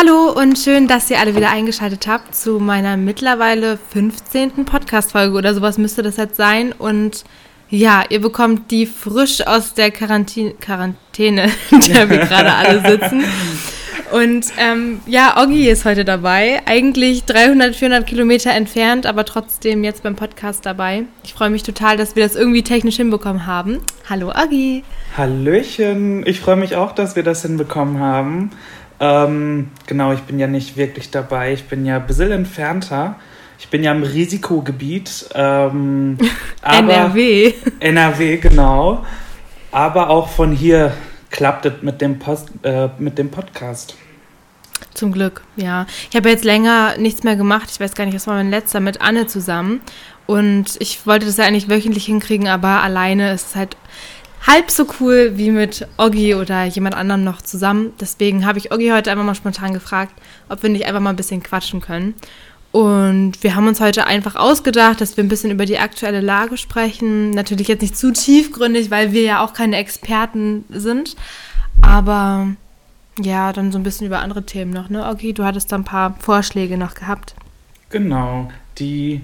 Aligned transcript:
Hallo 0.00 0.32
und 0.32 0.58
schön, 0.58 0.88
dass 0.88 1.10
ihr 1.10 1.18
alle 1.18 1.36
wieder 1.36 1.50
eingeschaltet 1.50 2.06
habt 2.06 2.34
zu 2.34 2.58
meiner 2.58 2.96
mittlerweile 2.96 3.76
15. 3.76 4.64
Podcast-Folge 4.64 5.36
oder 5.36 5.52
sowas 5.52 5.76
müsste 5.76 6.02
das 6.02 6.16
jetzt 6.16 6.36
sein. 6.36 6.72
Und 6.72 7.24
ja, 7.68 8.04
ihr 8.08 8.22
bekommt 8.22 8.70
die 8.70 8.86
frisch 8.86 9.46
aus 9.46 9.74
der 9.74 9.90
Quarantäne, 9.90 10.54
Quarantäne 10.54 11.50
in 11.70 11.80
der 11.80 12.08
wir 12.08 12.16
gerade 12.18 12.50
alle 12.50 12.80
sitzen. 12.80 13.24
Und 14.10 14.46
ähm, 14.58 15.00
ja, 15.06 15.40
Oggi 15.40 15.68
ist 15.68 15.84
heute 15.84 16.06
dabei. 16.06 16.62
Eigentlich 16.64 17.24
300, 17.24 17.76
400 17.76 18.06
Kilometer 18.06 18.52
entfernt, 18.52 19.04
aber 19.04 19.26
trotzdem 19.26 19.84
jetzt 19.84 20.02
beim 20.02 20.16
Podcast 20.16 20.64
dabei. 20.64 21.04
Ich 21.22 21.34
freue 21.34 21.50
mich 21.50 21.62
total, 21.62 21.98
dass 21.98 22.16
wir 22.16 22.24
das 22.24 22.36
irgendwie 22.36 22.62
technisch 22.62 22.96
hinbekommen 22.96 23.46
haben. 23.46 23.80
Hallo 24.08 24.32
Oggi. 24.34 24.82
Hallöchen. 25.16 26.26
Ich 26.26 26.40
freue 26.40 26.56
mich 26.56 26.74
auch, 26.74 26.92
dass 26.92 27.16
wir 27.16 27.22
das 27.22 27.42
hinbekommen 27.42 28.00
haben. 28.00 28.50
Ähm, 29.00 29.70
genau, 29.86 30.12
ich 30.12 30.20
bin 30.20 30.38
ja 30.38 30.46
nicht 30.46 30.76
wirklich 30.76 31.10
dabei. 31.10 31.54
Ich 31.54 31.64
bin 31.64 31.86
ja 31.86 31.96
ein 31.96 32.06
bisschen 32.06 32.30
entfernter. 32.30 33.16
Ich 33.58 33.68
bin 33.68 33.82
ja 33.82 33.92
im 33.92 34.02
Risikogebiet. 34.02 35.30
Ähm, 35.34 36.18
NRW. 36.62 37.54
NRW, 37.80 38.36
genau. 38.36 39.04
Aber 39.72 40.10
auch 40.10 40.28
von 40.28 40.52
hier 40.52 40.92
klappt 41.30 41.66
es 41.66 41.72
mit, 41.82 42.00
dem 42.00 42.18
äh, 42.62 42.88
mit 42.98 43.18
dem 43.18 43.30
Podcast. 43.30 43.96
Zum 44.94 45.12
Glück, 45.12 45.42
ja. 45.56 45.86
Ich 46.10 46.16
habe 46.16 46.28
jetzt 46.28 46.44
länger 46.44 46.96
nichts 46.98 47.22
mehr 47.22 47.36
gemacht. 47.36 47.68
Ich 47.70 47.80
weiß 47.80 47.94
gar 47.94 48.04
nicht, 48.04 48.14
was 48.14 48.26
war 48.26 48.34
mein 48.34 48.50
letzter 48.50 48.80
mit 48.80 49.00
Anne 49.00 49.26
zusammen. 49.26 49.80
Und 50.26 50.76
ich 50.78 51.06
wollte 51.06 51.26
das 51.26 51.36
ja 51.38 51.44
eigentlich 51.44 51.68
wöchentlich 51.68 52.06
hinkriegen, 52.06 52.48
aber 52.48 52.82
alleine 52.82 53.32
ist 53.32 53.48
es 53.48 53.56
halt 53.56 53.76
halb 54.46 54.70
so 54.70 54.86
cool 55.00 55.32
wie 55.36 55.50
mit 55.50 55.86
Oggi 55.96 56.34
oder 56.34 56.64
jemand 56.64 56.94
anderem 56.94 57.24
noch 57.24 57.42
zusammen. 57.42 57.92
Deswegen 58.00 58.46
habe 58.46 58.58
ich 58.58 58.72
Oggi 58.72 58.88
heute 58.88 59.10
einfach 59.10 59.24
mal 59.24 59.34
spontan 59.34 59.74
gefragt, 59.74 60.12
ob 60.48 60.62
wir 60.62 60.70
nicht 60.70 60.86
einfach 60.86 61.00
mal 61.00 61.10
ein 61.10 61.16
bisschen 61.16 61.42
quatschen 61.42 61.80
können. 61.80 62.14
Und 62.72 63.42
wir 63.42 63.56
haben 63.56 63.66
uns 63.66 63.80
heute 63.80 64.06
einfach 64.06 64.36
ausgedacht, 64.36 65.00
dass 65.00 65.16
wir 65.16 65.24
ein 65.24 65.28
bisschen 65.28 65.50
über 65.50 65.66
die 65.66 65.78
aktuelle 65.78 66.20
Lage 66.20 66.56
sprechen. 66.56 67.30
Natürlich 67.30 67.68
jetzt 67.68 67.82
nicht 67.82 67.96
zu 67.96 68.12
tiefgründig, 68.12 68.90
weil 68.90 69.12
wir 69.12 69.22
ja 69.22 69.44
auch 69.44 69.54
keine 69.54 69.76
Experten 69.76 70.64
sind. 70.70 71.16
Aber 71.82 72.48
ja, 73.18 73.52
dann 73.52 73.72
so 73.72 73.78
ein 73.78 73.82
bisschen 73.82 74.06
über 74.06 74.20
andere 74.20 74.44
Themen 74.44 74.72
noch, 74.72 74.88
ne? 74.88 75.06
Oggi, 75.06 75.32
du 75.32 75.44
hattest 75.44 75.72
da 75.72 75.76
ein 75.76 75.84
paar 75.84 76.16
Vorschläge 76.20 76.78
noch 76.78 76.94
gehabt. 76.94 77.34
Genau, 77.90 78.48
die 78.78 79.20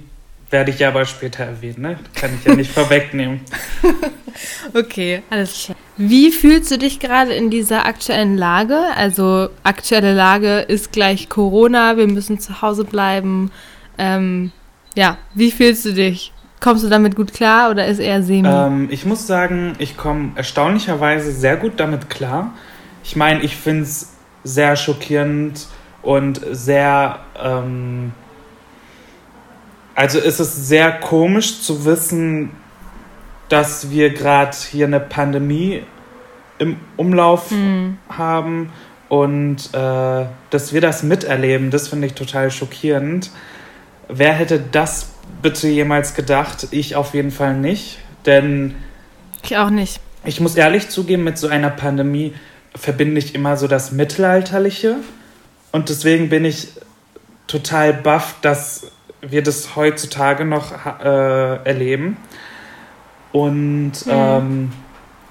werde 0.51 0.71
ich 0.71 0.79
ja 0.79 0.89
aber 0.89 1.05
später 1.05 1.45
erwähnen, 1.45 1.81
ne? 1.81 1.99
Kann 2.15 2.31
ich 2.39 2.45
ja 2.45 2.55
nicht 2.55 2.71
vorwegnehmen. 2.73 3.41
okay, 4.75 5.23
alles 5.31 5.65
klar. 5.65 5.77
Wie 5.97 6.31
fühlst 6.31 6.71
du 6.71 6.79
dich 6.79 7.01
gerade 7.01 7.33
in 7.33 7.51
dieser 7.51 7.87
aktuellen 7.87 8.37
Lage? 8.37 8.79
Also 8.97 9.49
aktuelle 9.63 10.15
Lage 10.15 10.59
ist 10.61 10.93
gleich 10.93 11.29
Corona, 11.29 11.97
wir 11.97 12.07
müssen 12.07 12.39
zu 12.39 12.61
Hause 12.63 12.85
bleiben. 12.85 13.51
Ähm, 13.99 14.53
ja, 14.95 15.19
wie 15.35 15.51
fühlst 15.51 15.85
du 15.87 15.93
dich? 15.93 16.33
Kommst 16.61 16.85
du 16.85 16.89
damit 16.89 17.17
gut 17.17 17.33
klar 17.33 17.71
oder 17.71 17.87
ist 17.87 17.99
eher 17.99 18.23
semi? 18.23 18.49
Ähm, 18.49 18.89
ich 18.91 19.05
muss 19.05 19.27
sagen, 19.27 19.75
ich 19.79 19.97
komme 19.97 20.33
erstaunlicherweise 20.37 21.33
sehr 21.33 21.57
gut 21.57 21.75
damit 21.79 22.09
klar. 22.11 22.55
Ich 23.03 23.17
meine, 23.17 23.43
ich 23.43 23.57
finde 23.57 23.83
es 23.85 24.13
sehr 24.45 24.77
schockierend 24.77 25.67
und 26.03 26.41
sehr... 26.51 27.21
Ähm, 27.43 28.13
also 29.97 30.19
ist 30.19 30.39
es 30.41 30.69
sehr 30.69 30.93
komisch 30.93 31.63
zu 31.63 31.87
wissen, 31.87 32.51
dass 33.49 33.91
wir 33.91 34.11
gerade 34.11 34.57
hier 34.71 34.87
eine 34.87 35.01
Pandemie 35.01 35.83
im 36.59 36.77
Umlauf 36.97 37.51
mhm. 37.51 37.99
haben 38.09 38.73
und 39.09 39.71
äh, 39.73 40.27
dass 40.51 40.73
wir 40.73 40.81
das 40.81 41.03
miterleben, 41.03 41.71
das 41.71 41.89
finde 41.89 42.09
ich 42.09 42.15
total 42.15 42.51
schockierend. 42.51 43.31
Wer 44.09 44.35
hätte 44.35 44.63
das 44.71 45.15
bitte 45.43 45.69
jemals 45.69 46.15
gedacht? 46.15 46.69
Ich 46.73 46.95
auf 46.95 47.15
jeden 47.15 47.31
Fall 47.31 47.57
nicht, 47.57 47.99
denn 48.27 48.75
ich 49.43 49.57
auch 49.57 49.71
nicht. 49.71 50.01
Ich 50.25 50.41
muss 50.41 50.57
ehrlich 50.57 50.91
zugeben, 50.91 51.25
mit 51.25 51.39
so 51.39 51.49
einer 51.49 51.71
Pandemie 51.71 52.35
verbinde 52.75 53.19
ich 53.19 53.35
immer 53.35 53.57
so 53.57 53.67
das 53.67 53.93
Mittelalterliche 53.93 54.97
und 55.73 55.89
deswegen 55.89 56.29
bin 56.29 56.45
ich 56.45 56.69
total 57.47 57.95
baff, 57.95 58.35
dass 58.43 58.91
wir 59.31 59.43
das 59.43 59.77
heutzutage 59.77 60.45
noch 60.45 60.73
äh, 61.01 61.65
erleben. 61.65 62.17
Und 63.33 64.07
mhm. 64.07 64.13
ähm, 64.13 64.73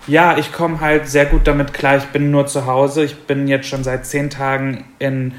ja, 0.08 0.38
ich 0.38 0.52
komme 0.52 0.80
halt 0.82 1.08
sehr 1.08 1.26
gut 1.26 1.48
damit 1.48 1.74
klar. 1.74 1.98
Ich 1.98 2.06
bin 2.06 2.32
nur 2.32 2.46
zu 2.48 2.66
Hause. 2.66 3.04
Ich 3.04 3.24
bin 3.24 3.48
jetzt 3.48 3.68
schon 3.68 3.84
seit 3.84 4.06
zehn 4.06 4.30
Tagen 4.30 4.86
in 5.00 5.34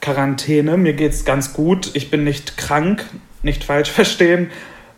Quarantäne. 0.00 0.76
Mir 0.76 0.92
geht 0.92 1.12
es 1.12 1.24
ganz 1.24 1.52
gut. 1.52 1.90
Ich 1.94 2.10
bin 2.10 2.24
nicht 2.24 2.56
krank, 2.56 3.04
nicht 3.42 3.64
falsch 3.64 3.90
verstehen. 3.92 4.50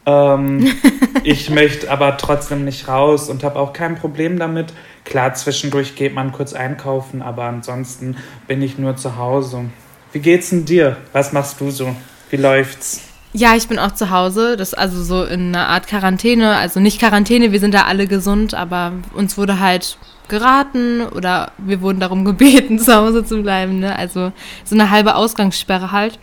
Ähm, 0.07 0.71
ich 1.25 1.49
möchte 1.49 1.91
aber 1.91 2.17
trotzdem 2.19 2.65
nicht 2.65 2.89
raus 2.89 3.31
und 3.31 3.45
habe 3.45 3.59
auch 3.59 3.73
kein 3.73 3.97
Problem 3.97 4.39
damit. 4.39 4.73
Klar, 5.05 5.35
zwischendurch 5.35 5.97
geht 5.97 6.15
man 6.15 6.33
kurz 6.33 6.53
einkaufen, 6.53 7.23
aber 7.23 7.45
ansonsten 7.45 8.17
bin 8.47 8.63
ich 8.63 8.79
nur 8.79 8.97
zu 8.97 9.17
Hause. 9.17 9.67
Wie 10.13 10.21
geht's 10.21 10.51
denn 10.51 10.65
dir? 10.65 10.97
Was 11.13 11.33
machst 11.33 11.61
du 11.61 11.71
so? 11.71 11.95
Wie 12.31 12.37
läuft's? 12.37 13.01
Ja, 13.37 13.57
ich 13.57 13.67
bin 13.67 13.81
auch 13.81 13.93
zu 13.93 14.11
Hause. 14.11 14.57
Das 14.57 14.69
ist 14.69 14.79
also 14.79 15.03
so 15.03 15.25
in 15.25 15.49
einer 15.49 15.69
Art 15.69 15.89
Quarantäne. 15.89 16.57
Also 16.57 16.79
nicht 16.79 17.01
Quarantäne, 17.01 17.51
wir 17.51 17.59
sind 17.59 17.75
da 17.75 17.83
alle 17.83 18.07
gesund, 18.07 18.55
aber 18.55 18.93
uns 19.13 19.37
wurde 19.37 19.59
halt 19.59 19.99
geraten 20.29 21.03
oder 21.03 21.51
wir 21.59 21.81
wurden 21.81 21.99
darum 21.99 22.25
gebeten, 22.25 22.79
zu 22.79 22.95
Hause 22.95 23.25
zu 23.25 23.43
bleiben. 23.43 23.81
Ne? 23.81 23.97
Also 23.97 24.33
so 24.65 24.75
eine 24.75 24.91
halbe 24.91 25.17
Ausgangssperre 25.17 25.91
halt. 25.91 26.19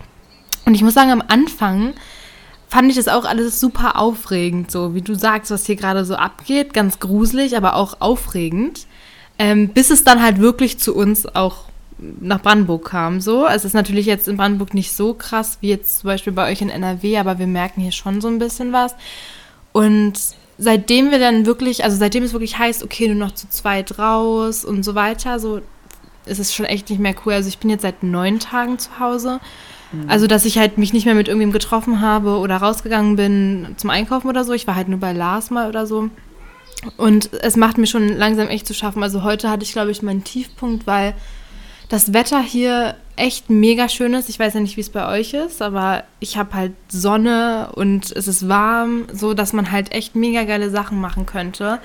Und 0.66 0.76
ich 0.76 0.84
muss 0.84 0.94
sagen, 0.94 1.12
am 1.12 1.24
Anfang 1.28 1.94
fand 2.70 2.90
ich 2.90 2.96
das 2.96 3.10
auch 3.10 3.26
alles 3.26 3.60
super 3.60 3.98
aufregend, 4.00 4.72
so 4.72 4.96
wie 4.96 5.02
du 5.02 5.14
sagst, 5.14 5.52
was 5.52 5.66
hier 5.66 5.76
gerade 5.76 6.06
so 6.06 6.16
abgeht. 6.16 6.74
Ganz 6.74 7.00
gruselig, 7.00 7.58
aber 7.58 7.76
auch 7.76 7.98
aufregend. 8.00 8.88
Ähm, 9.38 9.70
bis 9.70 9.90
es 9.90 10.06
dann 10.06 10.22
halt 10.22 10.40
wirklich 10.40 10.80
zu 10.80 10.96
uns 10.96 11.26
auch 11.26 11.66
nach 12.20 12.42
Brandenburg 12.42 12.90
kam. 12.90 13.22
So. 13.22 13.46
Also 13.46 13.58
es 13.58 13.66
ist 13.66 13.74
natürlich 13.74 14.06
jetzt 14.06 14.28
in 14.28 14.38
Brandenburg 14.38 14.74
nicht 14.74 14.92
so 14.92 15.14
krass 15.14 15.58
wie 15.62 15.70
jetzt 15.70 16.00
zum 16.00 16.08
Beispiel 16.08 16.34
bei 16.34 16.52
euch 16.52 16.62
in 16.62 16.70
NRW, 16.70 17.18
aber 17.18 17.40
wir 17.40 17.48
merken 17.48 17.82
hier 17.82 17.92
schon 17.92 18.22
so 18.22 18.28
ein 18.28 18.40
bisschen 18.40 18.74
was. 18.74 18.96
Und 19.72 20.14
seitdem 20.58 21.12
wir 21.12 21.20
dann 21.20 21.46
wirklich, 21.46 21.84
also 21.84 21.98
seitdem 21.98 22.24
es 22.24 22.34
wirklich 22.34 22.58
heißt, 22.58 22.84
okay, 22.84 23.08
nur 23.08 23.28
noch 23.28 23.34
zu 23.34 23.50
zweit 23.50 23.98
raus 24.00 24.66
und 24.66 24.84
so 24.84 24.96
weiter, 24.96 25.40
so 25.40 25.62
ist 26.26 26.40
es 26.40 26.54
schon 26.54 26.66
echt 26.66 26.90
nicht 26.90 27.00
mehr 27.00 27.16
cool. 27.26 27.34
Also 27.34 27.50
ich 27.50 27.58
bin 27.58 27.70
jetzt 27.70 27.82
seit 27.84 28.04
neun 28.04 28.40
Tagen 28.40 28.80
zu 28.80 29.00
Hause. 29.00 29.40
Mhm. 29.92 30.10
Also, 30.10 30.28
dass 30.28 30.46
ich 30.46 30.58
halt 30.58 30.78
mich 30.78 30.94
nicht 30.94 31.06
mehr 31.06 31.16
mit 31.16 31.28
irgendwem 31.28 31.52
getroffen 31.52 32.02
habe 32.02 32.38
oder 32.38 32.58
rausgegangen 32.58 33.16
bin 33.16 33.76
zum 33.78 33.90
Einkaufen 33.90 34.30
oder 34.30 34.44
so. 34.44 34.54
Ich 34.54 34.68
war 34.68 34.76
halt 34.76 34.88
nur 34.88 35.00
bei 35.00 35.14
Lars 35.14 35.50
mal 35.50 35.68
oder 35.68 35.86
so. 35.86 36.10
Und 36.98 37.30
es 37.44 37.58
macht 37.58 37.78
mir 37.78 37.88
schon 37.88 38.08
langsam 38.10 38.48
echt 38.48 38.68
zu 38.68 38.74
schaffen. 38.74 39.04
Also 39.04 39.24
heute 39.24 39.50
hatte 39.50 39.64
ich, 39.64 39.72
glaube 39.72 39.92
ich, 39.92 40.02
meinen 40.02 40.24
Tiefpunkt, 40.24 40.88
weil 40.88 41.14
das 41.92 42.14
Wetter 42.14 42.42
hier 42.42 42.96
echt 43.18 43.50
mega 43.50 43.90
schön 43.90 44.14
ist. 44.14 44.30
Ich 44.30 44.40
weiß 44.40 44.54
ja 44.54 44.62
nicht, 44.62 44.78
wie 44.78 44.82
es 44.82 44.90
bei 44.90 45.20
euch 45.20 45.34
ist, 45.34 45.62
aber 45.62 46.06
ich 46.22 46.38
habe 46.38 46.54
halt 46.54 46.72
Sonne 46.88 47.70
und 47.76 48.10
es 48.16 48.30
ist 48.30 48.48
warm, 48.48 49.08
so 49.12 49.34
dass 49.34 49.52
man 49.52 49.72
halt 49.72 49.92
echt 49.92 50.16
mega 50.16 50.46
geile 50.46 50.70
Sachen 50.70 51.02
machen 51.02 51.26
könnte. 51.26 51.80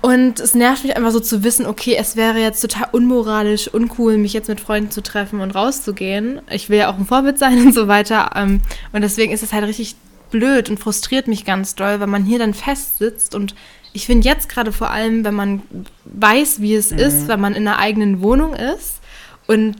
Und 0.00 0.40
es 0.40 0.54
nervt 0.54 0.82
mich 0.84 0.96
einfach 0.96 1.10
so 1.10 1.20
zu 1.20 1.44
wissen, 1.44 1.66
okay, 1.66 1.94
es 1.98 2.16
wäre 2.16 2.38
jetzt 2.38 2.62
total 2.62 2.88
unmoralisch, 2.92 3.68
uncool, 3.68 4.16
mich 4.16 4.32
jetzt 4.32 4.48
mit 4.48 4.60
Freunden 4.60 4.90
zu 4.90 5.02
treffen 5.02 5.40
und 5.40 5.54
rauszugehen. 5.54 6.40
Ich 6.50 6.70
will 6.70 6.78
ja 6.78 6.90
auch 6.90 6.96
ein 6.96 7.06
Vorbild 7.06 7.38
sein 7.38 7.58
und 7.66 7.74
so 7.74 7.88
weiter. 7.88 8.30
Ähm, 8.34 8.62
und 8.92 9.02
deswegen 9.02 9.32
ist 9.32 9.42
es 9.42 9.52
halt 9.52 9.64
richtig 9.64 9.94
blöd 10.30 10.70
und 10.70 10.80
frustriert 10.80 11.28
mich 11.28 11.44
ganz 11.44 11.74
doll, 11.74 12.00
weil 12.00 12.06
man 12.06 12.24
hier 12.24 12.38
dann 12.38 12.54
festsitzt 12.54 13.34
und 13.34 13.54
ich 13.96 14.04
finde 14.04 14.28
jetzt 14.28 14.50
gerade 14.50 14.72
vor 14.72 14.90
allem, 14.90 15.24
wenn 15.24 15.32
man 15.32 15.62
weiß, 16.04 16.60
wie 16.60 16.74
es 16.74 16.90
mhm. 16.90 16.98
ist, 16.98 17.28
wenn 17.28 17.40
man 17.40 17.54
in 17.54 17.66
einer 17.66 17.78
eigenen 17.78 18.20
Wohnung 18.20 18.54
ist 18.54 19.00
und 19.46 19.76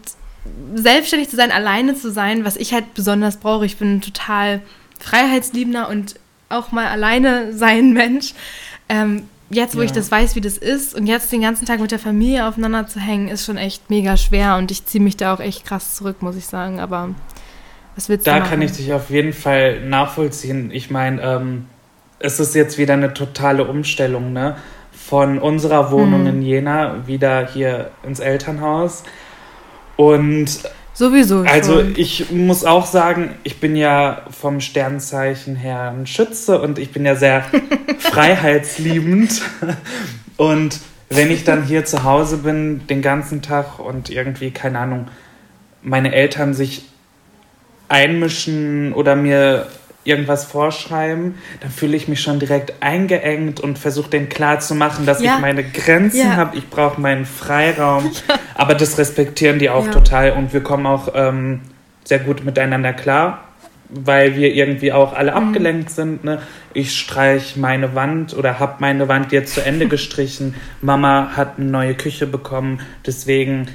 selbstständig 0.75 1.29
zu 1.29 1.37
sein, 1.37 1.53
alleine 1.53 1.95
zu 1.95 2.11
sein, 2.11 2.45
was 2.47 2.57
ich 2.57 2.73
halt 2.73 2.95
besonders 2.95 3.37
brauche. 3.37 3.67
Ich 3.67 3.77
bin 3.77 3.97
ein 3.97 4.01
total 4.01 4.63
freiheitsliebender 4.99 5.91
und 5.91 6.15
auch 6.49 6.73
mal 6.73 6.87
alleine 6.87 7.53
sein 7.53 7.93
Mensch. 7.93 8.33
Ähm, 8.89 9.25
jetzt, 9.51 9.77
wo 9.77 9.81
ja. 9.81 9.85
ich 9.85 9.93
das 9.93 10.11
weiß, 10.11 10.35
wie 10.35 10.41
das 10.41 10.57
ist 10.57 10.95
und 10.95 11.07
jetzt 11.07 11.31
den 11.31 11.43
ganzen 11.43 11.67
Tag 11.67 11.81
mit 11.81 11.91
der 11.91 11.99
Familie 11.99 12.49
aufeinander 12.49 12.87
zu 12.87 12.99
hängen, 12.99 13.29
ist 13.29 13.45
schon 13.45 13.59
echt 13.59 13.91
mega 13.91 14.17
schwer 14.17 14.57
und 14.57 14.71
ich 14.71 14.87
ziehe 14.87 15.05
mich 15.05 15.19
da 15.19 15.35
auch 15.35 15.41
echt 15.41 15.67
krass 15.67 15.95
zurück, 15.95 16.23
muss 16.23 16.37
ich 16.37 16.47
sagen. 16.47 16.81
Aber 16.81 17.11
was 17.95 18.09
willst 18.09 18.27
da 18.27 18.37
du 18.37 18.41
Da 18.41 18.49
kann 18.49 18.63
ich 18.63 18.73
dich 18.73 18.95
auf 18.95 19.11
jeden 19.11 19.35
Fall 19.35 19.87
nachvollziehen. 19.87 20.71
Ich 20.71 20.91
meine, 20.91 21.21
ähm, 21.21 21.67
es 22.19 22.41
ist 22.41 22.55
jetzt 22.55 22.79
wieder 22.79 22.95
eine 22.95 23.15
totale 23.15 23.65
Umstellung, 23.65 24.33
ne? 24.33 24.57
Von 24.93 25.39
unserer 25.39 25.93
Wohnung 25.93 26.23
mhm. 26.23 26.27
in 26.27 26.43
Jena 26.43 27.07
wieder 27.07 27.47
hier 27.47 27.91
ins 28.03 28.19
Elternhaus. 28.19 29.05
Und 29.97 30.61
Sowieso. 30.97 31.41
Schon. 31.41 31.49
Also 31.49 31.83
ich 31.83 32.31
muss 32.31 32.65
auch 32.65 32.87
sagen, 32.87 33.35
ich 33.43 33.61
bin 33.61 33.77
ja 33.77 34.23
vom 34.31 34.63
Sternzeichen 34.63 35.55
her 35.55 35.93
ein 35.95 36.07
Schütze 36.07 36.59
und 36.59 36.79
ich 36.79 36.91
bin 36.91 37.05
ja 37.05 37.15
sehr 37.15 37.45
freiheitsliebend. 37.99 39.43
Und 40.39 40.81
wenn 41.11 41.31
ich 41.31 41.45
dann 41.45 41.65
hier 41.65 41.85
zu 41.85 42.03
Hause 42.03 42.39
bin 42.39 42.87
den 42.87 43.03
ganzen 43.03 43.43
Tag 43.43 43.79
und 43.79 44.09
irgendwie, 44.09 44.51
keine 44.53 44.79
Ahnung, 44.79 45.09
meine 45.83 46.15
Eltern 46.15 46.55
sich 46.55 46.87
einmischen 47.89 48.95
oder 48.95 49.17
mir 49.17 49.67
irgendwas 50.07 50.45
vorschreiben, 50.45 51.37
dann 51.61 51.71
fühle 51.71 51.97
ich 51.97 52.09
mich 52.09 52.21
schon 52.21 52.39
direkt 52.39 52.75
eingeengt 52.81 53.61
und 53.61 53.79
versuche 53.79 54.11
denen 54.11 54.29
klarzumachen, 54.29 55.07
dass 55.07 55.23
ja. 55.23 55.35
ich 55.35 55.41
meine 55.41 55.65
Grenzen 55.65 56.19
ja. 56.19 56.37
habe, 56.37 56.57
ich 56.57 56.69
brauche 56.69 57.01
meinen 57.01 57.25
Freiraum. 57.25 58.11
Ja. 58.29 58.37
Aber 58.55 58.75
das 58.75 58.99
respektieren 58.99 59.59
die 59.59 59.69
auch 59.71 59.89
total 59.89 60.33
und 60.33 60.53
wir 60.53 60.63
kommen 60.63 60.87
auch 60.87 61.09
ähm, 61.15 61.61
sehr 62.05 62.19
gut 62.19 62.45
miteinander 62.45 62.93
klar, 62.93 63.45
weil 63.89 64.37
wir 64.37 64.55
irgendwie 64.55 64.93
auch 64.93 65.13
alle 65.13 65.33
mhm. 65.33 65.37
abgelenkt 65.37 65.91
sind. 65.91 66.25
Ne? 66.25 66.41
Ich 66.73 66.99
streiche 66.99 67.59
meine 67.59 67.95
Wand 67.95 68.35
oder 68.37 68.59
habe 68.59 68.77
meine 68.79 69.09
Wand 69.09 69.33
jetzt 69.33 69.55
zu 69.55 69.65
Ende 69.65 69.87
gestrichen. 69.89 70.55
Mama 70.81 71.33
hat 71.37 71.59
eine 71.59 71.67
neue 71.67 71.95
Küche 71.95 72.27
bekommen, 72.27 72.81
deswegen 73.05 73.69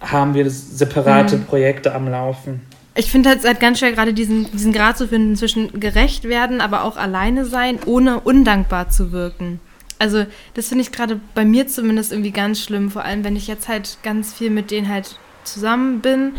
haben 0.00 0.34
wir 0.34 0.48
separate 0.50 1.36
mhm. 1.36 1.44
Projekte 1.44 1.94
am 1.94 2.08
Laufen. 2.08 2.60
Ich 2.94 3.10
finde 3.10 3.32
es 3.32 3.44
halt 3.44 3.60
ganz 3.60 3.78
schwer, 3.78 3.92
gerade 3.92 4.12
diesen, 4.12 4.50
diesen 4.50 4.72
Grad 4.72 4.98
zu 4.98 5.06
finden 5.08 5.36
zwischen 5.36 5.78
gerecht 5.78 6.24
werden, 6.24 6.60
aber 6.60 6.84
auch 6.84 6.96
alleine 6.96 7.44
sein, 7.44 7.78
ohne 7.86 8.20
undankbar 8.20 8.90
zu 8.90 9.12
wirken. 9.12 9.60
Also, 9.98 10.24
das 10.54 10.68
finde 10.68 10.82
ich 10.82 10.92
gerade 10.92 11.20
bei 11.34 11.44
mir 11.44 11.68
zumindest 11.68 12.10
irgendwie 12.10 12.30
ganz 12.30 12.60
schlimm, 12.60 12.90
vor 12.90 13.04
allem 13.04 13.22
wenn 13.22 13.36
ich 13.36 13.46
jetzt 13.46 13.68
halt 13.68 13.98
ganz 14.02 14.32
viel 14.32 14.50
mit 14.50 14.70
denen 14.70 14.88
halt 14.88 15.16
zusammen 15.44 16.00
bin, 16.00 16.32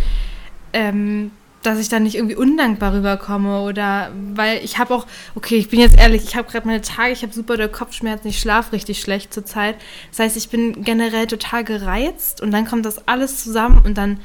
ähm, 0.74 1.31
dass 1.63 1.80
ich 1.80 1.89
dann 1.89 2.03
nicht 2.03 2.15
irgendwie 2.15 2.36
undankbar 2.36 2.94
rüberkomme 2.94 3.62
oder 3.62 4.12
weil 4.33 4.63
ich 4.63 4.80
habe 4.80 4.95
auch, 4.95 5.06
okay, 5.36 5.57
ich 5.57 5.69
bin 5.69 5.80
jetzt 5.80 5.98
ehrlich, 5.98 6.24
ich 6.24 6.36
habe 6.36 6.50
gerade 6.50 6.65
meine 6.65 6.81
Tage, 6.81 7.12
ich 7.12 7.21
habe 7.21 7.33
super 7.33 7.56
doll 7.56 7.69
Kopfschmerzen, 7.69 8.27
ich 8.27 8.39
schlafe 8.39 8.74
richtig 8.74 9.00
schlecht 9.00 9.33
zurzeit. 9.33 9.75
Das 10.09 10.19
heißt, 10.19 10.38
ich 10.38 10.50
bin 10.50 10.83
generell 10.83 11.27
total 11.27 11.63
gereizt 11.63 12.42
und 12.42 12.51
dann 12.51 12.65
kommt 12.65 12.86
das 12.86 13.07
alles 13.07 13.44
zusammen 13.44 13.81
und 13.86 13.98
dann 13.98 14.19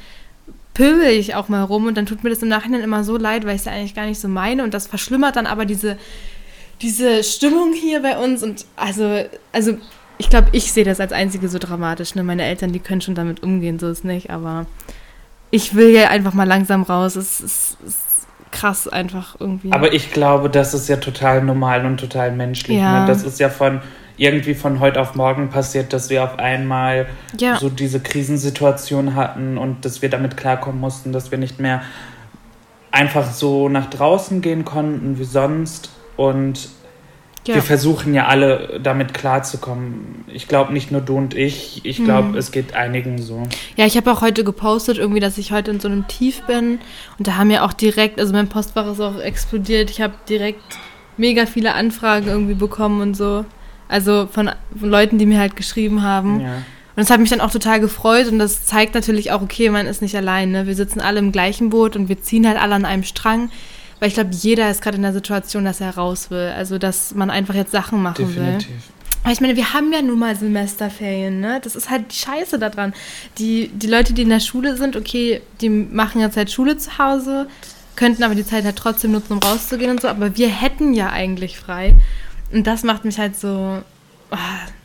pöbel 0.77 1.07
ich 1.07 1.33
auch 1.33 1.49
mal 1.49 1.63
rum 1.63 1.87
und 1.87 1.97
dann 1.97 2.05
tut 2.05 2.23
mir 2.23 2.29
das 2.29 2.43
im 2.43 2.49
Nachhinein 2.49 2.81
immer 2.81 3.03
so 3.03 3.17
leid, 3.17 3.45
weil 3.45 3.55
ich 3.55 3.61
es 3.61 3.65
ja 3.65 3.71
eigentlich 3.71 3.95
gar 3.95 4.05
nicht 4.05 4.19
so 4.19 4.27
meine 4.27 4.63
und 4.63 4.75
das 4.75 4.85
verschlimmert 4.85 5.35
dann 5.35 5.47
aber 5.47 5.65
diese, 5.65 5.97
diese 6.81 7.23
Stimmung 7.23 7.73
hier 7.73 8.03
bei 8.03 8.19
uns 8.19 8.43
und 8.43 8.65
also, 8.75 9.23
also 9.51 9.77
ich 10.19 10.29
glaube, 10.29 10.49
ich 10.51 10.71
sehe 10.71 10.83
das 10.83 10.99
als 10.99 11.13
einzige 11.13 11.49
so 11.49 11.57
dramatisch. 11.57 12.13
Ne? 12.13 12.23
Meine 12.23 12.43
Eltern, 12.43 12.73
die 12.73 12.79
können 12.79 13.01
schon 13.01 13.15
damit 13.15 13.41
umgehen, 13.41 13.79
so 13.79 13.89
ist 13.89 14.05
nicht, 14.05 14.29
aber 14.29 14.67
ich 15.49 15.73
will 15.73 15.89
ja 15.89 16.09
einfach 16.09 16.33
mal 16.33 16.47
langsam 16.47 16.83
raus. 16.83 17.15
Es 17.15 17.41
ist, 17.41 17.77
krass 18.51 18.87
einfach 18.87 19.35
irgendwie. 19.39 19.71
Aber 19.71 19.93
ich 19.93 20.11
glaube, 20.11 20.49
das 20.49 20.73
ist 20.73 20.87
ja 20.87 20.97
total 20.97 21.43
normal 21.43 21.85
und 21.85 21.99
total 21.99 22.31
menschlich. 22.31 22.77
Ja. 22.77 23.01
Ne? 23.01 23.07
Das 23.07 23.23
ist 23.23 23.39
ja 23.39 23.49
von 23.49 23.81
irgendwie 24.17 24.55
von 24.55 24.79
heute 24.79 24.99
auf 24.99 25.15
morgen 25.15 25.49
passiert, 25.49 25.93
dass 25.93 26.09
wir 26.09 26.23
auf 26.23 26.39
einmal 26.39 27.07
ja. 27.39 27.57
so 27.57 27.69
diese 27.69 27.99
Krisensituation 27.99 29.15
hatten 29.15 29.57
und 29.57 29.85
dass 29.85 30.01
wir 30.01 30.09
damit 30.09 30.35
klarkommen 30.35 30.81
mussten, 30.81 31.13
dass 31.13 31.31
wir 31.31 31.37
nicht 31.37 31.59
mehr 31.59 31.83
einfach 32.91 33.31
so 33.31 33.69
nach 33.69 33.89
draußen 33.89 34.41
gehen 34.41 34.65
konnten 34.65 35.19
wie 35.19 35.23
sonst. 35.23 35.91
Und 36.15 36.69
ja. 37.47 37.55
wir 37.55 37.61
versuchen 37.61 38.15
ja 38.15 38.25
alle 38.25 38.79
damit 38.81 39.13
klarzukommen. 39.13 40.25
Ich 40.27 40.47
glaube 40.47 40.73
nicht 40.73 40.91
nur 40.91 41.01
du 41.01 41.15
und 41.15 41.35
ich, 41.35 41.81
ich 41.85 42.03
glaube, 42.03 42.29
mhm. 42.29 42.37
es 42.37 42.51
geht 42.51 42.75
einigen 42.75 43.19
so. 43.21 43.43
Ja, 43.75 43.85
ich 43.85 43.97
habe 43.97 44.11
auch 44.11 44.21
heute 44.21 44.43
gepostet, 44.43 44.97
irgendwie, 44.97 45.19
dass 45.19 45.37
ich 45.37 45.51
heute 45.51 45.69
in 45.69 45.79
so 45.79 45.87
einem 45.87 46.07
Tief 46.07 46.41
bin. 46.47 46.79
Und 47.19 47.27
da 47.27 47.35
haben 47.35 47.51
ja 47.51 47.63
auch 47.63 47.73
direkt, 47.73 48.19
also 48.19 48.33
mein 48.33 48.49
Postfach 48.49 48.91
ist 48.91 48.99
auch 48.99 49.19
explodiert. 49.19 49.91
Ich 49.91 50.01
habe 50.01 50.13
direkt 50.27 50.77
mega 51.17 51.45
viele 51.45 51.73
Anfragen 51.73 52.27
irgendwie 52.27 52.55
bekommen 52.55 53.01
und 53.01 53.15
so. 53.15 53.45
Also 53.87 54.27
von, 54.31 54.51
von 54.77 54.89
Leuten, 54.89 55.17
die 55.17 55.25
mir 55.25 55.39
halt 55.39 55.55
geschrieben 55.55 56.03
haben. 56.03 56.41
Ja. 56.41 56.55
Und 56.55 57.01
das 57.03 57.09
hat 57.09 57.19
mich 57.19 57.29
dann 57.29 57.41
auch 57.41 57.51
total 57.51 57.79
gefreut 57.79 58.27
und 58.27 58.39
das 58.39 58.65
zeigt 58.65 58.95
natürlich 58.95 59.31
auch, 59.31 59.41
okay, 59.41 59.69
man 59.69 59.85
ist 59.85 60.01
nicht 60.01 60.15
allein. 60.15 60.51
Ne? 60.51 60.65
Wir 60.65 60.75
sitzen 60.75 60.99
alle 60.99 61.19
im 61.19 61.31
gleichen 61.31 61.69
Boot 61.69 61.95
und 61.95 62.09
wir 62.09 62.21
ziehen 62.21 62.47
halt 62.47 62.59
alle 62.59 62.73
an 62.73 62.85
einem 62.85 63.03
Strang. 63.03 63.51
Weil 63.99 64.09
ich 64.09 64.15
glaube, 64.15 64.31
jeder 64.31 64.69
ist 64.69 64.81
gerade 64.81 64.97
in 64.97 65.03
der 65.03 65.13
Situation, 65.13 65.65
dass 65.65 65.81
er 65.81 65.95
raus 65.95 66.29
will. 66.29 66.53
Also, 66.55 66.77
dass 66.77 67.15
man 67.15 67.29
einfach 67.29 67.55
jetzt 67.55 67.71
Sachen 67.71 68.01
machen 68.01 68.27
Definitiv. 68.27 68.69
will. 68.69 68.75
Aber 69.23 69.33
ich 69.33 69.41
meine, 69.41 69.55
wir 69.55 69.73
haben 69.73 69.91
ja 69.91 70.01
nun 70.01 70.19
mal 70.19 70.35
Semesterferien, 70.35 71.39
ne? 71.39 71.59
Das 71.63 71.75
ist 71.75 71.89
halt 71.89 72.11
die 72.11 72.15
Scheiße 72.15 72.59
daran. 72.59 72.93
Die, 73.37 73.69
die 73.69 73.87
Leute, 73.87 74.13
die 74.13 74.21
in 74.21 74.29
der 74.29 74.39
Schule 74.39 74.77
sind, 74.77 74.95
okay, 74.95 75.41
die 75.59 75.69
machen 75.69 76.21
jetzt 76.21 76.37
halt 76.37 76.51
Schule 76.51 76.77
zu 76.77 76.97
Hause, 76.97 77.47
könnten 77.95 78.23
aber 78.23 78.35
die 78.35 78.45
Zeit 78.45 78.63
halt 78.63 78.75
trotzdem 78.75 79.11
nutzen, 79.11 79.33
um 79.33 79.39
rauszugehen 79.39 79.91
und 79.91 80.01
so. 80.01 80.07
Aber 80.07 80.37
wir 80.37 80.47
hätten 80.47 80.93
ja 80.93 81.09
eigentlich 81.09 81.59
frei. 81.59 81.95
Und 82.51 82.65
das 82.65 82.83
macht 82.83 83.05
mich 83.05 83.17
halt 83.19 83.37
so, 83.37 83.81
oh, 84.31 84.37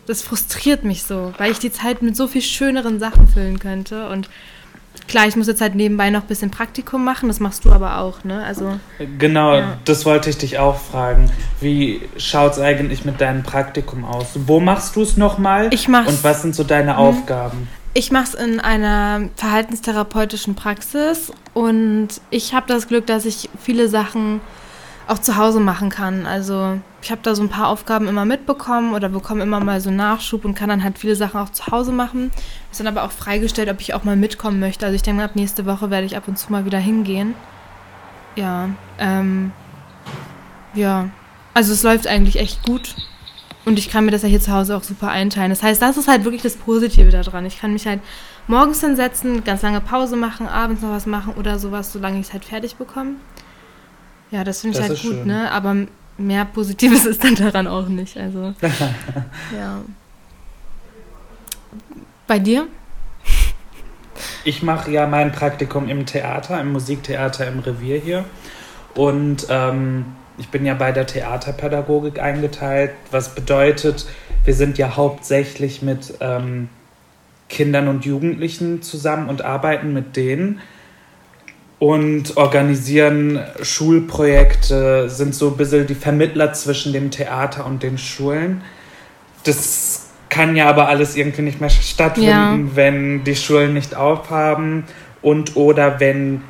das 0.07 0.23
frustriert 0.23 0.85
mich 0.85 1.05
so, 1.05 1.33
weil 1.39 1.53
ich 1.53 1.59
die 1.59 1.73
Zeit 1.73 2.03
mit 2.03 2.17
so 2.17 2.27
viel 2.27 2.43
schöneren 2.43 2.99
Sachen 2.99 3.29
füllen 3.29 3.59
könnte. 3.59 4.09
Und 4.09 4.29
klar, 5.07 5.27
ich 5.27 5.37
muss 5.37 5.47
jetzt 5.47 5.61
halt 5.61 5.75
nebenbei 5.75 6.11
noch 6.11 6.23
ein 6.23 6.27
bisschen 6.27 6.51
Praktikum 6.51 7.05
machen, 7.05 7.29
das 7.29 7.41
machst 7.41 7.65
du 7.65 7.73
aber 7.73 7.99
auch, 7.99 8.25
ne? 8.25 8.43
Also, 8.45 8.79
genau, 9.19 9.55
ja. 9.55 9.79
das 9.85 10.05
wollte 10.05 10.31
ich 10.31 10.39
dich 10.39 10.59
auch 10.59 10.79
fragen. 10.79 11.31
Wie 11.61 12.01
schaut 12.17 12.53
es 12.53 12.59
eigentlich 12.59 13.05
mit 13.05 13.21
deinem 13.21 13.43
Praktikum 13.43 14.05
aus? 14.05 14.27
Wo 14.35 14.61
machst 14.61 14.97
du 14.97 15.03
es 15.03 15.17
nochmal? 15.17 15.73
Ich 15.73 15.89
mach's. 15.89 16.09
Und 16.09 16.25
was 16.25 16.43
sind 16.43 16.55
so 16.55 16.65
deine 16.65 16.95
mhm. 16.95 16.99
Aufgaben? 16.99 17.69
Ich 17.95 18.11
mache 18.11 18.25
es 18.25 18.35
in 18.35 18.59
einer 18.59 19.29
verhaltenstherapeutischen 19.37 20.55
Praxis 20.55 21.31
und 21.53 22.09
ich 22.31 22.55
habe 22.55 22.67
das 22.67 22.89
Glück, 22.89 23.07
dass 23.07 23.27
ich 23.27 23.51
viele 23.61 23.89
Sachen 23.89 24.41
auch 25.13 25.19
zu 25.19 25.37
Hause 25.37 25.61
machen 25.61 25.91
kann. 25.91 26.27
Also 26.27 26.79
ich 27.03 27.11
habe 27.11 27.21
da 27.23 27.35
so 27.35 27.43
ein 27.43 27.49
paar 27.49 27.69
Aufgaben 27.69 28.09
immer 28.09 28.25
mitbekommen 28.25 28.95
oder 28.95 29.09
bekomme 29.09 29.43
immer 29.43 29.61
mal 29.61 29.81
so 29.81 29.91
Nachschub 29.91 30.45
und 30.45 30.55
kann 30.55 30.71
dann 30.71 30.83
halt 30.83 30.99
viele 30.99 31.17
Sachen 31.17 31.39
auch 31.41 31.51
zu 31.51 31.67
Hause 31.67 31.93
machen. 31.93 32.31
Ist 32.71 32.81
dann 32.81 32.87
aber 32.87 33.05
auch 33.05 33.13
freigestellt, 33.13 33.69
ob 33.69 33.81
ich 33.81 33.95
auch 33.95 34.05
mal 34.05 34.17
mitkommen 34.17 34.59
möchte. 34.59 34.87
Also 34.87 34.97
ich 34.97 35.03
denke, 35.03 35.23
ab 35.23 35.37
nächste 35.37 35.67
Woche 35.67 35.91
werde 35.91 36.07
ich 36.07 36.17
ab 36.17 36.25
und 36.27 36.39
zu 36.39 36.51
mal 36.51 36.65
wieder 36.65 36.79
hingehen. 36.79 37.35
Ja, 38.37 38.71
ähm, 38.99 39.53
ja. 40.75 41.11
Also 41.55 41.73
es 41.73 41.83
läuft 41.83 42.07
eigentlich 42.07 42.39
echt 42.39 42.65
gut. 42.65 42.95
Und 43.65 43.79
ich 43.79 43.91
kann 43.91 44.05
mir 44.05 44.11
das 44.11 44.23
ja 44.23 44.29
hier 44.29 44.41
zu 44.41 44.53
Hause 44.53 44.77
auch 44.77 44.83
super 44.83 45.09
einteilen. 45.09 45.51
Das 45.51 45.63
heißt, 45.63 45.81
das 45.81 45.97
ist 45.97 46.09
halt 46.09 46.25
wirklich 46.25 46.43
das 46.43 46.57
Positive 46.57 47.11
daran. 47.11 47.47
Ich 47.47 47.61
kann 47.61 47.73
mich 47.73 47.87
halt 47.87 48.01
morgens 48.49 48.81
hinsetzen, 48.81 49.45
ganz 49.45 49.63
lange 49.63 49.81
Pause 49.81 50.17
machen, 50.17 50.49
abends 50.49 50.83
noch 50.83 50.91
was 50.91 51.07
machen 51.07 51.35
oder 51.35 51.59
sowas, 51.59 51.93
solange 51.93 52.19
ich 52.19 52.27
es 52.27 52.33
halt 52.33 52.45
fertig 52.45 52.75
bekomme. 52.77 53.17
Ja, 54.33 54.45
das 54.45 54.63
finde 54.63 54.79
ich 54.79 54.87
das 54.87 54.89
halt 54.89 55.03
gut, 55.03 55.13
schön. 55.13 55.27
ne? 55.27 55.51
Aber 55.53 55.77
mehr 56.17 56.45
Positives 56.47 57.05
ist 57.07 57.23
dann 57.23 57.37
daran 57.37 57.67
auch 57.69 57.89
nicht. 57.89 58.17
Also, 58.17 58.55
ja. 59.57 59.83
Bei 62.27 62.39
dir? 62.39 62.67
Ich 64.45 64.63
mache 64.63 64.91
ja 64.91 65.07
mein 65.07 65.33
Praktikum 65.33 65.89
im 65.89 66.07
Theater, 66.07 66.61
im 66.61 66.73
Musiktheater 66.73 67.47
im 67.47 67.61
Revier 67.61 67.99
hier. 68.01 68.25
Und 68.95 69.47
ähm, 69.51 70.07
ich 70.39 70.49
bin 70.49 70.65
ja 70.65 70.75
bei 70.75 70.93
der 70.93 71.07
Theaterpädagogik 71.07 72.21
eingeteilt, 72.21 72.93
was 73.11 73.35
bedeutet, 73.35 74.07
wir 74.45 74.55
sind 74.55 74.79
ja 74.79 74.97
hauptsächlich 74.97 75.83
mit 75.83 76.15
ähm, 76.21 76.69
Kindern 77.49 77.89
und 77.89 78.05
Jugendlichen 78.05 78.83
zusammen 78.83 79.29
und 79.29 79.43
arbeiten 79.43 79.93
mit 79.93 80.17
denen 80.17 80.61
und 81.83 82.37
organisieren 82.37 83.41
Schulprojekte, 83.61 85.11
sind 85.11 85.35
so 85.35 85.49
ein 85.49 85.57
bisschen 85.57 85.85
die 85.85 85.97
Vermittler 85.97 86.53
zwischen 86.53 86.93
dem 86.93 87.11
Theater 87.11 87.67
und 87.67 87.83
den 87.83 87.99
Schulen. 87.99 88.63
Das 89.43 90.11
kann 90.29 90.55
ja 90.55 90.69
aber 90.69 90.87
alles 90.87 91.17
irgendwie 91.17 91.43
nicht 91.43 91.61
mehr 91.61 91.71
stattfinden, 91.71 92.29
ja. 92.29 92.57
wenn 92.77 93.25
die 93.25 93.35
Schulen 93.35 93.75
nicht 93.75 93.97
aufhaben 93.97 94.85
und 95.23 95.57
oder 95.57 95.99
wenn 95.99 96.45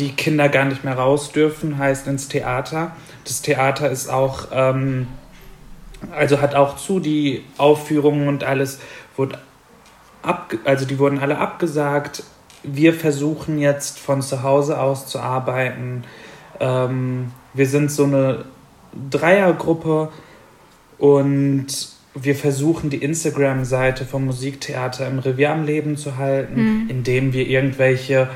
die 0.00 0.10
Kinder 0.10 0.48
gar 0.48 0.64
nicht 0.64 0.82
mehr 0.82 0.98
raus 0.98 1.30
dürfen, 1.30 1.78
heißt 1.78 2.08
ins 2.08 2.26
Theater. 2.26 2.96
Das 3.22 3.42
Theater 3.42 3.88
ist 3.88 4.08
auch, 4.08 4.48
ähm, 4.50 5.06
also 6.10 6.40
hat 6.40 6.56
auch 6.56 6.74
zu, 6.78 6.98
die 6.98 7.44
Aufführungen 7.58 8.26
und 8.26 8.42
alles 8.42 8.80
wurde 9.14 9.38
ab, 10.22 10.52
also 10.64 10.84
die 10.84 10.98
wurden 10.98 11.20
alle 11.20 11.38
abgesagt 11.38 12.24
wir 12.64 12.94
versuchen 12.94 13.58
jetzt 13.58 13.98
von 13.98 14.22
zu 14.22 14.42
Hause 14.42 14.80
aus 14.80 15.06
zu 15.06 15.20
arbeiten. 15.20 16.04
Ähm, 16.60 17.30
wir 17.52 17.66
sind 17.66 17.90
so 17.90 18.04
eine 18.04 18.44
Dreiergruppe 19.10 20.10
und 20.98 21.66
wir 22.14 22.34
versuchen 22.36 22.90
die 22.90 22.98
Instagram-Seite 22.98 24.04
vom 24.04 24.26
Musiktheater 24.26 25.06
im 25.06 25.18
Revier 25.18 25.50
am 25.50 25.64
Leben 25.64 25.96
zu 25.96 26.16
halten, 26.16 26.84
mhm. 26.84 26.90
indem 26.90 27.32
wir 27.32 27.46
irgendwelche. 27.46 28.28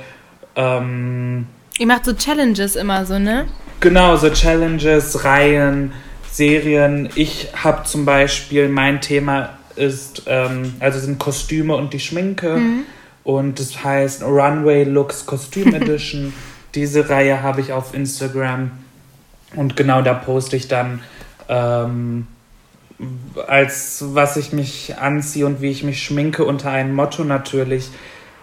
Ähm, 0.57 1.47
Ihr 1.79 1.87
macht 1.87 2.05
so 2.05 2.13
Challenges 2.13 2.75
immer 2.75 3.07
so, 3.07 3.19
ne? 3.19 3.47
Genau, 3.81 4.17
so 4.17 4.31
Challenges, 4.31 5.25
Reihen, 5.25 5.93
Serien. 6.31 7.09
Ich 7.15 7.49
habe 7.55 7.85
zum 7.85 8.05
Beispiel, 8.05 8.69
mein 8.69 9.01
Thema 9.01 9.51
ist, 9.77 10.25
ähm, 10.27 10.75
also 10.81 10.99
sind 10.99 11.21
Kostüme 11.21 11.77
und 11.77 11.93
die 11.93 12.01
Schminke. 12.01 12.57
Mhm. 12.57 12.85
Und 13.25 13.59
das 13.61 13.85
heißt 13.85 14.23
Runway 14.23 14.85
Looks 14.85 15.27
Costume 15.27 15.77
Edition. 15.81 16.33
Diese 16.75 17.09
Reihe 17.09 17.43
habe 17.43 17.61
ich 17.61 17.73
auf 17.73 17.95
Instagram. 17.95 18.71
Und 19.55 19.77
genau 19.77 20.03
da 20.03 20.15
poste 20.15 20.57
ich 20.57 20.69
dann, 20.69 21.01
ähm, 21.49 22.27
als 23.47 24.05
was 24.09 24.37
ich 24.37 24.53
mich 24.53 24.97
anziehe 24.99 25.47
und 25.47 25.63
wie 25.63 25.71
ich 25.71 25.85
mich 25.85 26.03
schminke, 26.03 26.45
unter 26.45 26.71
einem 26.71 26.95
Motto 26.95 27.25
natürlich. 27.25 27.91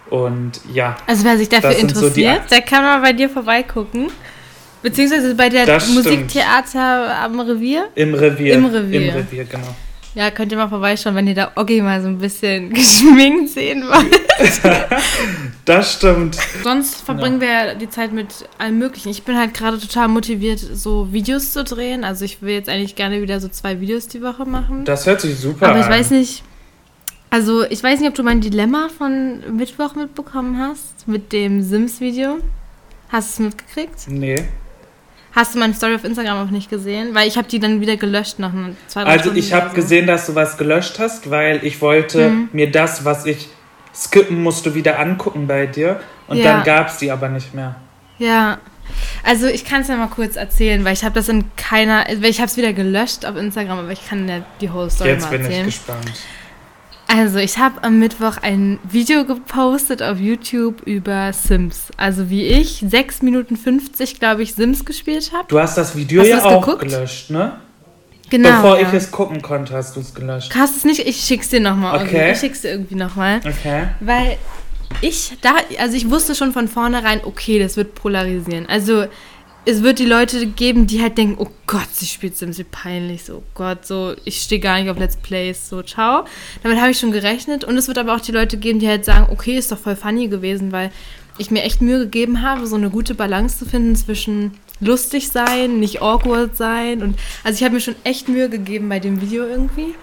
Und 0.09 0.61
ja. 0.73 0.95
Also 1.07 1.25
wer 1.25 1.37
sich 1.37 1.49
dafür 1.49 1.75
interessiert, 1.75 2.43
so 2.43 2.55
der 2.55 2.61
kann 2.61 2.83
mal 2.83 3.01
bei 3.01 3.13
dir 3.13 3.29
vorbeigucken. 3.29 4.07
Beziehungsweise 4.81 5.33
bei 5.33 5.49
der 5.49 5.65
Musiktheater 5.65 7.15
am 7.23 7.39
Revier? 7.39 7.89
Im 7.95 8.13
Revier. 8.13 8.53
Im 8.53 8.65
Revier. 8.67 9.01
Im 9.01 9.15
Revier, 9.15 9.45
genau. 9.45 9.75
Ja, 10.15 10.31
könnt 10.31 10.51
ihr 10.53 10.57
mal 10.57 10.69
vorbeischauen, 10.69 11.13
wenn 11.15 11.27
ihr 11.27 11.35
da 11.35 11.51
Oggi 11.55 11.81
mal 11.81 12.01
so 12.01 12.07
ein 12.07 12.17
bisschen 12.17 12.69
geschminkt 12.73 13.49
sehen 13.49 13.83
wollt. 13.83 14.21
das 15.65 15.93
stimmt. 15.93 16.37
Sonst 16.63 17.01
verbringen 17.01 17.41
ja. 17.41 17.65
wir 17.67 17.75
die 17.75 17.89
Zeit 17.89 18.13
mit 18.13 18.27
allem 18.57 18.79
Möglichen. 18.79 19.09
Ich 19.09 19.23
bin 19.23 19.37
halt 19.37 19.53
gerade 19.53 19.77
total 19.77 20.07
motiviert, 20.07 20.59
so 20.59 21.11
Videos 21.11 21.51
zu 21.51 21.65
drehen. 21.65 22.05
Also 22.05 22.23
ich 22.23 22.41
will 22.41 22.53
jetzt 22.53 22.69
eigentlich 22.69 22.95
gerne 22.95 23.21
wieder 23.21 23.41
so 23.41 23.49
zwei 23.49 23.81
Videos 23.81 24.07
die 24.07 24.21
Woche 24.21 24.45
machen. 24.45 24.85
Das 24.85 25.05
hört 25.05 25.19
sich 25.19 25.37
super 25.37 25.67
an. 25.67 25.71
Aber 25.71 25.81
ich 25.81 25.89
weiß 25.89 26.11
nicht, 26.11 26.43
also 27.29 27.65
ich 27.65 27.83
weiß 27.83 27.99
nicht, 27.99 28.07
ob 28.07 28.15
du 28.15 28.23
mein 28.23 28.39
Dilemma 28.39 28.87
von 28.97 29.57
Mittwoch 29.57 29.95
mitbekommen 29.95 30.57
hast, 30.57 31.09
mit 31.09 31.33
dem 31.33 31.61
Sims-Video. 31.61 32.37
Hast 33.09 33.37
du 33.37 33.43
es 33.43 33.49
mitgekriegt? 33.49 34.07
Nee. 34.07 34.47
Hast 35.35 35.53
du 35.53 35.59
meine 35.59 35.73
Story 35.73 35.95
auf 35.95 36.05
Instagram 36.05 36.47
auch 36.47 36.51
nicht 36.51 36.69
gesehen? 36.69 37.13
Weil 37.13 37.27
ich 37.27 37.37
habe 37.37 37.47
die 37.47 37.59
dann 37.59 37.81
wieder 37.81 37.97
gelöscht 37.97 38.39
nach 38.39 38.53
zwei, 38.87 39.03
drei 39.03 39.11
Also 39.11 39.33
ich 39.33 39.51
habe 39.51 39.69
so. 39.69 39.75
gesehen, 39.75 40.07
dass 40.07 40.27
du 40.27 40.35
was 40.35 40.57
gelöscht 40.57 40.97
hast, 40.97 41.29
weil 41.29 41.63
ich 41.65 41.81
wollte 41.81 42.29
mhm. 42.29 42.49
mir 42.53 42.71
das, 42.71 43.03
was 43.03 43.25
ich 43.25 43.49
skippen 43.93 44.41
musste, 44.41 44.75
wieder 44.75 44.97
angucken 44.97 45.45
bei 45.45 45.65
dir. 45.65 45.99
Und 46.27 46.37
ja. 46.37 46.53
dann 46.53 46.63
gab 46.63 46.87
es 46.87 46.97
die 46.97 47.11
aber 47.11 47.27
nicht 47.27 47.53
mehr. 47.53 47.75
Ja. 48.17 48.59
Also 49.23 49.47
ich 49.47 49.65
kann 49.65 49.81
es 49.81 49.89
ja 49.89 49.97
mal 49.97 50.07
kurz 50.07 50.37
erzählen, 50.37 50.85
weil 50.85 50.93
ich 50.93 51.03
habe 51.03 51.15
das 51.15 51.27
in 51.27 51.43
keiner, 51.57 52.09
ich 52.09 52.39
habe 52.39 52.47
es 52.47 52.55
wieder 52.55 52.71
gelöscht 52.71 53.25
auf 53.25 53.35
Instagram, 53.35 53.79
aber 53.79 53.91
ich 53.91 54.07
kann 54.07 54.29
ja 54.29 54.45
die 54.61 54.71
whole 54.71 54.89
Story 54.89 55.09
Jetzt 55.09 55.23
mal 55.23 55.33
erzählen. 55.33 55.67
Jetzt 55.67 55.87
bin 55.87 55.97
ich 55.99 56.05
gespannt. 56.05 56.19
Also, 57.07 57.37
ich 57.39 57.57
habe 57.57 57.83
am 57.83 57.99
Mittwoch 57.99 58.37
ein 58.41 58.79
Video 58.83 59.25
gepostet 59.25 60.01
auf 60.01 60.19
YouTube 60.19 60.81
über 60.85 61.31
Sims. 61.33 61.87
Also, 61.97 62.29
wie 62.29 62.43
ich 62.43 62.83
6 62.87 63.21
Minuten 63.21 63.57
50, 63.57 64.19
glaube 64.19 64.43
ich, 64.43 64.55
Sims 64.55 64.85
gespielt 64.85 65.31
habe. 65.33 65.45
Du 65.47 65.59
hast 65.59 65.77
das 65.77 65.95
Video 65.95 66.21
hast 66.21 66.29
ja 66.29 66.43
auch 66.43 66.65
geguckt? 66.65 66.81
gelöscht, 66.81 67.29
ne? 67.29 67.59
Genau. 68.29 68.49
Bevor 68.49 68.79
ja. 68.79 68.87
ich 68.87 68.93
es 68.93 69.11
gucken 69.11 69.41
konnte, 69.41 69.73
hast 69.73 69.95
du 69.95 69.99
es 69.99 70.13
gelöscht. 70.13 70.53
Hast 70.55 70.77
es 70.77 70.83
nicht? 70.83 70.99
Ich 71.07 71.17
schick's 71.17 71.49
dir 71.49 71.59
nochmal. 71.59 72.01
Okay. 72.01 72.31
Ich 72.31 72.39
schick's 72.39 72.61
dir 72.61 72.71
irgendwie 72.71 72.95
nochmal. 72.95 73.39
Okay. 73.45 73.89
Weil 73.99 74.37
ich 75.01 75.33
da, 75.41 75.55
also 75.79 75.95
ich 75.95 76.09
wusste 76.09 76.35
schon 76.35 76.51
von 76.51 76.67
vornherein, 76.67 77.21
okay, 77.23 77.59
das 77.59 77.77
wird 77.77 77.95
polarisieren. 77.95 78.65
Also 78.67 79.05
es 79.65 79.81
wird 79.81 79.99
die 79.99 80.05
Leute 80.05 80.45
geben, 80.45 80.85
die 80.85 81.01
halt 81.01 81.17
denken, 81.17 81.35
oh 81.39 81.49
Gott, 81.65 81.87
sie 81.91 82.05
spielt 82.05 82.37
Sims, 82.37 82.59
wie 82.59 82.63
peinlich, 82.63 83.23
so, 83.23 83.37
oh 83.37 83.43
Gott, 83.55 83.85
so, 83.85 84.15
ich 84.23 84.41
stehe 84.41 84.61
gar 84.61 84.79
nicht 84.79 84.89
auf 84.89 84.99
Let's 84.99 85.17
Plays, 85.17 85.69
so, 85.69 85.81
ciao. 85.81 86.25
Damit 86.61 86.79
habe 86.79 86.91
ich 86.91 86.99
schon 86.99 87.11
gerechnet. 87.11 87.63
Und 87.63 87.75
es 87.75 87.87
wird 87.87 87.97
aber 87.97 88.15
auch 88.15 88.21
die 88.21 88.31
Leute 88.31 88.57
geben, 88.57 88.79
die 88.79 88.87
halt 88.87 89.05
sagen, 89.05 89.27
okay, 89.31 89.57
ist 89.57 89.71
doch 89.71 89.79
voll 89.79 89.95
funny 89.95 90.27
gewesen, 90.27 90.71
weil 90.71 90.91
ich 91.37 91.51
mir 91.51 91.63
echt 91.63 91.81
Mühe 91.81 91.99
gegeben 91.99 92.41
habe, 92.41 92.67
so 92.67 92.75
eine 92.75 92.89
gute 92.89 93.15
Balance 93.15 93.57
zu 93.57 93.65
finden 93.65 93.95
zwischen 93.95 94.51
lustig 94.79 95.29
sein, 95.29 95.79
nicht 95.79 96.01
awkward 96.01 96.55
sein. 96.55 97.01
Und 97.01 97.17
also 97.43 97.57
ich 97.57 97.63
habe 97.63 97.73
mir 97.73 97.81
schon 97.81 97.95
echt 98.03 98.29
Mühe 98.29 98.49
gegeben 98.49 98.87
bei 98.87 98.99
dem 98.99 99.19
Video 99.19 99.45
irgendwie. 99.45 99.95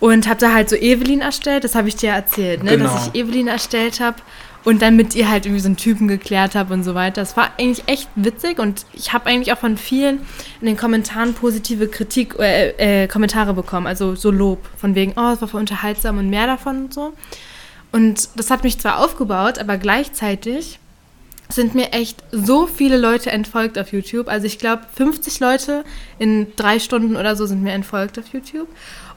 Und 0.00 0.28
habe 0.28 0.38
da 0.38 0.54
halt 0.54 0.70
so 0.70 0.76
Evelyn 0.76 1.20
erstellt, 1.20 1.64
das 1.64 1.74
habe 1.74 1.88
ich 1.88 1.96
dir 1.96 2.10
erzählt, 2.10 2.62
ne? 2.62 2.76
Genau. 2.76 2.84
dass 2.84 3.08
ich 3.08 3.20
Evelyn 3.20 3.48
erstellt 3.48 3.98
habe 3.98 4.18
und 4.68 4.82
dann 4.82 4.96
mit 4.96 5.14
ihr 5.14 5.30
halt 5.30 5.46
irgendwie 5.46 5.62
so 5.62 5.68
einen 5.68 5.78
Typen 5.78 6.08
geklärt 6.08 6.54
habe 6.54 6.74
und 6.74 6.84
so 6.84 6.94
weiter. 6.94 7.22
Das 7.22 7.38
war 7.38 7.52
eigentlich 7.56 7.84
echt 7.86 8.06
witzig 8.16 8.58
und 8.58 8.84
ich 8.92 9.14
habe 9.14 9.24
eigentlich 9.24 9.50
auch 9.50 9.58
von 9.58 9.78
vielen 9.78 10.20
in 10.60 10.66
den 10.66 10.76
Kommentaren 10.76 11.32
positive 11.32 11.88
Kritik, 11.88 12.38
äh, 12.38 13.04
äh, 13.04 13.08
Kommentare 13.08 13.54
bekommen, 13.54 13.86
also 13.86 14.14
so 14.14 14.30
Lob 14.30 14.68
von 14.76 14.94
wegen, 14.94 15.14
oh, 15.16 15.32
es 15.32 15.40
war 15.40 15.48
voll 15.48 15.60
unterhaltsam 15.60 16.18
und 16.18 16.28
mehr 16.28 16.46
davon 16.46 16.84
und 16.84 16.92
so. 16.92 17.14
Und 17.92 18.28
das 18.36 18.50
hat 18.50 18.62
mich 18.62 18.78
zwar 18.78 19.02
aufgebaut, 19.02 19.58
aber 19.58 19.78
gleichzeitig 19.78 20.78
sind 21.48 21.74
mir 21.74 21.94
echt 21.94 22.22
so 22.30 22.66
viele 22.66 22.98
Leute 22.98 23.30
entfolgt 23.30 23.78
auf 23.78 23.90
YouTube. 23.94 24.28
Also 24.28 24.46
ich 24.46 24.58
glaube, 24.58 24.82
50 24.94 25.40
Leute 25.40 25.82
in 26.18 26.48
drei 26.56 26.78
Stunden 26.78 27.16
oder 27.16 27.36
so 27.36 27.46
sind 27.46 27.62
mir 27.62 27.72
entfolgt 27.72 28.18
auf 28.18 28.34
YouTube. 28.34 28.68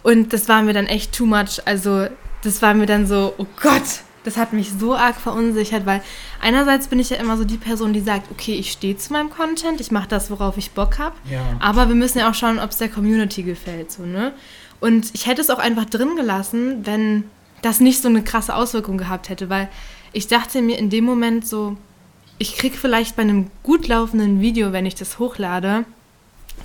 Und 0.02 0.32
das 0.32 0.48
war 0.48 0.64
mir 0.64 0.72
dann 0.72 0.88
echt 0.88 1.12
too 1.12 1.26
much. 1.26 1.62
Also 1.66 2.08
das 2.42 2.62
war 2.62 2.74
mir 2.74 2.86
dann 2.86 3.06
so, 3.06 3.34
oh 3.38 3.48
Gott, 3.62 4.06
das 4.24 4.38
hat 4.38 4.54
mich 4.54 4.72
so 4.78 4.96
arg 4.96 5.16
verunsichert, 5.16 5.86
weil 5.86 6.02
einerseits 6.42 6.88
bin 6.88 7.00
ich 7.00 7.10
ja 7.10 7.18
immer 7.18 7.38
so 7.38 7.44
die 7.44 7.58
Person, 7.58 7.94
die 7.94 8.02
sagt, 8.02 8.30
okay, 8.32 8.54
ich 8.54 8.72
stehe 8.72 8.98
zu 8.98 9.14
meinem 9.14 9.30
Content, 9.30 9.82
ich 9.82 9.92
mache 9.92 10.08
das, 10.08 10.30
worauf 10.30 10.58
ich 10.58 10.72
Bock 10.72 11.00
habe, 11.00 11.16
ja. 11.30 11.42
aber 11.60 11.88
wir 11.88 11.96
müssen 11.96 12.20
ja 12.20 12.30
auch 12.30 12.36
schauen, 12.36 12.60
ob 12.60 12.72
es 12.72 12.78
der 12.78 12.90
Community 12.90 13.44
gefällt, 13.44 13.92
so, 13.92 14.04
ne? 14.04 14.34
Und 14.80 15.12
ich 15.14 15.28
hätte 15.28 15.42
es 15.42 15.52
auch 15.52 15.60
einfach 15.60 15.86
drin 15.86 16.16
gelassen, 16.16 16.86
wenn 16.86 17.26
das 17.62 17.80
nicht 17.80 18.02
so 18.02 18.10
eine 18.10 18.24
krasse 18.24 18.56
Auswirkung 18.56 18.98
gehabt 18.98 19.30
hätte, 19.30 19.50
weil 19.50 19.70
ich 20.12 20.28
dachte 20.28 20.62
mir 20.62 20.78
in 20.78 20.90
dem 20.90 21.06
Moment 21.06 21.48
so, 21.48 21.78
ich 22.40 22.58
kriege 22.58 22.76
vielleicht 22.76 23.16
bei 23.16 23.22
einem 23.22 23.52
gut 23.62 23.88
laufenden 23.88 24.42
Video, 24.42 24.72
wenn 24.74 24.88
ich 24.88 24.96
das 24.96 25.20
hochlade, 25.20 25.86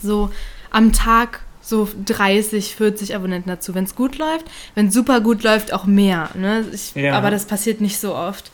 so 0.02 0.30
am 0.70 0.92
Tag 0.92 1.40
so 1.66 1.88
30, 2.04 2.76
40 2.76 3.16
Abonnenten 3.16 3.50
dazu, 3.50 3.74
wenn 3.74 3.84
es 3.84 3.96
gut 3.96 4.18
läuft. 4.18 4.46
Wenn 4.74 4.88
es 4.88 4.94
super 4.94 5.20
gut 5.20 5.42
läuft, 5.42 5.72
auch 5.72 5.84
mehr. 5.84 6.30
Ne? 6.34 6.64
Ich, 6.72 6.94
ja. 6.94 7.14
Aber 7.14 7.30
das 7.30 7.46
passiert 7.46 7.80
nicht 7.80 7.98
so 7.98 8.14
oft. 8.14 8.52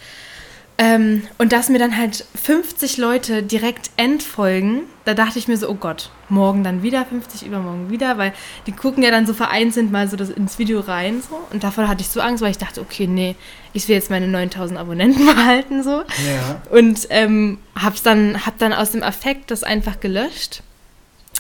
Ähm, 0.79 1.23
und 1.37 1.53
dass 1.53 1.69
mir 1.69 1.79
dann 1.79 1.99
halt 1.99 2.25
50 2.43 2.97
Leute 2.97 3.43
direkt 3.43 3.91
entfolgen, 3.99 4.85
da 5.05 5.13
dachte 5.13 5.39
ich 5.39 5.47
mir 5.47 5.59
so, 5.59 5.69
oh 5.69 5.75
Gott, 5.75 6.11
morgen 6.31 6.65
dann 6.65 6.83
wieder 6.83 7.05
50, 7.05 7.47
übermorgen 7.47 7.91
wieder, 7.91 8.17
weil 8.17 8.33
die 8.67 8.73
gucken 8.73 9.03
ja 9.03 9.11
dann 9.11 9.27
so 9.27 9.35
vereinzelt 9.35 9.93
mal 9.93 10.09
so 10.09 10.17
das 10.17 10.31
ins 10.31 10.59
Video 10.59 10.81
rein 10.81 11.23
so 11.29 11.39
und 11.53 11.63
davon 11.63 11.89
hatte 11.89 12.01
ich 12.01 12.09
so 12.09 12.23
Angst, 12.23 12.43
weil 12.43 12.51
ich 12.51 12.59
dachte, 12.59 12.81
okay, 12.81 13.07
nee, 13.07 13.37
ich 13.75 13.87
will 13.87 13.97
jetzt 13.97 14.11
meine 14.11 14.27
9000 14.29 14.81
Abonnenten 14.81 15.27
behalten 15.37 15.85
so 15.85 16.01
ja. 16.01 16.63
und 16.71 17.07
ähm, 17.11 17.59
hab's 17.77 18.03
dann 18.03 18.47
hab 18.47 18.59
dann 18.59 18.73
aus 18.73 18.93
dem 18.93 19.03
Affekt 19.03 19.51
das 19.51 19.63
einfach 19.65 20.01
gelöscht, 20.01 20.63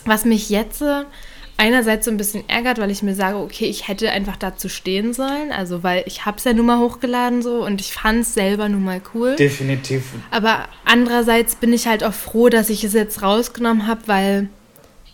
was 0.04 0.26
mich 0.26 0.50
jetzt 0.50 0.78
einerseits 1.56 2.06
so 2.06 2.10
ein 2.10 2.16
bisschen 2.16 2.48
ärgert, 2.48 2.78
weil 2.78 2.90
ich 2.90 3.02
mir 3.02 3.14
sage, 3.14 3.36
okay, 3.36 3.66
ich 3.66 3.88
hätte 3.88 4.10
einfach 4.10 4.36
dazu 4.36 4.68
stehen 4.68 5.12
sollen. 5.14 5.52
Also, 5.52 5.82
weil 5.82 6.02
ich 6.06 6.24
habe 6.24 6.38
es 6.38 6.44
ja 6.44 6.52
nun 6.52 6.66
mal 6.66 6.78
hochgeladen 6.78 7.42
so 7.42 7.64
und 7.64 7.80
ich 7.80 7.92
fand 7.92 8.22
es 8.22 8.34
selber 8.34 8.68
nun 8.68 8.84
mal 8.84 9.00
cool. 9.14 9.36
Definitiv. 9.36 10.04
Aber 10.30 10.68
andererseits 10.84 11.54
bin 11.54 11.72
ich 11.72 11.86
halt 11.86 12.04
auch 12.04 12.14
froh, 12.14 12.48
dass 12.48 12.70
ich 12.70 12.84
es 12.84 12.94
jetzt 12.94 13.22
rausgenommen 13.22 13.86
habe, 13.86 14.02
weil 14.06 14.48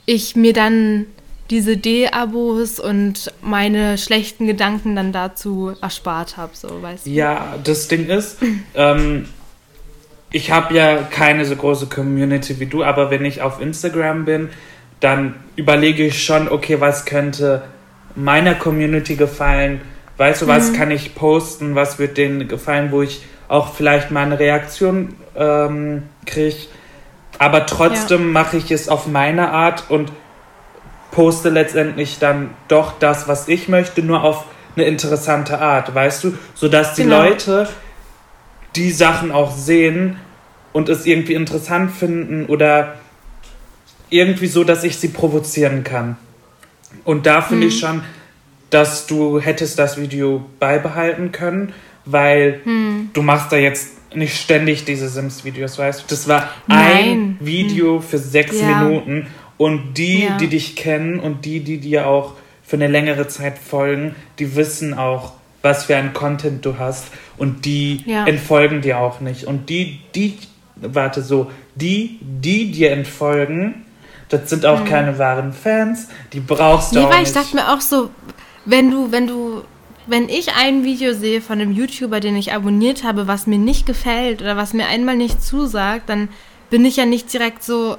ich 0.07 0.37
mir 0.37 0.53
dann 0.53 1.07
diese 1.51 1.77
D-Abos 1.77 2.79
und 2.79 3.33
meine 3.41 3.97
schlechten 3.97 4.47
Gedanken 4.47 4.95
dann 4.95 5.13
dazu 5.13 5.73
erspart 5.81 6.37
habe, 6.37 6.53
so 6.55 6.83
weißt 6.83 7.07
du. 7.07 7.11
Ja, 7.11 7.59
das 7.63 7.89
Ding 7.89 8.09
ist, 8.09 8.39
ähm, 8.75 9.27
ich 10.31 10.51
habe 10.51 10.75
ja 10.75 11.03
keine 11.03 11.45
so 11.45 11.57
große 11.57 11.87
Community 11.87 12.61
wie 12.61 12.67
du, 12.67 12.85
aber 12.85 13.11
wenn 13.11 13.25
ich 13.25 13.41
auf 13.41 13.61
Instagram 13.61 14.25
bin, 14.25 14.51
dann 15.01 15.35
überlege 15.57 16.05
ich 16.05 16.23
schon, 16.25 16.49
okay, 16.49 16.81
was 16.81 17.05
könnte 17.05 17.63
meiner 18.15 18.55
Community 18.55 19.17
gefallen? 19.17 19.81
Weißt 20.17 20.43
du, 20.43 20.47
was 20.47 20.71
mhm. 20.71 20.77
kann 20.77 20.91
ich 20.91 21.15
posten? 21.15 21.75
Was 21.75 21.99
wird 21.99 22.17
denen 22.17 22.49
gefallen, 22.49 22.91
wo 22.91 23.03
ich 23.03 23.23
auch 23.47 23.75
vielleicht 23.75 24.11
mal 24.11 24.23
eine 24.23 24.39
Reaktion 24.39 25.15
ähm, 25.37 26.05
kriege? 26.27 26.57
Aber 27.39 27.67
trotzdem 27.67 28.27
ja. 28.27 28.43
mache 28.43 28.57
ich 28.57 28.71
es 28.73 28.89
auf 28.89 29.07
meine 29.07 29.51
Art 29.51 29.85
und 29.89 30.11
poste 31.13 31.51
letztendlich 31.51 32.19
dann 32.19 32.51
doch 32.67 32.99
das, 32.99 33.29
was 33.29 33.49
ich 33.49 33.69
möchte, 33.69 34.03
nur 34.03 34.25
auf 34.25 34.45
eine 34.75 34.87
interessante 34.87 35.61
Art, 35.61 35.95
weißt 35.95 36.25
du? 36.25 36.39
Sodass 36.55 36.95
die 36.95 37.05
genau. 37.05 37.23
Leute 37.23 37.69
die 38.77 38.91
Sachen 38.91 39.33
auch 39.33 39.51
sehen 39.51 40.17
und 40.73 40.89
es 40.89 41.07
irgendwie 41.07 41.35
interessant 41.35 41.93
finden 41.93 42.47
oder 42.47 42.95
irgendwie 44.11 44.47
so, 44.47 44.65
dass 44.65 44.85
ich 44.85 44.97
sie 44.97 45.09
provozieren 45.09 45.85
kann. 45.85 46.17
Und 47.05 47.27
da 47.27 47.43
finde 47.43 47.63
hm. 47.63 47.69
ich 47.69 47.79
schon, 47.79 48.03
dass 48.71 49.07
du 49.07 49.41
hättest 49.41 49.79
das 49.79 49.99
Video 50.01 50.45
beibehalten 50.59 51.33
können, 51.33 51.73
weil 52.05 52.61
hm. 52.65 53.11
du 53.13 53.23
machst 53.23 53.53
da 53.53 53.57
jetzt 53.57 54.15
nicht 54.15 54.37
ständig 54.37 54.85
diese 54.85 55.09
Sims-Videos, 55.09 55.79
weißt 55.79 56.01
du? 56.01 56.05
Das 56.09 56.29
war 56.29 56.49
Nein. 56.67 56.79
ein 56.81 57.37
Video 57.41 57.97
hm. 57.97 58.03
für 58.03 58.19
sechs 58.19 58.61
ja. 58.61 58.83
Minuten 58.83 59.27
und 59.57 59.95
die, 59.95 60.25
ja. 60.25 60.37
die 60.39 60.47
dich 60.47 60.77
kennen 60.77 61.21
und 61.21 61.45
die, 61.45 61.61
die 61.61 61.79
dir 61.79 62.07
auch 62.07 62.35
für 62.63 62.77
eine 62.77 62.87
längere 62.87 63.29
Zeit 63.29 63.59
folgen, 63.59 64.15
die 64.39 64.55
wissen 64.57 64.95
auch, 64.95 65.33
was 65.63 65.85
für 65.85 65.97
ein 65.97 66.13
Content 66.13 66.65
du 66.65 66.79
hast 66.79 67.07
und 67.37 67.65
die 67.65 68.05
ja. 68.07 68.27
entfolgen 68.27 68.81
dir 68.81 68.99
auch 68.99 69.21
nicht. 69.21 69.45
Und 69.45 69.69
die, 69.69 70.01
die, 70.15 70.39
warte 70.77 71.23
so, 71.23 71.51
die, 71.75 72.19
die 72.21 72.71
dir 72.71 72.93
entfolgen, 72.93 73.85
das 74.29 74.51
sind 74.51 74.67
auch 74.67 74.81
mhm. 74.81 74.85
keine 74.85 75.19
wahren 75.19 75.53
Fans. 75.53 76.09
Die 76.33 76.41
brauchst 76.41 76.93
du 76.95 76.99
nee, 76.99 77.05
auch 77.05 77.11
weil 77.11 77.21
nicht. 77.21 77.29
ich 77.29 77.35
dachte 77.35 77.57
mir 77.57 77.73
auch 77.73 77.81
so, 77.81 78.11
wenn 78.65 78.91
du, 78.91 79.11
wenn 79.11 79.27
du, 79.27 79.63
wenn 80.07 80.29
ich 80.29 80.55
ein 80.55 80.85
Video 80.85 81.15
sehe 81.15 81.41
von 81.41 81.61
einem 81.61 81.73
YouTuber, 81.73 82.21
den 82.21 82.37
ich 82.37 82.53
abonniert 82.53 83.05
habe, 83.05 83.27
was 83.27 83.47
mir 83.47 83.59
nicht 83.59 83.87
gefällt 83.87 84.43
oder 84.43 84.57
was 84.57 84.75
mir 84.75 84.87
einmal 84.87 85.17
nicht 85.17 85.43
zusagt, 85.43 86.09
dann 86.09 86.29
bin 86.71 86.85
ich 86.85 86.97
ja 86.97 87.07
nicht 87.07 87.33
direkt 87.33 87.63
so, 87.63 87.97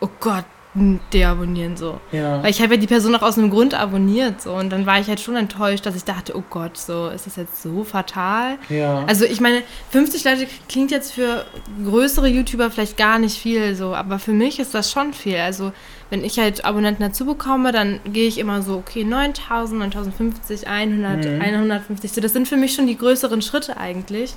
oh 0.00 0.08
Gott, 0.20 0.44
deabonnieren 0.74 1.76
so. 1.76 2.00
Ja. 2.10 2.42
Weil 2.42 2.50
ich 2.50 2.60
habe 2.60 2.74
ja 2.74 2.80
die 2.80 2.88
Person 2.88 3.14
auch 3.14 3.22
aus 3.22 3.38
einem 3.38 3.50
Grund 3.50 3.74
abonniert 3.74 4.42
so 4.42 4.54
und 4.54 4.70
dann 4.70 4.86
war 4.86 4.98
ich 4.98 5.06
halt 5.06 5.20
schon 5.20 5.36
enttäuscht, 5.36 5.86
dass 5.86 5.94
ich 5.94 6.02
dachte, 6.02 6.36
oh 6.36 6.42
Gott, 6.50 6.76
so 6.76 7.08
ist 7.08 7.26
das 7.26 7.36
jetzt 7.36 7.62
so 7.62 7.84
fatal. 7.84 8.58
Ja. 8.68 9.04
Also 9.06 9.24
ich 9.24 9.40
meine, 9.40 9.62
50 9.90 10.24
Leute 10.24 10.48
klingt 10.68 10.90
jetzt 10.90 11.12
für 11.12 11.44
größere 11.84 12.26
YouTuber 12.26 12.72
vielleicht 12.72 12.96
gar 12.96 13.20
nicht 13.20 13.38
viel 13.38 13.76
so, 13.76 13.94
aber 13.94 14.18
für 14.18 14.32
mich 14.32 14.58
ist 14.58 14.74
das 14.74 14.90
schon 14.90 15.12
viel. 15.12 15.36
Also 15.36 15.72
wenn 16.10 16.24
ich 16.24 16.38
halt 16.38 16.64
Abonnenten 16.64 17.02
dazu 17.02 17.24
bekomme, 17.24 17.70
dann 17.70 18.00
gehe 18.04 18.26
ich 18.26 18.38
immer 18.38 18.60
so, 18.62 18.74
okay, 18.74 19.04
9000, 19.04 19.78
9050, 19.78 20.68
100, 20.68 21.24
Mhm. 21.24 21.40
150, 21.40 22.12
so 22.12 22.20
das 22.20 22.32
sind 22.32 22.48
für 22.48 22.56
mich 22.56 22.74
schon 22.74 22.88
die 22.88 22.98
größeren 22.98 23.42
Schritte 23.42 23.76
eigentlich. 23.76 24.34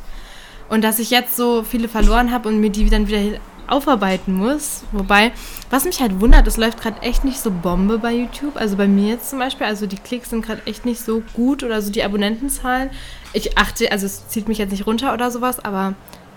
Und 0.69 0.83
dass 0.83 0.99
ich 0.99 1.09
jetzt 1.09 1.35
so 1.35 1.63
viele 1.63 1.87
verloren 1.87 2.31
habe 2.31 2.49
und 2.49 2.59
mir 2.59 2.69
die 2.69 2.89
dann 2.89 3.07
wieder 3.07 3.39
aufarbeiten 3.67 4.33
muss. 4.33 4.83
Wobei, 4.91 5.31
was 5.69 5.85
mich 5.85 5.99
halt 6.01 6.19
wundert, 6.19 6.47
es 6.47 6.57
läuft 6.57 6.81
gerade 6.81 7.01
echt 7.01 7.25
nicht 7.25 7.39
so 7.39 7.51
Bombe 7.51 7.99
bei 7.99 8.13
YouTube. 8.13 8.55
Also 8.55 8.75
bei 8.75 8.87
mir 8.87 9.13
jetzt 9.13 9.29
zum 9.29 9.39
Beispiel, 9.39 9.67
also 9.67 9.85
die 9.85 9.97
Klicks 9.97 10.29
sind 10.29 10.45
gerade 10.45 10.61
echt 10.65 10.85
nicht 10.85 11.01
so 11.01 11.21
gut 11.33 11.63
oder 11.63 11.81
so 11.81 11.91
die 11.91 12.03
Abonnentenzahlen. 12.03 12.89
Ich 13.33 13.57
achte, 13.57 13.91
also 13.91 14.05
es 14.05 14.27
zieht 14.27 14.47
mich 14.47 14.57
jetzt 14.57 14.71
nicht 14.71 14.87
runter 14.87 15.13
oder 15.13 15.31
sowas, 15.31 15.63
aber 15.63 15.93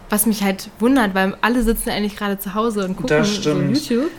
was 0.08 0.26
mich 0.26 0.42
halt 0.42 0.70
wundert, 0.80 1.14
weil 1.14 1.36
alle 1.40 1.62
sitzen 1.62 1.90
eigentlich 1.90 2.16
gerade 2.16 2.38
zu 2.38 2.54
Hause 2.54 2.84
und 2.84 2.96
gucken 2.96 3.24
so. 3.24 3.52
YouTube. 3.52 4.10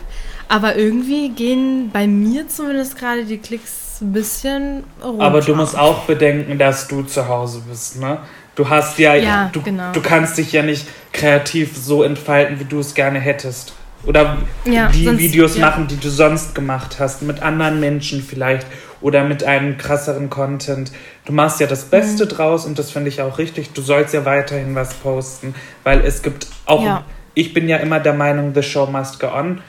Aber 0.48 0.76
irgendwie 0.76 1.28
gehen 1.30 1.90
bei 1.92 2.06
mir 2.06 2.48
zumindest 2.48 2.98
gerade 2.98 3.24
die 3.24 3.38
Klicks 3.38 4.00
ein 4.00 4.12
bisschen 4.12 4.84
runter. 5.02 5.24
Aber 5.24 5.40
du 5.40 5.54
musst 5.54 5.78
auch 5.78 6.04
bedenken, 6.04 6.58
dass 6.58 6.88
du 6.88 7.02
zu 7.02 7.28
Hause 7.28 7.62
bist, 7.68 8.00
ne? 8.00 8.18
Du 8.54 8.68
hast 8.68 8.98
ja, 8.98 9.14
Ja, 9.14 9.50
du, 9.52 9.62
genau. 9.62 9.92
du 9.92 10.00
kannst 10.02 10.36
dich 10.38 10.52
ja 10.52 10.62
nicht 10.62 10.86
kreativ 11.12 11.76
so 11.76 12.02
entfalten, 12.02 12.60
wie 12.60 12.64
du 12.64 12.80
es 12.80 12.94
gerne 12.94 13.18
hättest. 13.18 13.74
Oder 14.04 14.38
Ja, 14.64 14.88
die 14.88 15.04
sonst- 15.04 15.18
Videos 15.20 15.56
ja. 15.56 15.66
machen, 15.66 15.86
die 15.86 15.96
du 15.96 16.10
sonst 16.10 16.54
gemacht 16.54 16.96
hast, 16.98 17.22
mit 17.22 17.40
anderen 17.40 17.80
Menschen 17.80 18.22
vielleicht 18.22 18.66
oder 19.00 19.24
mit 19.24 19.44
einem 19.44 19.78
krasseren 19.78 20.28
Content. 20.28 20.92
Du 21.24 21.32
machst 21.32 21.60
ja 21.60 21.66
das 21.66 21.84
Beste 21.84 22.24
Mhm. 22.24 22.28
draus 22.30 22.66
und 22.66 22.78
das 22.78 22.90
finde 22.90 23.08
ich 23.08 23.22
auch 23.22 23.38
richtig. 23.38 23.72
Du 23.72 23.80
sollst 23.80 24.12
ja 24.12 24.24
weiterhin 24.24 24.74
was 24.74 24.92
posten, 24.94 25.54
weil 25.84 26.00
es 26.00 26.22
gibt 26.22 26.48
auch, 26.66 26.84
Ja. 26.84 27.04
ich 27.34 27.54
bin 27.54 27.68
ja 27.68 27.76
immer 27.78 28.00
der 28.00 28.12
Meinung, 28.14 28.52
the 28.54 28.62
show 28.62 28.86
must 28.86 29.18
go 29.20 29.28
on. 29.28 29.60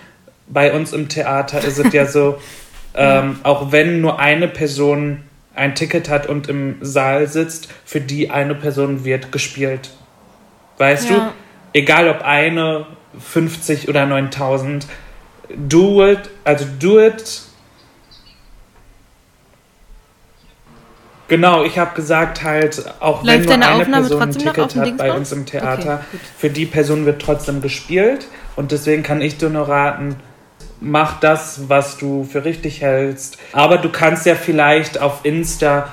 Bei 0.47 0.73
uns 0.73 0.93
im 0.93 1.07
Theater 1.09 1.59
ist 1.63 1.77
es 1.79 1.93
ja 1.93 2.05
so, 2.05 2.37
ähm, 2.95 3.39
auch 3.43 3.71
wenn 3.71 4.01
nur 4.01 4.19
eine 4.19 4.47
Person 4.47 5.21
ein 5.55 5.75
Ticket 5.75 6.09
hat 6.09 6.27
und 6.27 6.49
im 6.49 6.77
Saal 6.81 7.27
sitzt, 7.27 7.69
für 7.85 8.01
die 8.01 8.31
eine 8.31 8.55
Person 8.55 9.05
wird 9.05 9.31
gespielt. 9.31 9.91
Weißt 10.77 11.09
du? 11.09 11.13
Ja. 11.13 11.33
Egal 11.73 12.09
ob 12.09 12.21
eine, 12.21 12.85
50 13.19 13.89
oder 13.89 14.05
9000, 14.05 14.87
do 15.55 16.05
it, 16.05 16.29
also 16.43 16.65
do 16.79 16.99
it. 16.99 17.43
Genau, 21.27 21.63
ich 21.63 21.79
habe 21.79 21.95
gesagt 21.95 22.43
halt, 22.43 22.83
auch 22.99 23.21
wenn 23.21 23.27
Läuft 23.27 23.45
nur 23.45 23.53
deine 23.53 23.67
eine 23.67 23.81
Aufnahme 23.81 24.07
Person 24.07 24.21
ein 24.21 24.31
Ticket 24.31 24.75
hat 24.75 24.97
bei 24.97 25.13
uns 25.13 25.31
im 25.31 25.45
Theater, 25.45 26.03
Okay, 26.07 26.19
für 26.37 26.49
die 26.49 26.65
Person 26.65 27.05
wird 27.05 27.21
trotzdem 27.21 27.61
gespielt 27.61 28.27
und 28.55 28.71
deswegen 28.71 29.03
kann 29.03 29.21
ich 29.21 29.37
dir 29.37 29.49
nur 29.49 29.67
raten, 29.67 30.17
mach 30.83 31.19
das, 31.19 31.69
was 31.69 31.97
du 31.97 32.23
für 32.23 32.45
richtig 32.45 32.81
hältst. 32.81 33.37
Aber 33.53 33.77
du 33.77 33.89
kannst 33.89 34.25
ja 34.25 34.35
vielleicht 34.35 34.99
auf 34.99 35.23
Insta 35.23 35.89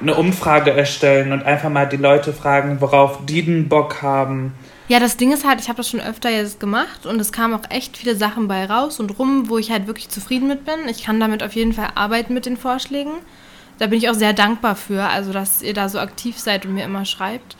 eine 0.00 0.14
Umfrage 0.14 0.72
erstellen 0.72 1.32
und 1.32 1.44
einfach 1.44 1.70
mal 1.70 1.86
die 1.86 1.96
Leute 1.96 2.32
fragen, 2.32 2.80
worauf 2.80 3.24
die 3.24 3.42
den 3.42 3.68
Bock 3.68 4.02
haben. 4.02 4.54
Ja, 4.86 5.00
das 5.00 5.16
Ding 5.16 5.32
ist 5.32 5.46
halt, 5.46 5.60
ich 5.60 5.68
habe 5.68 5.78
das 5.78 5.88
schon 5.88 6.00
öfter 6.00 6.28
jetzt 6.28 6.60
gemacht 6.60 7.06
und 7.06 7.18
es 7.18 7.32
kamen 7.32 7.54
auch 7.54 7.70
echt 7.70 7.96
viele 7.96 8.16
Sachen 8.16 8.48
bei 8.48 8.66
raus 8.66 9.00
und 9.00 9.18
rum, 9.18 9.48
wo 9.48 9.56
ich 9.56 9.70
halt 9.70 9.86
wirklich 9.86 10.10
zufrieden 10.10 10.46
mit 10.46 10.66
bin. 10.66 10.88
Ich 10.90 11.04
kann 11.04 11.18
damit 11.20 11.42
auf 11.42 11.54
jeden 11.54 11.72
Fall 11.72 11.88
arbeiten 11.94 12.34
mit 12.34 12.44
den 12.44 12.58
Vorschlägen. 12.58 13.12
Da 13.78 13.86
bin 13.86 13.98
ich 13.98 14.10
auch 14.10 14.14
sehr 14.14 14.34
dankbar 14.34 14.76
für, 14.76 15.04
also 15.04 15.32
dass 15.32 15.62
ihr 15.62 15.72
da 15.72 15.88
so 15.88 15.98
aktiv 15.98 16.38
seid 16.38 16.66
und 16.66 16.74
mir 16.74 16.84
immer 16.84 17.06
schreibt. 17.06 17.56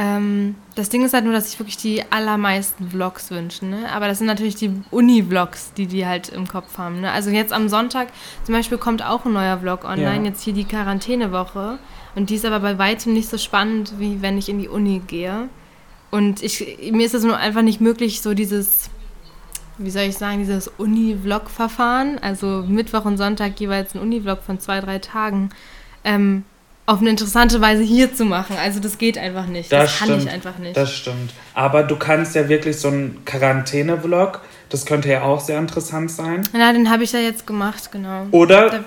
Ähm, 0.00 0.54
das 0.76 0.90
Ding 0.90 1.04
ist 1.04 1.12
halt 1.12 1.24
nur, 1.24 1.32
dass 1.32 1.52
ich 1.52 1.58
wirklich 1.58 1.76
die 1.76 2.04
allermeisten 2.10 2.88
Vlogs 2.90 3.32
wünsche, 3.32 3.66
ne? 3.66 3.90
Aber 3.92 4.06
das 4.06 4.18
sind 4.18 4.28
natürlich 4.28 4.54
die 4.54 4.70
Uni-Vlogs, 4.92 5.72
die 5.72 5.88
die 5.88 6.06
halt 6.06 6.28
im 6.28 6.46
Kopf 6.46 6.78
haben, 6.78 7.00
ne? 7.00 7.10
Also 7.10 7.30
jetzt 7.30 7.52
am 7.52 7.68
Sonntag 7.68 8.08
zum 8.44 8.54
Beispiel 8.54 8.78
kommt 8.78 9.04
auch 9.04 9.24
ein 9.24 9.32
neuer 9.32 9.58
Vlog 9.58 9.82
online, 9.84 10.18
Ja. 10.18 10.22
jetzt 10.22 10.42
hier 10.42 10.52
die 10.52 10.64
Quarantänewoche. 10.64 11.80
Und 12.14 12.30
die 12.30 12.36
ist 12.36 12.44
aber 12.44 12.60
bei 12.60 12.78
weitem 12.78 13.12
nicht 13.12 13.28
so 13.28 13.38
spannend, 13.38 13.94
wie 13.98 14.22
wenn 14.22 14.38
ich 14.38 14.48
in 14.48 14.60
die 14.60 14.68
Uni 14.68 15.02
gehe. 15.04 15.48
Und 16.12 16.44
ich, 16.44 16.78
mir 16.92 17.04
ist 17.04 17.14
es 17.14 17.24
nur 17.24 17.36
einfach 17.36 17.62
nicht 17.62 17.80
möglich, 17.80 18.22
so 18.22 18.34
dieses, 18.34 18.90
wie 19.78 19.90
soll 19.90 20.02
ich 20.02 20.16
sagen, 20.16 20.38
dieses 20.38 20.68
Uni-Vlog-Verfahren, 20.78 22.18
also 22.20 22.64
Mittwoch 22.68 23.04
und 23.04 23.16
Sonntag 23.18 23.58
jeweils 23.58 23.96
ein 23.96 24.00
Uni-Vlog 24.00 24.42
von 24.44 24.60
zwei, 24.60 24.80
drei 24.80 25.00
Tagen, 25.00 25.50
ähm, 26.04 26.44
auf 26.88 27.00
eine 27.00 27.10
interessante 27.10 27.60
Weise 27.60 27.82
hier 27.82 28.14
zu 28.14 28.24
machen. 28.24 28.56
Also 28.58 28.80
das 28.80 28.96
geht 28.96 29.18
einfach 29.18 29.46
nicht. 29.46 29.70
Das, 29.70 29.84
Das 29.90 29.98
kann 29.98 30.08
stimmt. 30.08 30.22
ich 30.24 30.30
einfach 30.30 30.56
nicht. 30.56 30.74
Das 30.74 30.90
stimmt. 30.90 31.34
Aber 31.52 31.82
du 31.82 31.96
kannst 31.96 32.34
ja 32.34 32.48
wirklich 32.48 32.78
so 32.80 32.88
einen 32.88 33.22
Quarantäne-Vlog, 33.26 34.40
das 34.70 34.86
könnte 34.86 35.10
ja 35.10 35.22
auch 35.22 35.40
sehr 35.40 35.58
interessant 35.58 36.10
sein. 36.10 36.42
Na, 36.54 36.72
den 36.72 36.90
habe 36.90 37.04
ich 37.04 37.12
ja 37.12 37.20
jetzt 37.20 37.46
gemacht, 37.46 37.92
genau. 37.92 38.26
Oder 38.30 38.70
Da- 38.70 38.84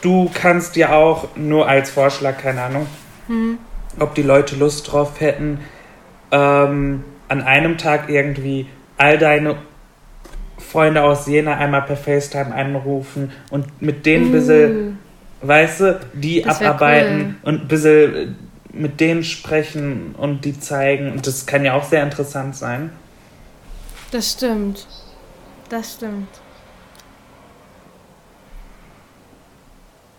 du 0.00 0.30
kannst 0.32 0.76
ja 0.76 0.92
auch 0.94 1.26
nur 1.36 1.68
als 1.68 1.90
Vorschlag, 1.90 2.38
keine 2.38 2.62
Ahnung, 2.62 2.86
Hm. 3.26 3.58
ob 3.98 4.14
die 4.14 4.22
Leute 4.22 4.54
Lust 4.54 4.92
drauf 4.92 5.20
hätten, 5.20 5.58
ähm, 6.30 7.02
an 7.28 7.42
einem 7.42 7.78
Tag 7.78 8.08
irgendwie 8.08 8.66
all 8.96 9.18
deine 9.18 9.56
Freunde 10.58 11.02
aus 11.02 11.26
Jena 11.26 11.56
einmal 11.56 11.82
per 11.82 11.96
FaceTime 11.96 12.54
anrufen 12.54 13.32
und 13.50 13.82
mit 13.82 14.06
denen 14.06 14.26
ein 14.26 14.32
bisschen, 14.32 14.98
weißt 15.42 15.80
du, 15.80 16.00
die 16.12 16.44
abarbeiten 16.44 17.36
und 17.42 17.62
ein 17.62 17.68
bisschen 17.68 18.14
äh, 18.14 18.26
mit 18.72 19.00
denen 19.00 19.24
sprechen 19.24 20.14
und 20.16 20.44
die 20.44 20.58
zeigen. 20.58 21.12
Und 21.12 21.26
das 21.26 21.46
kann 21.46 21.64
ja 21.64 21.74
auch 21.74 21.84
sehr 21.84 22.02
interessant 22.02 22.56
sein. 22.56 22.90
Das 24.10 24.32
stimmt. 24.32 24.86
Das 25.68 25.94
stimmt. 25.94 26.28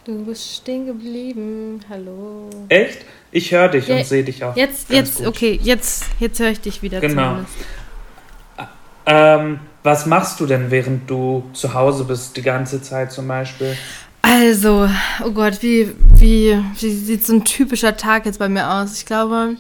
Du 0.03 0.25
bist 0.25 0.55
stehen 0.55 0.87
geblieben. 0.87 1.79
Hallo. 1.89 2.49
Echt? 2.69 3.05
Ich 3.31 3.51
höre 3.51 3.69
dich 3.69 3.87
Ja, 3.87 3.97
und 3.97 4.05
sehe 4.05 4.23
dich 4.23 4.43
auch. 4.43 4.55
Jetzt, 4.55 4.89
jetzt, 4.89 5.17
gut. 5.19 5.27
okay, 5.27 5.59
jetzt, 5.61 6.05
jetzt 6.19 6.39
höre 6.39 6.49
ich 6.49 6.59
dich 6.59 6.81
wieder 6.81 6.99
Genau. 6.99 7.37
Ähm, 9.05 9.59
was 9.83 10.05
machst 10.05 10.39
du 10.39 10.45
denn, 10.45 10.71
während 10.71 11.09
du 11.09 11.43
zu 11.53 11.73
Hause 11.73 12.03
bist, 12.03 12.35
die 12.37 12.41
ganze 12.41 12.81
Zeit 12.81 13.11
zum 13.11 13.27
Beispiel? 13.27 13.75
Also, 14.31 14.87
oh 15.25 15.31
Gott, 15.31 15.61
wie, 15.61 15.93
wie, 16.15 16.57
wie 16.79 16.89
sieht 16.89 17.25
so 17.25 17.33
ein 17.33 17.43
typischer 17.43 17.97
Tag 17.97 18.25
jetzt 18.25 18.39
bei 18.39 18.47
mir 18.47 18.71
aus? 18.71 18.97
Ich 18.97 19.05
glaube, 19.05 19.57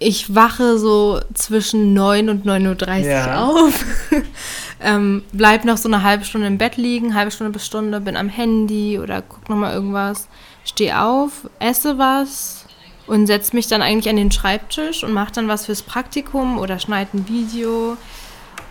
ich 0.00 0.34
wache 0.34 0.78
so 0.78 1.20
zwischen 1.32 1.94
9 1.94 2.28
und 2.28 2.44
9.30 2.44 3.02
Uhr 3.02 3.06
Ja. 3.06 3.44
auf. 3.44 3.84
ähm, 4.82 5.22
bleib 5.32 5.64
noch 5.64 5.76
so 5.76 5.88
eine 5.88 6.02
halbe 6.02 6.24
Stunde 6.24 6.48
im 6.48 6.58
Bett 6.58 6.76
liegen, 6.76 7.14
halbe 7.14 7.30
Stunde 7.30 7.52
bis 7.52 7.64
Stunde, 7.64 8.00
bin 8.00 8.16
am 8.16 8.28
Handy 8.28 8.98
oder 8.98 9.22
guck 9.22 9.48
nochmal 9.48 9.74
irgendwas. 9.74 10.26
Steh 10.64 10.92
auf, 10.92 11.48
esse 11.60 11.98
was 11.98 12.64
und 13.06 13.28
setz 13.28 13.52
mich 13.52 13.68
dann 13.68 13.80
eigentlich 13.80 14.10
an 14.10 14.16
den 14.16 14.32
Schreibtisch 14.32 15.04
und 15.04 15.12
mach 15.12 15.30
dann 15.30 15.46
was 15.46 15.66
fürs 15.66 15.82
Praktikum 15.82 16.58
oder 16.58 16.80
schneid 16.80 17.14
ein 17.14 17.28
Video 17.28 17.96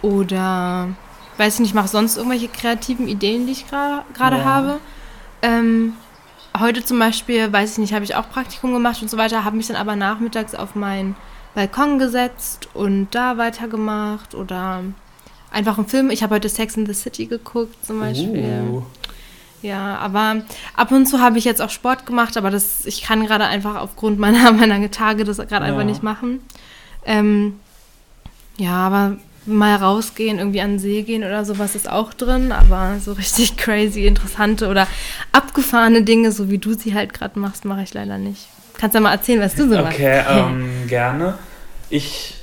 oder 0.01 0.89
weiß 1.41 1.55
ich 1.55 1.59
nicht, 1.61 1.73
mache 1.73 1.87
sonst 1.87 2.17
irgendwelche 2.17 2.47
kreativen 2.49 3.07
Ideen, 3.07 3.47
die 3.47 3.53
ich 3.53 3.65
gerade 3.67 4.37
Ja. 4.37 4.43
habe. 4.45 4.79
Ähm, 5.41 5.93
heute 6.59 6.85
zum 6.85 6.99
Beispiel, 6.99 7.51
weiß 7.51 7.71
ich 7.73 7.77
nicht, 7.79 7.93
habe 7.93 8.05
ich 8.05 8.13
auch 8.15 8.29
Praktikum 8.29 8.73
gemacht 8.73 9.01
und 9.01 9.09
so 9.09 9.17
weiter, 9.17 9.43
habe 9.43 9.57
mich 9.57 9.65
dann 9.67 9.75
aber 9.75 9.95
nachmittags 9.95 10.53
auf 10.53 10.75
meinen 10.75 11.15
Balkon 11.55 11.97
gesetzt 11.97 12.69
und 12.75 13.09
da 13.15 13.37
weitergemacht 13.37 14.35
oder 14.35 14.83
einfach 15.51 15.77
einen 15.79 15.87
Film. 15.87 16.11
Ich 16.11 16.21
habe 16.21 16.35
heute 16.35 16.47
Sex 16.47 16.77
in 16.77 16.85
the 16.85 16.93
City 16.93 17.25
geguckt 17.25 17.75
zum 17.85 17.99
Beispiel. 17.99 18.61
Uh, 18.69 18.83
Ja, 19.63 19.97
aber 19.97 20.43
ab 20.75 20.91
und 20.91 21.07
zu 21.07 21.19
habe 21.21 21.37
ich 21.39 21.43
jetzt 21.45 21.61
auch 21.61 21.69
Sport 21.71 22.05
gemacht, 22.05 22.37
aber 22.37 22.51
das, 22.51 22.85
ich 22.85 23.01
kann 23.01 23.25
gerade 23.25 23.45
einfach 23.45 23.75
aufgrund 23.75 24.19
meiner, 24.19 24.51
meiner 24.61 24.91
Tage 24.91 25.23
das 25.23 25.37
gerade 25.37 25.65
einfach 25.65 25.79
Ja. 25.79 25.85
nicht 25.85 26.03
machen. 26.03 26.39
Ähm, 27.03 27.59
ja, 28.57 28.73
aber 28.75 29.17
mal 29.45 29.75
rausgehen, 29.75 30.37
irgendwie 30.39 30.61
an 30.61 30.71
den 30.73 30.79
See 30.79 31.01
gehen 31.01 31.23
oder 31.23 31.43
sowas 31.45 31.75
ist 31.75 31.89
auch 31.89 32.13
drin, 32.13 32.51
aber 32.51 32.97
so 33.03 33.13
richtig 33.13 33.57
crazy, 33.57 34.05
interessante 34.05 34.67
oder 34.67 34.87
abgefahrene 35.31 36.03
Dinge, 36.03 36.31
so 36.31 36.49
wie 36.49 36.57
du 36.59 36.73
sie 36.73 36.93
halt 36.93 37.13
gerade 37.13 37.39
machst, 37.39 37.65
mache 37.65 37.81
ich 37.83 37.93
leider 37.93 38.17
nicht. 38.17 38.47
Kannst 38.77 38.93
ja 38.95 39.01
mal 39.01 39.11
erzählen, 39.13 39.41
was 39.41 39.55
du 39.55 39.67
so 39.69 39.75
machst. 39.75 39.95
okay, 39.95 40.23
ähm, 40.29 40.87
gerne. 40.87 41.35
Ich, 41.89 42.35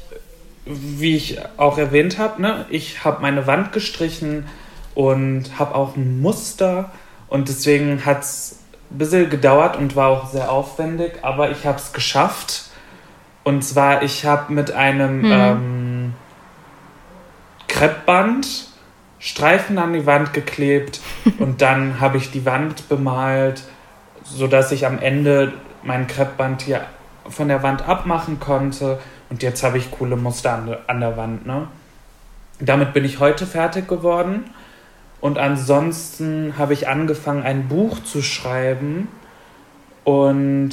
wie 0.67 1.17
ich 1.17 1.39
auch 1.57 1.79
erwähnt 1.79 2.19
habe, 2.19 2.43
ne, 2.43 2.67
ich 2.69 3.05
habe 3.05 3.23
meine 3.23 3.47
Wand 3.47 3.73
gestrichen 3.73 4.47
und 4.95 5.59
habe 5.59 5.75
auch 5.75 5.97
ein 5.97 6.21
Muster 6.21 6.91
und 7.29 7.49
deswegen 7.49 8.05
hat 8.05 8.23
es 8.23 8.59
ein 8.91 8.99
bisschen 8.99 9.31
gedauert 9.31 9.77
und 9.77 9.95
war 9.97 10.09
auch 10.09 10.31
sehr 10.31 10.51
aufwendig, 10.51 11.13
aber 11.23 11.51
ich 11.51 11.65
habe 11.65 11.79
es 11.79 11.93
geschafft. 11.93 12.65
Und 13.45 13.63
zwar, 13.65 14.03
ich 14.03 14.27
habe 14.27 14.53
mit 14.53 14.73
einem 14.73 15.21
Mhm. 15.23 15.33
ähm, 15.33 15.88
Kreppband 17.69 18.69
Streifen 19.21 19.79
an 19.79 19.93
die 19.93 20.07
Wand 20.07 20.33
geklebt 20.33 21.01
und 21.39 21.61
dann 21.61 22.01
habe 22.01 22.19
ich 22.19 22.31
die 22.31 22.47
Wand 22.47 22.89
bemalt, 22.89 23.63
sodass 24.25 24.71
ich 24.73 24.87
am 24.87 24.99
Ende 24.99 25.53
mein 25.83 26.07
Kreppband 26.07 26.63
hier 26.63 26.85
von 27.29 27.49
der 27.49 27.63
Wand 27.63 27.87
abmachen 27.87 28.39
konnte. 28.41 28.99
Und 29.29 29.43
jetzt 29.43 29.63
habe 29.63 29.79
ich 29.79 29.91
coole 29.91 30.17
Muster 30.17 30.55
an, 30.55 30.77
an 30.87 31.01
der 31.01 31.17
Wand. 31.17 31.47
Ne? 31.47 31.69
Damit 32.61 32.93
bin 32.93 33.05
ich 33.05 33.19
heute 33.19 33.47
fertig 33.47 33.89
geworden. 33.89 34.51
Und 35.21 35.37
ansonsten 35.37 36.55
habe 36.57 36.73
ich 36.73 36.89
angefangen, 36.89 37.43
ein 37.43 37.69
Buch 37.69 38.03
zu 38.05 38.23
schreiben. 38.23 39.09
Und 40.05 40.71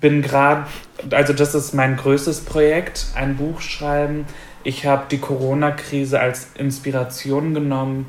bin 0.00 0.22
gerade, 0.22 0.66
also 1.10 1.32
das 1.32 1.54
ist 1.54 1.74
mein 1.74 1.96
größtes 1.96 2.44
Projekt, 2.44 3.06
ein 3.14 3.36
Buch 3.36 3.60
schreiben. 3.60 4.26
Ich 4.64 4.86
habe 4.86 5.04
die 5.10 5.18
Corona-Krise 5.18 6.20
als 6.20 6.50
Inspiration 6.54 7.54
genommen 7.54 8.06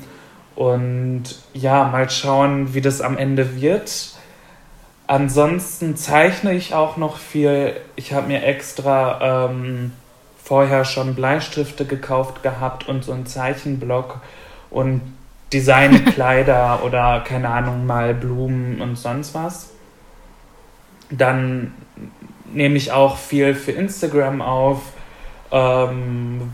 und 0.54 1.24
ja, 1.52 1.84
mal 1.84 2.08
schauen, 2.10 2.74
wie 2.74 2.80
das 2.80 3.00
am 3.00 3.18
Ende 3.18 3.60
wird. 3.60 4.12
Ansonsten 5.06 5.96
zeichne 5.96 6.54
ich 6.54 6.74
auch 6.74 6.96
noch 6.96 7.18
viel. 7.18 7.76
Ich 7.96 8.12
habe 8.12 8.28
mir 8.28 8.44
extra 8.44 9.48
ähm, 9.48 9.92
vorher 10.42 10.84
schon 10.84 11.14
Bleistifte 11.14 11.84
gekauft 11.84 12.42
gehabt 12.42 12.88
und 12.88 13.04
so 13.04 13.12
einen 13.12 13.26
Zeichenblock 13.26 14.20
und 14.70 15.00
designe 15.52 16.00
Kleider 16.04 16.84
oder 16.84 17.20
keine 17.20 17.48
Ahnung, 17.48 17.86
mal 17.86 18.14
Blumen 18.14 18.80
und 18.80 18.96
sonst 18.96 19.34
was. 19.34 19.70
Dann 21.10 21.74
nehme 22.52 22.76
ich 22.76 22.92
auch 22.92 23.16
viel 23.16 23.54
für 23.54 23.72
Instagram 23.72 24.40
auf, 24.40 24.80
ähm, 25.54 26.52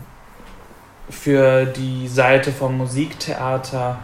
für 1.09 1.65
die 1.65 2.07
Seite 2.07 2.51
vom 2.51 2.77
Musiktheater. 2.77 3.99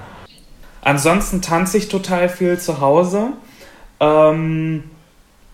Ansonsten 0.82 1.42
tanze 1.42 1.78
ich 1.78 1.88
total 1.88 2.28
viel 2.28 2.60
zu 2.60 2.82
Hause. 2.82 3.30
Ähm, 4.00 4.84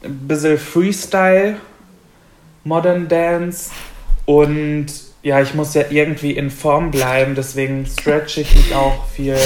ein 0.03 0.27
bisschen 0.27 0.57
Freestyle, 0.57 1.57
Modern 2.63 3.07
Dance 3.07 3.71
und 4.25 4.87
ja, 5.21 5.41
ich 5.41 5.53
muss 5.53 5.73
ja 5.73 5.83
irgendwie 5.89 6.31
in 6.31 6.49
Form 6.49 6.91
bleiben, 6.91 7.33
deswegen 7.35 7.85
stretch 7.85 8.37
ich 8.37 8.53
mich 8.55 8.75
auch 8.75 9.05
viel 9.07 9.37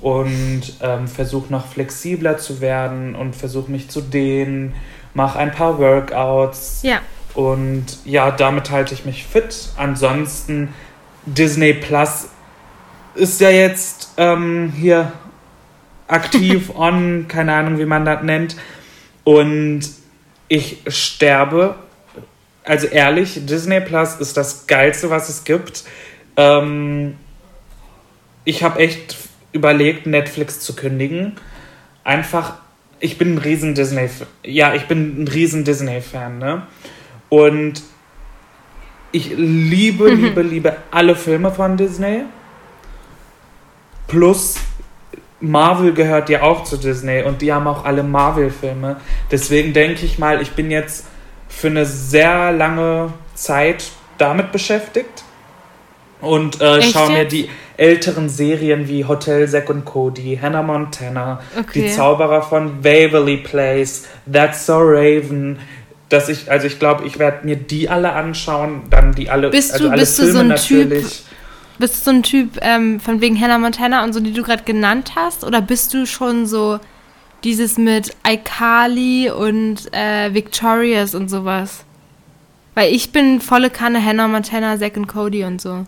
und 0.00 0.62
ähm, 0.80 1.06
versuche 1.06 1.52
noch 1.52 1.66
flexibler 1.66 2.38
zu 2.38 2.62
werden 2.62 3.14
und 3.14 3.36
versuche 3.36 3.70
mich 3.70 3.90
zu 3.90 4.00
dehnen, 4.00 4.74
mache 5.12 5.38
ein 5.38 5.52
paar 5.52 5.78
Workouts. 5.78 6.80
Ja. 6.82 7.00
Und 7.34 7.84
ja, 8.04 8.30
damit 8.30 8.70
halte 8.70 8.94
ich 8.94 9.04
mich 9.04 9.24
fit. 9.24 9.70
Ansonsten 9.76 10.68
Disney 11.24 11.72
Plus 11.72 12.28
ist 13.14 13.40
ja 13.40 13.50
jetzt 13.50 14.12
ähm, 14.16 14.72
hier 14.76 15.12
aktiv 16.08 16.70
on, 16.74 17.26
keine 17.28 17.54
Ahnung, 17.54 17.78
wie 17.78 17.86
man 17.86 18.04
das 18.04 18.22
nennt. 18.22 18.56
Und 19.24 19.82
ich 20.48 20.82
sterbe. 20.86 21.76
Also 22.64 22.86
ehrlich, 22.86 23.46
Disney 23.46 23.80
Plus 23.80 24.16
ist 24.16 24.36
das 24.36 24.66
Geilste, 24.66 25.10
was 25.10 25.28
es 25.28 25.44
gibt. 25.44 25.84
Ähm, 26.36 27.16
ich 28.44 28.62
habe 28.62 28.80
echt 28.80 29.16
überlegt, 29.52 30.06
Netflix 30.06 30.60
zu 30.60 30.74
kündigen. 30.74 31.36
Einfach, 32.04 32.54
ich 33.00 33.18
bin 33.18 33.34
ein 33.34 33.38
riesen 33.38 33.74
Disney, 33.74 34.08
ja, 34.44 34.74
ich 34.74 34.86
bin 34.86 35.22
ein 35.22 35.28
riesen 35.28 35.64
Disney-Fan, 35.64 36.38
ne? 36.38 36.66
Und 37.32 37.82
ich 39.10 39.30
liebe, 39.34 40.10
mhm. 40.10 40.22
liebe, 40.22 40.42
liebe 40.42 40.76
alle 40.90 41.16
Filme 41.16 41.50
von 41.50 41.78
Disney. 41.78 42.24
Plus 44.06 44.56
Marvel 45.40 45.94
gehört 45.94 46.28
ja 46.28 46.42
auch 46.42 46.64
zu 46.64 46.76
Disney 46.76 47.22
und 47.22 47.40
die 47.40 47.50
haben 47.50 47.66
auch 47.66 47.86
alle 47.86 48.02
Marvel-Filme. 48.02 48.98
Deswegen 49.30 49.72
denke 49.72 50.04
ich 50.04 50.18
mal, 50.18 50.42
ich 50.42 50.50
bin 50.50 50.70
jetzt 50.70 51.06
für 51.48 51.68
eine 51.68 51.86
sehr 51.86 52.52
lange 52.52 53.14
Zeit 53.34 53.84
damit 54.18 54.52
beschäftigt 54.52 55.24
und 56.20 56.60
äh, 56.60 56.82
schaue 56.82 57.12
mir 57.12 57.24
die 57.24 57.48
älteren 57.78 58.28
Serien 58.28 58.88
wie 58.88 59.06
Hotel 59.06 59.48
Zack 59.48 59.70
und 59.70 59.86
Cody, 59.86 60.38
Hannah 60.40 60.62
Montana, 60.62 61.40
okay. 61.58 61.82
die 61.82 61.90
Zauberer 61.90 62.42
von 62.42 62.84
Waverly 62.84 63.38
Place, 63.38 64.04
That's 64.30 64.66
So 64.66 64.76
Raven, 64.78 65.58
dass 66.12 66.28
ich, 66.28 66.50
also 66.50 66.66
ich 66.66 66.78
glaube, 66.78 67.06
ich 67.06 67.18
werde 67.18 67.46
mir 67.46 67.56
die 67.56 67.88
alle 67.88 68.12
anschauen, 68.12 68.82
dann 68.90 69.14
die 69.14 69.30
alle, 69.30 69.50
bist 69.50 69.72
also 69.72 69.84
du, 69.86 69.90
alle 69.90 70.00
bist 70.00 70.16
Filme 70.16 70.30
du 70.32 70.36
so 70.36 70.40
ein 70.40 70.48
natürlich. 70.48 71.02
Typ, 71.04 71.26
bist 71.78 71.94
du 71.94 72.04
so 72.04 72.10
ein 72.16 72.22
Typ 72.22 72.58
ähm, 72.60 73.00
von 73.00 73.20
wegen 73.20 73.40
Hannah 73.40 73.58
Montana 73.58 74.04
und 74.04 74.12
so, 74.12 74.20
die 74.20 74.32
du 74.32 74.42
gerade 74.42 74.62
genannt 74.64 75.12
hast? 75.16 75.44
Oder 75.44 75.60
bist 75.62 75.94
du 75.94 76.06
schon 76.06 76.46
so 76.46 76.78
dieses 77.44 77.78
mit 77.78 78.14
iCarly 78.28 79.30
und 79.30 79.92
äh, 79.94 80.32
Victorious 80.34 81.14
und 81.14 81.28
sowas? 81.28 81.84
Weil 82.74 82.92
ich 82.92 83.12
bin 83.12 83.40
volle 83.40 83.70
Kanne 83.70 84.04
Hannah 84.04 84.28
Montana, 84.28 84.78
Zack 84.78 84.96
und 84.96 85.06
Cody 85.06 85.44
und 85.44 85.60
so. 85.60 85.86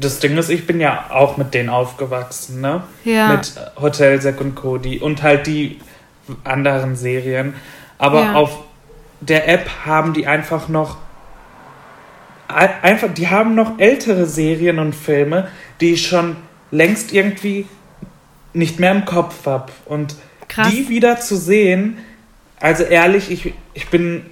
Das 0.00 0.18
Ding 0.18 0.36
ist, 0.38 0.48
ich 0.48 0.66
bin 0.66 0.80
ja 0.80 1.06
auch 1.10 1.36
mit 1.36 1.52
denen 1.54 1.68
aufgewachsen, 1.68 2.60
ne? 2.60 2.82
Ja. 3.04 3.28
Mit 3.28 3.52
Hotel 3.80 4.20
Zack 4.20 4.40
und 4.40 4.54
Cody 4.54 4.98
und 4.98 5.22
halt 5.22 5.46
die 5.46 5.78
anderen 6.42 6.96
Serien. 6.96 7.54
Aber 7.98 8.20
Ja. 8.22 8.34
auf 8.34 8.64
der 9.20 9.48
App 9.48 9.68
haben 9.84 10.12
die 10.12 10.26
einfach 10.26 10.68
noch 10.68 10.98
einfach, 12.48 13.12
die 13.12 13.28
haben 13.28 13.54
noch 13.54 13.78
ältere 13.78 14.26
Serien 14.26 14.78
und 14.78 14.94
Filme, 14.94 15.48
die 15.80 15.94
ich 15.94 16.06
schon 16.06 16.36
längst 16.70 17.12
irgendwie 17.12 17.66
nicht 18.52 18.78
mehr 18.78 18.92
im 18.92 19.04
Kopf 19.04 19.46
habe. 19.46 19.72
Und 19.86 20.14
Krass. 20.48 20.70
die 20.70 20.88
wieder 20.88 21.20
zu 21.20 21.36
sehen, 21.36 21.98
also 22.60 22.84
ehrlich, 22.84 23.30
ich, 23.30 23.52
ich 23.72 23.88
bin, 23.88 24.26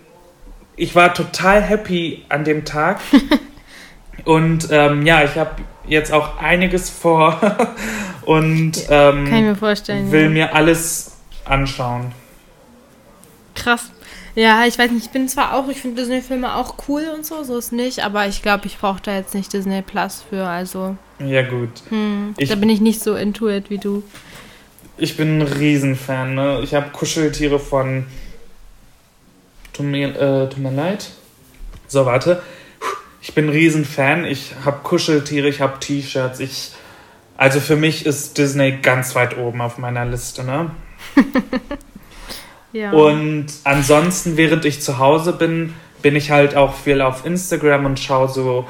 ich 0.77 0.95
war 0.95 1.15
total 1.15 1.63
happy 1.63 2.25
an 2.29 2.45
dem 2.45 2.65
Tag. 2.65 3.01
und 4.25 4.69
ähm, 4.71 5.05
ja, 5.05 5.25
ich 5.25 5.37
habe 5.37 5.57
jetzt 5.87 6.13
auch 6.13 6.39
einiges 6.39 6.91
vor 6.91 7.41
und 8.23 8.79
ähm, 8.89 9.25
Kann 9.27 9.35
ich 9.35 9.43
mir 9.43 9.57
vorstellen. 9.57 10.13
will 10.13 10.25
ja. 10.25 10.29
mir 10.31 10.55
alles 10.55 11.17
anschauen. 11.45 12.13
Krass. 13.55 13.91
Ja, 14.35 14.65
ich 14.67 14.79
weiß 14.79 14.91
nicht, 14.91 15.07
ich 15.07 15.11
bin 15.13 15.29
zwar 15.29 15.55
auch, 15.55 15.69
ich 15.69 15.79
finde 15.81 16.01
Disney-Filme 16.01 16.55
auch 16.55 16.75
cool 16.89 17.05
und 17.15 17.27
so, 17.27 17.43
so 17.45 17.59
ist 17.59 17.71
nicht, 17.73 18.01
aber 18.03 18.27
ich 18.29 18.41
glaube, 18.41 18.67
ich 18.67 18.79
brauche 18.79 19.01
da 19.03 19.15
jetzt 19.15 19.35
nicht 19.35 19.53
Disney 19.53 19.83
Plus 19.83 20.25
für, 20.29 20.47
also 20.47 20.97
Ja 21.19 21.43
gut. 21.43 21.69
hm, 21.91 22.35
Ich- 22.39 22.49
da 22.49 22.55
bin 22.55 22.71
ich 22.71 22.81
nicht 22.81 23.03
so 23.03 23.15
into 23.15 23.49
it 23.49 23.69
wie 23.69 23.79
du. 23.79 24.03
Ich 24.97 25.17
bin 25.17 25.39
ein 25.39 25.43
Riesenfan. 25.43 26.35
Ne? 26.35 26.61
Ich 26.63 26.75
habe 26.75 26.91
Kuscheltiere 26.91 27.59
von. 27.59 28.07
Tut 29.73 29.87
mir, 29.87 30.09
äh, 30.15 30.49
tut 30.49 30.59
mir 30.59 30.71
leid. 30.71 31.11
So, 31.89 32.07
warte. 32.07 32.43
Ich 33.21 33.35
bin 33.35 33.47
ein 33.47 33.51
Riesenfan. 33.51 34.25
Ich 34.27 34.53
habe 34.65 34.81
Kuscheltiere, 34.83 35.49
ich 35.49 35.61
habe 35.61 35.79
T-Shirts. 35.81 36.41
Ich, 36.41 36.73
also 37.37 37.59
für 37.61 37.77
mich 37.77 38.05
ist 38.07 38.37
Disney 38.39 38.79
ganz 38.83 39.15
weit 39.15 39.37
oben 39.39 39.61
auf 39.61 39.79
meiner 39.79 40.05
Liste. 40.05 40.45
Ne? 40.45 40.71
Ja. 42.73 42.93
Und 42.93 43.47
ansonsten, 43.65 44.37
während 44.37 44.65
ich 44.65 44.81
zu 44.81 44.99
Hause 44.99 45.33
bin, 45.33 45.75
bin 46.01 46.17
ich 46.17 46.31
halt 46.31 46.57
auch 46.57 46.75
viel 46.75 47.01
auf 47.01 47.25
Instagram 47.27 47.87
und 47.87 48.01
schaue 48.01 48.29
so, 48.29 48.67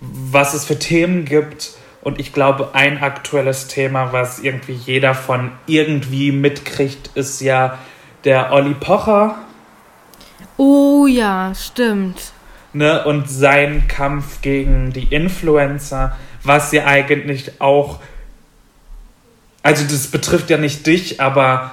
was 0.00 0.54
es 0.54 0.64
für 0.64 0.78
Themen 0.78 1.24
gibt. 1.24 1.74
Und 2.02 2.20
ich 2.20 2.32
glaube, 2.32 2.70
ein 2.74 3.02
aktuelles 3.02 3.68
Thema, 3.68 4.12
was 4.12 4.38
irgendwie 4.38 4.74
jeder 4.74 5.14
von 5.14 5.52
irgendwie 5.66 6.32
mitkriegt, 6.32 7.10
ist 7.14 7.40
ja 7.40 7.78
der 8.24 8.52
Olli 8.52 8.74
Pocher 8.74 9.36
oh 10.56 11.06
ja, 11.06 11.52
stimmt. 11.54 12.32
ne, 12.72 13.04
und 13.04 13.28
sein 13.28 13.88
Kampf 13.88 14.40
gegen 14.42 14.92
die 14.92 15.04
Influencer, 15.04 16.16
was 16.42 16.72
ja 16.72 16.86
eigentlich 16.86 17.60
auch, 17.60 18.00
also 19.62 19.84
das 19.84 20.08
betrifft 20.08 20.50
ja 20.50 20.58
nicht 20.58 20.86
dich, 20.86 21.20
aber 21.20 21.72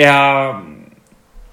er 0.00 0.62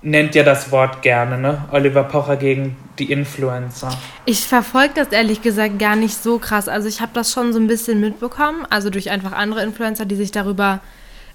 nennt 0.01 0.33
ja 0.35 0.43
das 0.43 0.71
Wort 0.71 1.01
gerne, 1.01 1.37
ne? 1.37 1.65
Oliver 1.71 2.03
Pocher 2.03 2.37
gegen 2.37 2.77
die 2.97 3.11
Influencer. 3.11 3.89
Ich 4.25 4.45
verfolge 4.47 4.93
das 4.95 5.09
ehrlich 5.09 5.41
gesagt 5.41 5.79
gar 5.79 5.95
nicht 5.97 6.15
so 6.15 6.39
krass. 6.39 6.69
Also 6.69 6.87
ich 6.87 7.01
habe 7.01 7.11
das 7.13 7.31
schon 7.33 7.51
so 7.51 7.59
ein 7.59 7.67
bisschen 7.67 7.99
mitbekommen, 7.99 8.65
also 8.69 8.89
durch 8.89 9.09
einfach 9.09 9.33
andere 9.33 9.63
Influencer, 9.63 10.05
die 10.05 10.15
sich 10.15 10.31
darüber 10.31 10.79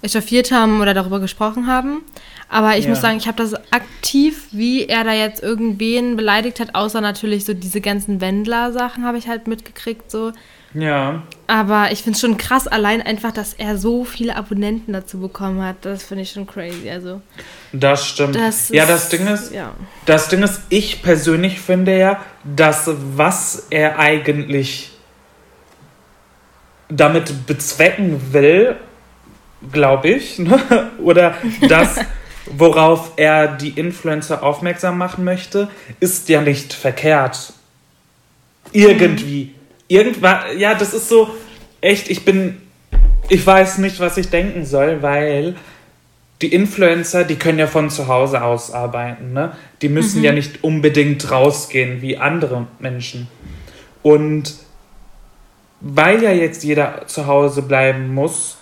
echauffiert 0.01 0.51
haben 0.51 0.81
oder 0.81 0.93
darüber 0.93 1.19
gesprochen 1.19 1.67
haben. 1.67 2.01
Aber 2.49 2.75
ich 2.77 2.85
Ja. 2.85 2.89
muss 2.89 3.01
sagen, 3.01 3.17
ich 3.17 3.27
habe 3.27 3.37
das 3.37 3.53
aktiv, 3.71 4.47
wie 4.51 4.85
er 4.87 5.03
da 5.03 5.13
jetzt 5.13 5.41
irgendwen 5.41 6.15
beleidigt 6.17 6.59
hat, 6.59 6.73
außer 6.73 6.99
natürlich 6.99 7.45
so 7.45 7.53
diese 7.53 7.79
ganzen 7.79 8.19
Wendler-Sachen 8.21 9.05
habe 9.05 9.17
ich 9.17 9.27
halt 9.27 9.47
mitgekriegt 9.47 10.09
so. 10.09 10.31
Ja, 10.73 11.21
Aber 11.45 11.91
ich 11.91 12.01
finde 12.03 12.15
es 12.15 12.21
schon 12.21 12.37
krass, 12.37 12.67
allein 12.67 13.01
einfach, 13.01 13.31
dass 13.31 13.53
er 13.53 13.77
so 13.77 14.05
viele 14.05 14.35
Abonnenten 14.37 14.93
dazu 14.93 15.19
bekommen 15.19 15.61
hat. 15.61 15.77
Das 15.81 16.03
finde 16.03 16.23
ich 16.23 16.31
schon 16.31 16.47
crazy. 16.47 16.89
Also 16.89 17.21
das 17.73 18.07
stimmt. 18.07 18.35
das 18.35 18.69
ja, 18.69 18.83
ist- 18.83 18.89
das 18.89 19.09
Ding 19.09 19.27
ist, 19.27 19.51
ja. 19.53 19.73
das 20.05 20.29
Ding 20.29 20.41
ist, 20.41 20.61
ich 20.69 21.01
persönlich 21.01 21.59
finde 21.59 21.97
ja, 21.97 22.21
dass 22.43 22.89
was 23.15 23.67
er 23.69 23.99
eigentlich 23.99 24.91
damit 26.89 27.47
bezwecken 27.47 28.33
will, 28.33 28.75
glaube 29.71 30.09
ich, 30.09 30.39
ne? 30.39 30.91
oder 30.99 31.35
das, 31.67 31.97
worauf 32.45 33.13
er 33.17 33.47
die 33.47 33.69
Influencer 33.69 34.43
aufmerksam 34.43 34.97
machen 34.97 35.23
möchte, 35.23 35.69
ist 35.99 36.29
ja 36.29 36.41
nicht 36.41 36.73
verkehrt. 36.73 37.53
Irgendwie. 38.71 39.45
Mhm. 39.55 39.62
Irgendwann, 39.93 40.57
ja, 40.57 40.73
das 40.73 40.95
ist 40.95 41.07
so, 41.07 41.29
echt, 41.79 42.09
ich 42.09 42.25
bin, 42.25 42.59
ich 43.29 43.45
weiß 43.45 43.77
nicht, 43.77 43.99
was 43.99 44.17
ich 44.17 44.31
denken 44.31 44.65
soll, 44.65 45.03
weil 45.03 45.53
die 46.41 46.47
Influencer, 46.51 47.25
die 47.25 47.35
können 47.35 47.59
ja 47.59 47.67
von 47.67 47.91
zu 47.91 48.07
Hause 48.07 48.41
aus 48.41 48.71
arbeiten, 48.71 49.33
ne? 49.33 49.55
Die 49.83 49.89
müssen 49.89 50.17
mhm. 50.17 50.25
ja 50.25 50.31
nicht 50.31 50.63
unbedingt 50.63 51.29
rausgehen 51.29 52.01
wie 52.01 52.17
andere 52.17 52.65
Menschen. 52.79 53.27
Und 54.01 54.55
weil 55.79 56.23
ja 56.23 56.31
jetzt 56.31 56.63
jeder 56.63 57.05
zu 57.05 57.27
Hause 57.27 57.61
bleiben 57.61 58.15
muss 58.15 58.57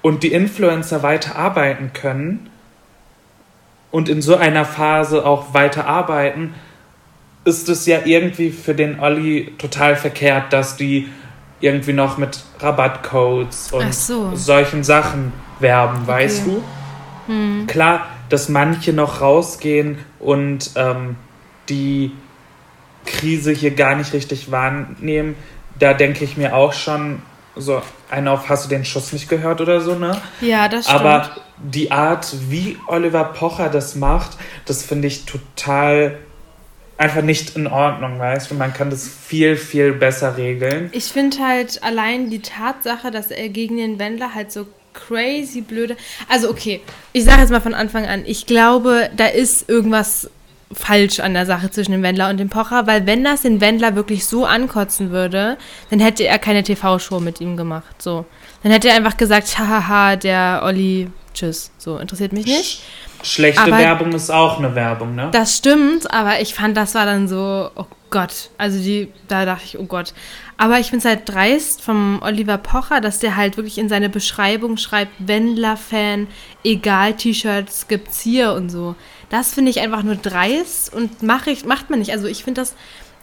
und 0.00 0.22
die 0.22 0.32
Influencer 0.32 1.02
weiter 1.02 1.36
arbeiten 1.36 1.92
können 1.92 2.48
und 3.90 4.08
in 4.08 4.22
so 4.22 4.36
einer 4.36 4.64
Phase 4.64 5.26
auch 5.26 5.52
weiter 5.52 5.86
arbeiten, 5.86 6.54
ist 7.44 7.68
es 7.68 7.86
ja 7.86 8.00
irgendwie 8.04 8.50
für 8.50 8.74
den 8.74 9.00
Olli 9.00 9.52
total 9.58 9.96
verkehrt, 9.96 10.52
dass 10.52 10.76
die 10.76 11.08
irgendwie 11.60 11.92
noch 11.92 12.18
mit 12.18 12.42
Rabattcodes 12.60 13.72
und 13.72 13.94
so. 13.94 14.34
solchen 14.34 14.84
Sachen 14.84 15.32
werben, 15.60 16.02
okay. 16.02 16.08
weißt 16.08 16.46
du? 16.46 16.62
Hm. 17.26 17.66
Klar, 17.66 18.06
dass 18.28 18.48
manche 18.48 18.92
noch 18.92 19.20
rausgehen 19.20 19.98
und 20.18 20.70
ähm, 20.76 21.16
die 21.68 22.12
Krise 23.06 23.52
hier 23.52 23.70
gar 23.70 23.96
nicht 23.96 24.12
richtig 24.12 24.50
wahrnehmen, 24.50 25.36
da 25.78 25.94
denke 25.94 26.24
ich 26.24 26.36
mir 26.36 26.54
auch 26.54 26.72
schon 26.72 27.22
so, 27.56 27.82
einer 28.10 28.32
auf 28.32 28.48
hast 28.48 28.64
du 28.64 28.68
den 28.68 28.84
Schuss 28.84 29.12
nicht 29.12 29.28
gehört 29.28 29.60
oder 29.60 29.80
so, 29.80 29.94
ne? 29.94 30.20
Ja, 30.40 30.68
das 30.68 30.86
stimmt. 30.86 31.00
Aber 31.00 31.30
die 31.58 31.90
Art, 31.92 32.34
wie 32.48 32.76
Oliver 32.88 33.24
Pocher 33.24 33.68
das 33.68 33.94
macht, 33.94 34.36
das 34.66 34.82
finde 34.82 35.08
ich 35.08 35.24
total 35.24 36.18
einfach 36.96 37.22
nicht 37.22 37.56
in 37.56 37.66
Ordnung, 37.66 38.18
weißt 38.18 38.50
du? 38.50 38.54
Man 38.54 38.72
kann 38.72 38.90
das 38.90 39.08
viel, 39.08 39.56
viel 39.56 39.92
besser 39.92 40.36
regeln. 40.36 40.90
Ich 40.92 41.06
finde 41.06 41.38
halt 41.38 41.82
allein 41.82 42.30
die 42.30 42.40
Tatsache, 42.40 43.10
dass 43.10 43.30
er 43.30 43.48
gegen 43.48 43.76
den 43.76 43.98
Wendler 43.98 44.34
halt 44.34 44.52
so 44.52 44.66
crazy 44.92 45.60
blöde. 45.60 45.96
Also, 46.28 46.48
okay, 46.48 46.80
ich 47.12 47.24
sage 47.24 47.40
jetzt 47.40 47.50
mal 47.50 47.60
von 47.60 47.74
Anfang 47.74 48.06
an, 48.06 48.22
ich 48.26 48.46
glaube, 48.46 49.10
da 49.16 49.26
ist 49.26 49.68
irgendwas 49.68 50.30
falsch 50.72 51.20
an 51.20 51.34
der 51.34 51.46
Sache 51.46 51.70
zwischen 51.70 51.92
dem 51.92 52.02
Wendler 52.02 52.30
und 52.30 52.38
dem 52.38 52.48
Pocher, 52.48 52.86
weil 52.86 53.06
wenn 53.06 53.22
das 53.22 53.42
den 53.42 53.60
Wendler 53.60 53.96
wirklich 53.96 54.24
so 54.26 54.44
ankotzen 54.44 55.10
würde, 55.10 55.56
dann 55.90 56.00
hätte 56.00 56.24
er 56.26 56.38
keine 56.38 56.62
TV-Show 56.62 57.20
mit 57.20 57.40
ihm 57.40 57.56
gemacht. 57.56 58.00
So. 58.02 58.24
Dann 58.62 58.72
hätte 58.72 58.88
er 58.88 58.96
einfach 58.96 59.16
gesagt, 59.16 59.58
hahaha, 59.58 60.16
der 60.16 60.62
Olli, 60.64 61.08
tschüss. 61.34 61.70
So, 61.78 61.98
interessiert 61.98 62.32
mich 62.32 62.46
nicht. 62.46 62.82
Schlechte 63.24 63.62
aber 63.62 63.78
Werbung 63.78 64.12
ist 64.12 64.30
auch 64.30 64.58
eine 64.58 64.74
Werbung, 64.74 65.14
ne? 65.14 65.28
Das 65.32 65.56
stimmt, 65.56 66.10
aber 66.12 66.40
ich 66.40 66.54
fand, 66.54 66.76
das 66.76 66.94
war 66.94 67.06
dann 67.06 67.26
so, 67.26 67.70
oh 67.74 67.86
Gott. 68.10 68.50
Also 68.58 68.78
die, 68.78 69.12
da 69.28 69.44
dachte 69.44 69.64
ich, 69.64 69.78
oh 69.78 69.84
Gott. 69.84 70.14
Aber 70.56 70.78
ich 70.78 70.90
finde 70.90 70.98
es 70.98 71.04
halt 71.04 71.28
dreist 71.28 71.82
vom 71.82 72.20
Oliver 72.22 72.58
Pocher, 72.58 73.00
dass 73.00 73.18
der 73.18 73.36
halt 73.36 73.56
wirklich 73.56 73.78
in 73.78 73.88
seine 73.88 74.08
Beschreibung 74.08 74.76
schreibt, 74.76 75.12
Wendler-Fan, 75.18 76.28
egal 76.62 77.14
T-Shirts 77.14 77.88
gibt's 77.88 78.20
hier 78.20 78.52
und 78.52 78.70
so. 78.70 78.94
Das 79.30 79.54
finde 79.54 79.70
ich 79.72 79.80
einfach 79.80 80.04
nur 80.04 80.14
dreist 80.14 80.94
und 80.94 81.22
mach 81.22 81.48
ich, 81.48 81.64
macht 81.64 81.90
man 81.90 81.98
nicht. 81.98 82.12
Also 82.12 82.28
ich 82.28 82.44
finde 82.44 82.60
das, 82.60 82.74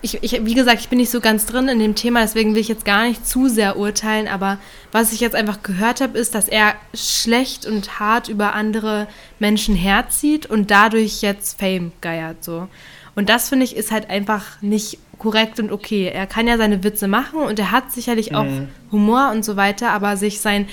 ich, 0.02 0.24
ich, 0.24 0.46
wie 0.46 0.54
gesagt, 0.54 0.82
ich 0.82 0.90
bin 0.90 0.98
nicht 0.98 1.12
so 1.12 1.20
ganz 1.20 1.46
drin 1.46 1.68
in 1.68 1.80
dem 1.80 1.96
Thema, 1.96 2.22
deswegen 2.22 2.54
will 2.54 2.62
ich 2.62 2.68
jetzt 2.68 2.86
gar 2.86 3.06
nicht 3.06 3.28
zu 3.28 3.48
sehr 3.48 3.78
urteilen, 3.78 4.28
aber 4.28 4.58
was 4.92 5.14
ich 5.14 5.20
jetzt 5.20 5.36
einfach 5.36 5.62
gehört 5.62 6.02
habe, 6.02 6.18
ist, 6.18 6.34
dass 6.34 6.48
er 6.48 6.76
schlecht 6.94 7.66
und 7.66 8.00
hart 8.00 8.28
über 8.28 8.54
andere 8.54 9.08
Menschen 9.40 9.76
herzieht 9.76 10.48
und 10.48 10.72
dadurch 10.72 11.22
jetzt 11.22 11.60
Fame 11.60 11.92
geiert 12.02 12.44
so. 12.44 12.68
Und 13.14 13.30
das 13.30 13.50
finde 13.50 13.66
ich 13.66 13.76
ist 13.76 13.92
halt 13.92 14.10
einfach 14.10 14.62
nicht 14.62 14.98
korrekt 15.20 15.60
und 15.60 15.72
okay. 15.72 16.08
Er 16.12 16.26
kann 16.26 16.48
ja 16.48 16.58
seine 16.58 16.84
Witze 16.84 17.08
machen 17.08 17.40
und 17.40 17.60
er 17.60 17.72
hat 17.72 17.92
sicherlich 17.92 18.34
auch 18.34 18.46
mhm. 18.46 18.70
Humor 18.92 19.30
und 19.32 19.46
so 19.46 19.56
weiter, 19.56 19.92
aber 19.92 20.18
sich 20.18 20.42
sein 20.42 20.68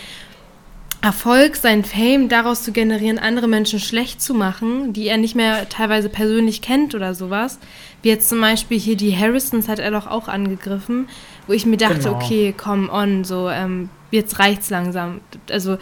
Erfolg, 1.01 1.57
sein 1.57 1.85
Fame 1.85 2.29
daraus 2.29 2.65
zu 2.65 2.73
generieren, 2.73 3.19
andere 3.19 3.47
Menschen 3.47 3.79
schlecht 3.79 4.21
zu 4.21 4.35
machen, 4.35 4.93
die 4.93 5.07
er 5.07 5.17
nicht 5.17 5.37
mehr 5.37 5.69
teilweise 5.69 6.09
persönlich 6.09 6.61
kennt 6.61 6.95
oder 6.95 7.15
sowas. 7.15 7.59
Wie 8.03 8.09
jetzt 8.09 8.29
zum 8.29 8.41
Beispiel 8.41 8.79
hier 8.79 8.97
die 8.97 9.17
Harrisons 9.17 9.69
hat 9.69 9.79
er 9.79 9.93
doch 9.93 10.09
auch 10.09 10.29
angegriffen, 10.29 11.09
wo 11.47 11.53
ich 11.53 11.67
mir 11.67 11.77
dachte, 11.77 11.99
genau. 12.01 12.17
okay, 12.17 12.53
come 12.57 12.91
on, 12.91 13.25
so, 13.25 13.49
ähm, 13.49 13.91
jetzt 14.11 14.39
reicht's 14.39 14.71
langsam. 14.71 15.21
Also, 15.51 15.79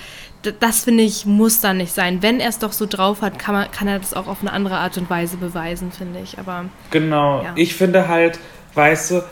das 0.61 0.85
finde 0.85 1.03
ich, 1.03 1.27
muss 1.27 1.61
dann 1.61 1.79
nicht 1.79 1.93
sein. 1.93 2.23
Wenn 2.23 2.39
er 2.41 2.51
es 2.51 2.59
doch 2.59 2.73
so 2.73 2.87
drauf 2.87 3.23
hat, 3.23 3.39
kann, 3.39 3.55
man, 3.55 3.71
kann 3.71 3.89
er 3.89 3.99
das 3.99 4.15
auch 4.15 4.27
auf 4.27 4.43
eine 4.43 4.53
andere 4.53 4.77
Art 4.77 4.99
und 4.99 5.09
Weise 5.09 5.37
beweisen, 5.39 5.93
finde 5.93 6.21
ich. 6.21 6.39
Aber. 6.39 6.67
Genau. 6.91 7.43
Ja. 7.43 7.53
Ich 7.57 7.75
finde 7.75 8.09
halt, 8.09 8.39
weißt 8.75 9.11
du, 9.13 9.25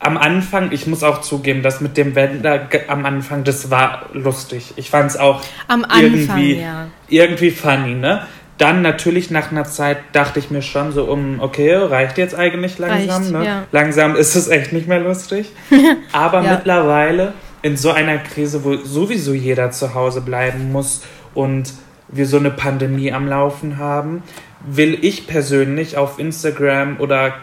am 0.00 0.16
Anfang, 0.16 0.70
ich 0.72 0.86
muss 0.86 1.02
auch 1.02 1.20
zugeben, 1.20 1.62
dass 1.62 1.80
mit 1.80 1.96
dem 1.96 2.14
Wender 2.14 2.68
am 2.88 3.04
Anfang, 3.04 3.44
das 3.44 3.70
war 3.70 4.06
lustig. 4.12 4.74
Ich 4.76 4.90
fand 4.90 5.10
es 5.10 5.16
auch 5.16 5.42
am 5.66 5.84
irgendwie, 6.00 6.60
Anfang, 6.60 6.60
ja. 6.60 6.86
irgendwie 7.08 7.50
funny, 7.50 7.94
ne? 7.94 8.26
Dann 8.58 8.82
natürlich 8.82 9.30
nach 9.30 9.52
einer 9.52 9.64
Zeit 9.64 9.98
dachte 10.12 10.40
ich 10.40 10.50
mir 10.50 10.62
schon 10.62 10.92
so 10.92 11.04
um, 11.04 11.40
okay, 11.40 11.74
reicht 11.74 12.18
jetzt 12.18 12.34
eigentlich 12.34 12.78
langsam, 12.78 13.22
reicht, 13.22 13.32
ne? 13.32 13.44
Ja. 13.44 13.64
Langsam 13.70 14.16
ist 14.16 14.34
es 14.34 14.48
echt 14.48 14.72
nicht 14.72 14.88
mehr 14.88 15.00
lustig. 15.00 15.50
Aber 16.12 16.42
ja. 16.42 16.52
mittlerweile 16.52 17.34
in 17.62 17.76
so 17.76 17.90
einer 17.90 18.18
Krise, 18.18 18.64
wo 18.64 18.76
sowieso 18.76 19.32
jeder 19.32 19.70
zu 19.70 19.94
Hause 19.94 20.20
bleiben 20.20 20.70
muss 20.72 21.02
und 21.34 21.72
wir 22.08 22.26
so 22.26 22.38
eine 22.38 22.50
Pandemie 22.50 23.12
am 23.12 23.28
Laufen 23.28 23.78
haben, 23.78 24.22
will 24.66 24.98
ich 25.02 25.26
persönlich 25.26 25.96
auf 25.96 26.18
Instagram 26.18 26.96
oder 26.98 27.34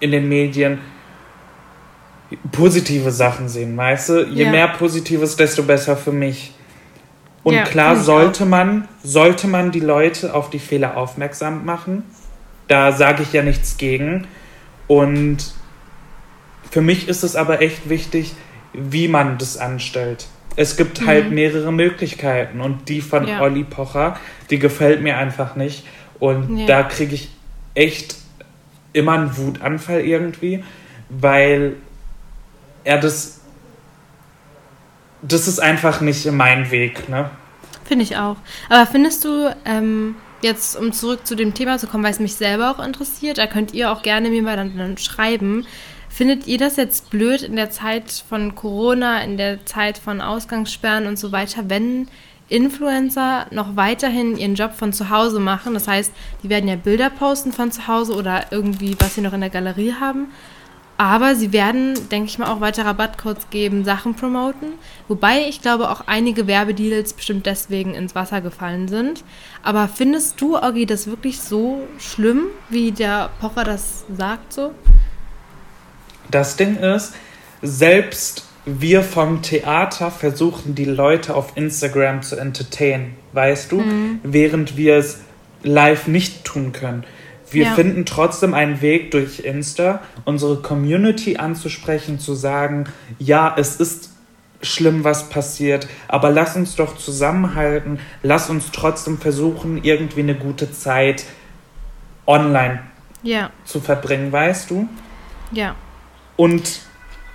in 0.00 0.10
den 0.10 0.28
Medien 0.28 0.78
positive 2.52 3.10
Sachen 3.10 3.48
sehen, 3.48 3.76
weißt 3.76 4.08
du? 4.08 4.26
Je 4.26 4.44
ja. 4.44 4.50
mehr 4.50 4.68
Positives, 4.68 5.36
desto 5.36 5.62
besser 5.62 5.96
für 5.96 6.12
mich. 6.12 6.52
Und 7.42 7.54
ja, 7.54 7.64
klar 7.64 7.96
sollte 7.96 8.46
man, 8.46 8.88
sollte 9.02 9.46
man 9.46 9.70
die 9.70 9.80
Leute 9.80 10.34
auf 10.34 10.50
die 10.50 10.58
Fehler 10.58 10.96
aufmerksam 10.96 11.64
machen. 11.64 12.04
Da 12.68 12.92
sage 12.92 13.22
ich 13.22 13.32
ja 13.32 13.42
nichts 13.42 13.76
gegen. 13.76 14.26
Und 14.86 15.54
für 16.70 16.80
mich 16.80 17.08
ist 17.08 17.22
es 17.22 17.36
aber 17.36 17.60
echt 17.60 17.88
wichtig, 17.88 18.34
wie 18.72 19.08
man 19.08 19.38
das 19.38 19.58
anstellt. 19.58 20.26
Es 20.56 20.76
gibt 20.76 21.02
mhm. 21.02 21.06
halt 21.06 21.30
mehrere 21.30 21.72
Möglichkeiten 21.72 22.60
und 22.60 22.88
die 22.88 23.00
von 23.00 23.26
ja. 23.26 23.40
Olli 23.40 23.64
Pocher, 23.64 24.16
die 24.50 24.58
gefällt 24.58 25.02
mir 25.02 25.18
einfach 25.18 25.56
nicht. 25.56 25.86
Und 26.18 26.58
ja. 26.58 26.66
da 26.66 26.82
kriege 26.84 27.14
ich 27.14 27.30
echt 27.74 28.16
immer 28.92 29.12
einen 29.12 29.36
Wutanfall 29.36 30.00
irgendwie, 30.00 30.64
weil 31.10 31.74
er 32.84 32.98
das. 32.98 33.40
Das 35.22 35.48
ist 35.48 35.58
einfach 35.58 36.00
nicht 36.00 36.30
mein 36.30 36.70
Weg, 36.70 37.08
ne? 37.08 37.30
Finde 37.84 38.04
ich 38.04 38.16
auch. 38.16 38.36
Aber 38.68 38.86
findest 38.86 39.24
du, 39.24 39.54
ähm, 39.64 40.16
jetzt 40.42 40.76
um 40.76 40.92
zurück 40.92 41.26
zu 41.26 41.34
dem 41.34 41.54
Thema 41.54 41.78
zu 41.78 41.86
kommen, 41.86 42.04
weil 42.04 42.12
es 42.12 42.20
mich 42.20 42.36
selber 42.36 42.70
auch 42.70 42.84
interessiert, 42.84 43.38
da 43.38 43.46
könnt 43.46 43.74
ihr 43.74 43.90
auch 43.90 44.02
gerne 44.02 44.28
mir 44.30 44.42
mal 44.42 44.56
dann, 44.56 44.76
dann 44.76 44.98
schreiben. 44.98 45.66
Findet 46.08 46.46
ihr 46.46 46.58
das 46.58 46.76
jetzt 46.76 47.10
blöd 47.10 47.42
in 47.42 47.56
der 47.56 47.70
Zeit 47.70 48.22
von 48.28 48.54
Corona, 48.54 49.22
in 49.22 49.36
der 49.36 49.66
Zeit 49.66 49.98
von 49.98 50.20
Ausgangssperren 50.20 51.06
und 51.06 51.18
so 51.18 51.32
weiter, 51.32 51.64
wenn 51.68 52.06
Influencer 52.48 53.46
noch 53.50 53.74
weiterhin 53.74 54.36
ihren 54.36 54.54
Job 54.54 54.74
von 54.74 54.92
zu 54.92 55.10
Hause 55.10 55.40
machen? 55.40 55.74
Das 55.74 55.88
heißt, 55.88 56.12
die 56.42 56.50
werden 56.50 56.68
ja 56.68 56.76
Bilder 56.76 57.10
posten 57.10 57.52
von 57.52 57.72
zu 57.72 57.88
Hause 57.88 58.14
oder 58.14 58.52
irgendwie, 58.52 58.94
was 59.00 59.16
sie 59.16 59.22
noch 59.22 59.32
in 59.32 59.40
der 59.40 59.50
Galerie 59.50 59.94
haben. 59.98 60.28
Aber 60.96 61.34
sie 61.34 61.52
werden, 61.52 62.08
denke 62.10 62.28
ich 62.28 62.38
mal, 62.38 62.52
auch 62.52 62.60
weiter 62.60 62.84
Rabattcodes 62.84 63.50
geben, 63.50 63.84
Sachen 63.84 64.14
promoten. 64.14 64.74
Wobei 65.08 65.48
ich 65.48 65.60
glaube, 65.60 65.90
auch 65.90 66.02
einige 66.06 66.46
Werbedeals 66.46 67.14
bestimmt 67.14 67.46
deswegen 67.46 67.94
ins 67.94 68.14
Wasser 68.14 68.40
gefallen 68.40 68.86
sind. 68.86 69.24
Aber 69.62 69.88
findest 69.88 70.40
du, 70.40 70.56
Oggi, 70.56 70.86
das 70.86 71.08
wirklich 71.08 71.40
so 71.40 71.82
schlimm, 71.98 72.46
wie 72.68 72.92
der 72.92 73.30
Pocher 73.40 73.64
das 73.64 74.04
sagt 74.16 74.52
so? 74.52 74.72
Das 76.30 76.56
Ding 76.56 76.76
ist, 76.76 77.14
selbst 77.60 78.46
wir 78.64 79.02
vom 79.02 79.42
Theater 79.42 80.10
versuchen 80.10 80.74
die 80.74 80.84
Leute 80.84 81.34
auf 81.34 81.56
Instagram 81.56 82.22
zu 82.22 82.36
entertainen, 82.36 83.16
weißt 83.32 83.72
du? 83.72 83.80
Mhm. 83.80 84.20
Während 84.22 84.76
wir 84.76 84.96
es 84.96 85.20
live 85.62 86.06
nicht 86.06 86.44
tun 86.44 86.72
können. 86.72 87.04
Wir 87.54 87.64
ja. 87.66 87.74
finden 87.74 88.04
trotzdem 88.04 88.52
einen 88.52 88.82
Weg 88.82 89.10
durch 89.12 89.40
Insta, 89.40 90.00
unsere 90.24 90.56
Community 90.56 91.36
anzusprechen, 91.36 92.18
zu 92.18 92.34
sagen, 92.34 92.84
ja, 93.18 93.54
es 93.56 93.76
ist 93.76 94.10
schlimm, 94.62 95.04
was 95.04 95.28
passiert, 95.28 95.86
aber 96.08 96.30
lass 96.30 96.56
uns 96.56 96.76
doch 96.76 96.96
zusammenhalten, 96.96 97.98
lass 98.22 98.50
uns 98.50 98.70
trotzdem 98.72 99.18
versuchen, 99.18 99.82
irgendwie 99.82 100.20
eine 100.20 100.34
gute 100.34 100.72
Zeit 100.72 101.24
online 102.26 102.80
ja. 103.22 103.50
zu 103.64 103.80
verbringen, 103.80 104.32
weißt 104.32 104.70
du? 104.70 104.88
Ja. 105.52 105.74
Und 106.36 106.80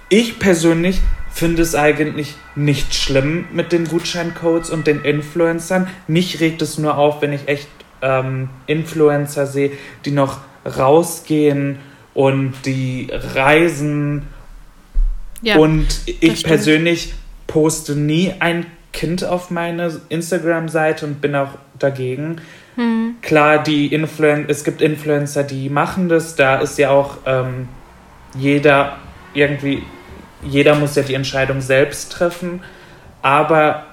ich 0.10 0.40
persönlich 0.40 1.02
finde 1.32 1.62
es 1.62 1.76
eigentlich 1.76 2.36
nicht 2.56 2.96
schlimm 2.96 3.48
mit 3.54 3.72
den 3.72 3.88
Gutscheincodes 3.88 4.72
und 4.72 4.88
den 4.88 5.02
Influencern. 5.02 5.88
Mich 6.08 6.40
regt 6.40 6.62
es 6.62 6.78
nur 6.78 6.98
auf, 6.98 7.22
wenn 7.22 7.32
ich 7.32 7.48
echt 7.48 7.68
ähm, 8.02 8.50
Influencer 8.68 9.48
sehe, 9.48 9.72
die 10.06 10.12
noch 10.12 10.40
rausgehen 10.66 11.80
und 12.14 12.54
die 12.66 13.10
reisen. 13.12 14.28
Ja, 15.42 15.58
und 15.58 15.88
ich 16.06 16.44
persönlich 16.44 17.14
poste 17.48 17.96
nie 17.96 18.34
ein 18.40 18.66
Kind 18.92 19.24
auf 19.24 19.52
meine 19.52 20.02
Instagram-Seite 20.10 21.06
und 21.06 21.22
bin 21.22 21.36
auch 21.36 21.52
dagegen. 21.78 22.42
Hm. 22.76 23.16
Klar, 23.22 23.64
die 23.64 23.88
Influen 23.94 24.46
es 24.48 24.64
gibt 24.64 24.82
Influencer, 24.82 25.44
die 25.44 25.70
machen 25.70 26.10
das. 26.10 26.36
Da 26.36 26.60
ist 26.60 26.78
ja 26.78 26.90
auch 26.90 27.18
ähm, 27.26 27.68
jeder 28.38 28.98
irgendwie, 29.34 29.84
jeder 30.44 30.76
muss 30.76 30.96
ja 30.96 31.04
die 31.04 31.14
Entscheidung 31.14 31.62
selbst 31.62 32.12
treffen. 32.12 32.62
Aber 33.22 33.86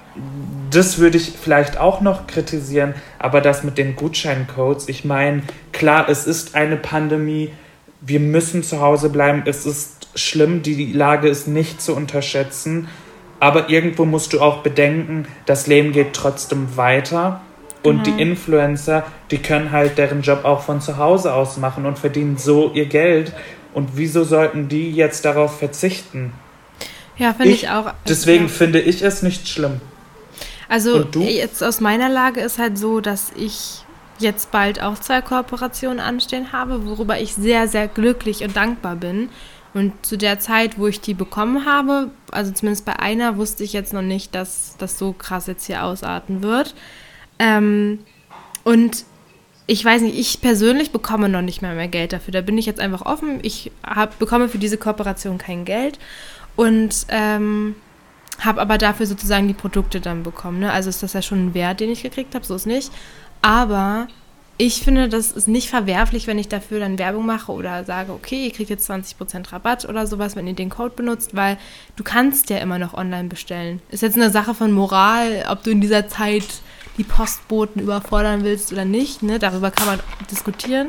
das 0.71 0.97
würde 0.97 1.17
ich 1.17 1.31
vielleicht 1.31 1.77
auch 1.77 2.01
noch 2.01 2.27
kritisieren. 2.27 2.93
Aber 3.19 3.41
das 3.41 3.63
mit 3.63 3.77
den 3.77 3.95
Gutscheincodes, 3.95 4.89
ich 4.89 5.05
meine, 5.05 5.43
klar, 5.71 6.09
es 6.09 6.27
ist 6.27 6.55
eine 6.55 6.77
Pandemie. 6.77 7.51
Wir 8.01 8.19
müssen 8.19 8.63
zu 8.63 8.81
Hause 8.81 9.09
bleiben. 9.09 9.43
Es 9.45 9.65
ist 9.65 10.09
schlimm. 10.15 10.61
Die 10.63 10.91
Lage 10.93 11.29
ist 11.29 11.47
nicht 11.47 11.81
zu 11.81 11.95
unterschätzen. 11.95 12.87
Aber 13.39 13.69
irgendwo 13.69 14.05
musst 14.05 14.33
du 14.33 14.41
auch 14.41 14.63
bedenken, 14.63 15.27
das 15.45 15.67
Leben 15.67 15.91
geht 15.91 16.13
trotzdem 16.13 16.75
weiter. 16.75 17.41
Und 17.83 17.99
mhm. 17.99 18.03
die 18.03 18.21
Influencer, 18.21 19.05
die 19.29 19.37
können 19.37 19.71
halt 19.71 19.97
deren 19.97 20.21
Job 20.21 20.43
auch 20.43 20.61
von 20.61 20.81
zu 20.81 20.97
Hause 20.97 21.33
aus 21.33 21.57
machen 21.57 21.85
und 21.85 21.99
verdienen 21.99 22.37
so 22.37 22.71
ihr 22.73 22.87
Geld. 22.87 23.33
Und 23.73 23.91
wieso 23.95 24.23
sollten 24.23 24.67
die 24.67 24.91
jetzt 24.91 25.23
darauf 25.23 25.59
verzichten? 25.59 26.33
Ja, 27.17 27.33
finde 27.33 27.51
ich, 27.51 27.63
ich, 27.63 27.69
auch. 27.69 27.93
Deswegen 28.07 28.45
ja. 28.45 28.49
finde 28.49 28.79
ich 28.79 29.03
es 29.03 29.21
nicht 29.21 29.47
schlimm. 29.47 29.81
Also 30.69 31.01
jetzt 31.01 31.63
aus 31.63 31.79
meiner 31.79 32.09
Lage 32.09 32.41
ist 32.41 32.59
halt 32.59 32.77
so, 32.77 32.99
dass 32.99 33.31
ich 33.35 33.83
jetzt 34.19 34.51
bald 34.51 34.81
auch 34.81 34.97
zwei 34.99 35.21
Kooperationen 35.21 35.99
anstehen 35.99 36.51
habe, 36.51 36.85
worüber 36.85 37.19
ich 37.19 37.33
sehr, 37.35 37.67
sehr 37.67 37.87
glücklich 37.87 38.43
und 38.43 38.55
dankbar 38.55 38.95
bin. 38.95 39.29
Und 39.73 40.05
zu 40.05 40.17
der 40.17 40.39
Zeit, 40.39 40.79
wo 40.79 40.87
ich 40.87 41.01
die 41.01 41.13
bekommen 41.13 41.65
habe, 41.65 42.09
also 42.31 42.51
zumindest 42.51 42.85
bei 42.85 42.97
einer, 42.97 43.37
wusste 43.37 43.63
ich 43.63 43.73
jetzt 43.73 43.93
noch 43.93 44.01
nicht, 44.01 44.33
dass 44.33 44.75
das 44.79 44.97
so 44.97 45.13
krass 45.13 45.47
jetzt 45.47 45.65
hier 45.65 45.83
ausarten 45.83 46.41
wird. 46.41 46.73
Ähm, 47.37 47.99
und 48.63 49.05
ich 49.67 49.83
weiß 49.83 50.01
nicht, 50.01 50.17
ich 50.17 50.41
persönlich 50.41 50.91
bekomme 50.91 51.29
noch 51.29 51.41
nicht 51.41 51.61
mehr 51.61 51.75
mehr 51.75 51.89
Geld 51.89 52.13
dafür. 52.13 52.31
Da 52.31 52.41
bin 52.41 52.57
ich 52.57 52.65
jetzt 52.65 52.79
einfach 52.79 53.05
offen. 53.05 53.39
Ich 53.43 53.71
hab, 53.83 54.17
bekomme 54.17 54.49
für 54.49 54.57
diese 54.57 54.77
Kooperation 54.77 55.37
kein 55.37 55.65
Geld 55.65 55.99
und 56.55 57.05
ähm, 57.09 57.75
habe 58.39 58.61
aber 58.61 58.77
dafür 58.77 59.05
sozusagen 59.05 59.47
die 59.47 59.53
Produkte 59.53 59.99
dann 59.99 60.23
bekommen. 60.23 60.59
Ne? 60.59 60.71
Also 60.71 60.89
ist 60.89 61.03
das 61.03 61.13
ja 61.13 61.21
schon 61.21 61.47
ein 61.47 61.53
Wert, 61.53 61.79
den 61.79 61.89
ich 61.89 62.03
gekriegt 62.03 62.35
habe, 62.35 62.45
so 62.45 62.55
ist 62.55 62.67
nicht. 62.67 62.91
Aber 63.41 64.07
ich 64.59 64.81
finde, 64.81 65.07
das 65.07 65.31
ist 65.31 65.47
nicht 65.47 65.69
verwerflich, 65.69 66.25
wenn 66.25 66.39
ich 66.39 66.47
dafür 66.47 66.79
dann 66.79 66.97
Werbung 66.97 67.25
mache 67.25 67.51
oder 67.51 67.83
sage, 67.83 68.11
okay, 68.11 68.45
ihr 68.45 68.51
kriegt 68.51 68.71
jetzt 68.71 68.89
20% 68.89 69.51
Rabatt 69.51 69.85
oder 69.85 70.07
sowas, 70.07 70.35
wenn 70.35 70.47
ihr 70.47 70.55
den 70.55 70.69
Code 70.69 70.95
benutzt, 70.95 71.35
weil 71.35 71.57
du 71.95 72.03
kannst 72.03 72.49
ja 72.49 72.57
immer 72.57 72.79
noch 72.79 72.95
online 72.95 73.29
bestellen. 73.29 73.81
Ist 73.89 74.01
jetzt 74.01 74.15
eine 74.15 74.31
Sache 74.31 74.55
von 74.55 74.71
Moral, 74.71 75.45
ob 75.49 75.63
du 75.63 75.69
in 75.69 75.81
dieser 75.81 76.07
Zeit 76.07 76.45
die 76.97 77.03
Postboten 77.03 77.81
überfordern 77.81 78.43
willst 78.43 78.71
oder 78.71 78.85
nicht. 78.85 79.21
Ne? 79.21 79.37
Darüber 79.37 79.69
kann 79.69 79.85
man 79.85 79.99
diskutieren. 80.31 80.87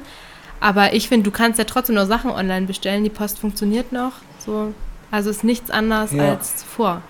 Aber 0.61 0.95
ich 0.95 1.09
finde, 1.09 1.25
du 1.25 1.31
kannst 1.31 1.59
ja 1.59 1.65
trotzdem 1.65 1.95
noch 1.95 2.07
Sachen 2.07 2.31
online 2.31 2.67
bestellen. 2.67 3.05
Die 3.05 3.11
Post 3.11 3.39
funktioniert 3.39 3.93
noch. 3.93 4.13
So. 4.39 4.73
Also 5.11 5.31
ist 5.31 5.45
nichts 5.45 5.71
anders 5.71 6.13
ja. 6.13 6.31
als 6.31 6.57
zuvor. 6.57 7.03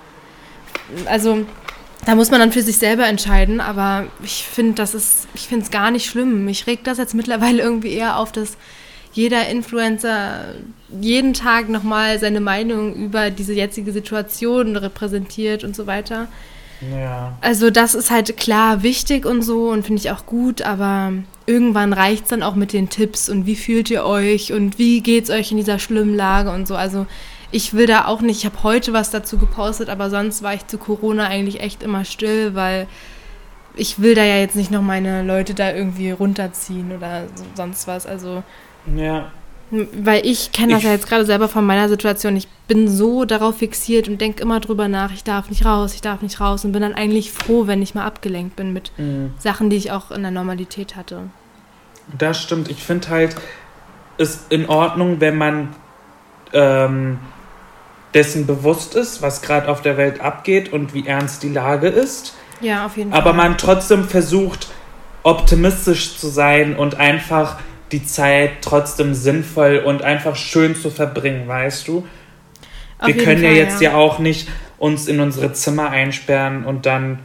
Also 1.06 1.44
da 2.06 2.14
muss 2.14 2.30
man 2.30 2.40
dann 2.40 2.52
für 2.52 2.62
sich 2.62 2.78
selber 2.78 3.06
entscheiden, 3.06 3.60
aber 3.60 4.06
ich 4.22 4.44
finde, 4.44 4.74
das 4.74 4.94
ist, 4.94 5.28
ich 5.34 5.48
finde 5.48 5.64
es 5.64 5.70
gar 5.70 5.90
nicht 5.90 6.06
schlimm. 6.06 6.44
Mich 6.44 6.66
regt 6.66 6.86
das 6.86 6.98
jetzt 6.98 7.14
mittlerweile 7.14 7.62
irgendwie 7.62 7.92
eher 7.92 8.18
auf, 8.18 8.32
dass 8.32 8.56
jeder 9.12 9.48
Influencer 9.48 10.54
jeden 11.00 11.34
Tag 11.34 11.68
nochmal 11.68 12.18
seine 12.18 12.40
Meinung 12.40 12.94
über 12.94 13.30
diese 13.30 13.52
jetzige 13.52 13.92
Situation 13.92 14.76
repräsentiert 14.76 15.64
und 15.64 15.74
so 15.74 15.86
weiter. 15.86 16.28
Ja. 16.80 17.36
Also 17.40 17.70
das 17.70 17.94
ist 17.94 18.10
halt 18.10 18.36
klar 18.36 18.82
wichtig 18.82 19.26
und 19.26 19.42
so 19.42 19.70
und 19.70 19.84
finde 19.84 20.00
ich 20.00 20.10
auch 20.10 20.26
gut, 20.26 20.62
aber 20.62 21.12
irgendwann 21.46 21.92
reicht 21.92 22.24
es 22.24 22.28
dann 22.28 22.42
auch 22.42 22.54
mit 22.54 22.72
den 22.72 22.88
Tipps 22.88 23.28
und 23.28 23.46
wie 23.46 23.56
fühlt 23.56 23.90
ihr 23.90 24.04
euch 24.04 24.52
und 24.52 24.78
wie 24.78 25.00
geht 25.00 25.24
es 25.24 25.30
euch 25.30 25.50
in 25.50 25.56
dieser 25.56 25.78
schlimmen 25.78 26.14
Lage 26.14 26.50
und 26.50 26.68
so. 26.68 26.76
Also 26.76 27.06
ich 27.50 27.74
will 27.74 27.86
da 27.86 28.06
auch 28.06 28.20
nicht, 28.20 28.38
ich 28.38 28.46
habe 28.46 28.62
heute 28.62 28.92
was 28.92 29.10
dazu 29.10 29.38
gepostet, 29.38 29.88
aber 29.88 30.10
sonst 30.10 30.42
war 30.42 30.54
ich 30.54 30.66
zu 30.66 30.78
Corona 30.78 31.26
eigentlich 31.26 31.60
echt 31.60 31.82
immer 31.82 32.04
still, 32.04 32.54
weil 32.54 32.86
ich 33.74 34.00
will 34.00 34.14
da 34.14 34.24
ja 34.24 34.36
jetzt 34.36 34.56
nicht 34.56 34.70
noch 34.70 34.82
meine 34.82 35.22
Leute 35.22 35.54
da 35.54 35.72
irgendwie 35.72 36.10
runterziehen 36.10 36.94
oder 36.94 37.24
sonst 37.54 37.86
was. 37.86 38.06
Also 38.06 38.42
ja. 38.96 39.30
Weil 39.70 40.24
ich 40.24 40.52
kenne 40.52 40.72
das 40.72 40.80
ich, 40.80 40.86
ja 40.86 40.92
jetzt 40.92 41.08
gerade 41.08 41.26
selber 41.26 41.46
von 41.48 41.64
meiner 41.64 41.88
Situation. 41.88 42.36
Ich 42.36 42.48
bin 42.66 42.88
so 42.88 43.24
darauf 43.24 43.58
fixiert 43.58 44.08
und 44.08 44.20
denke 44.20 44.42
immer 44.42 44.60
drüber 44.60 44.88
nach, 44.88 45.12
ich 45.12 45.24
darf 45.24 45.50
nicht 45.50 45.64
raus, 45.64 45.94
ich 45.94 46.00
darf 46.00 46.22
nicht 46.22 46.40
raus 46.40 46.64
und 46.64 46.72
bin 46.72 46.82
dann 46.82 46.94
eigentlich 46.94 47.32
froh, 47.32 47.66
wenn 47.66 47.82
ich 47.82 47.94
mal 47.94 48.04
abgelenkt 48.04 48.56
bin 48.56 48.72
mit 48.72 48.92
mhm. 48.96 49.34
Sachen, 49.38 49.68
die 49.68 49.76
ich 49.76 49.92
auch 49.92 50.10
in 50.10 50.22
der 50.22 50.30
Normalität 50.30 50.96
hatte. 50.96 51.24
Das 52.16 52.42
stimmt. 52.42 52.70
Ich 52.70 52.82
finde 52.82 53.10
halt, 53.10 53.36
ist 54.16 54.50
in 54.50 54.68
Ordnung, 54.68 55.20
wenn 55.20 55.36
man 55.36 55.68
ähm, 56.54 57.18
dessen 58.14 58.46
bewusst 58.46 58.94
ist, 58.94 59.22
was 59.22 59.42
gerade 59.42 59.68
auf 59.68 59.82
der 59.82 59.96
Welt 59.96 60.20
abgeht 60.20 60.72
und 60.72 60.94
wie 60.94 61.06
ernst 61.06 61.42
die 61.42 61.50
Lage 61.50 61.88
ist. 61.88 62.34
Ja, 62.60 62.86
auf 62.86 62.96
jeden 62.96 63.10
Fall. 63.10 63.20
Aber 63.20 63.32
man 63.32 63.58
trotzdem 63.58 64.04
versucht, 64.04 64.68
optimistisch 65.22 66.16
zu 66.16 66.28
sein 66.28 66.76
und 66.76 66.96
einfach 66.96 67.58
die 67.92 68.04
Zeit 68.04 68.50
trotzdem 68.62 69.14
sinnvoll 69.14 69.82
und 69.84 70.02
einfach 70.02 70.36
schön 70.36 70.74
zu 70.74 70.90
verbringen, 70.90 71.46
weißt 71.46 71.88
du? 71.88 72.06
Auf 72.98 73.08
wir 73.08 73.16
können 73.16 73.42
Fall, 73.42 73.52
ja 73.52 73.64
jetzt 73.64 73.80
ja. 73.80 73.90
ja 73.90 73.96
auch 73.96 74.18
nicht 74.18 74.48
uns 74.78 75.06
in 75.06 75.20
unsere 75.20 75.52
Zimmer 75.52 75.90
einsperren 75.90 76.64
und 76.64 76.86
dann 76.86 77.20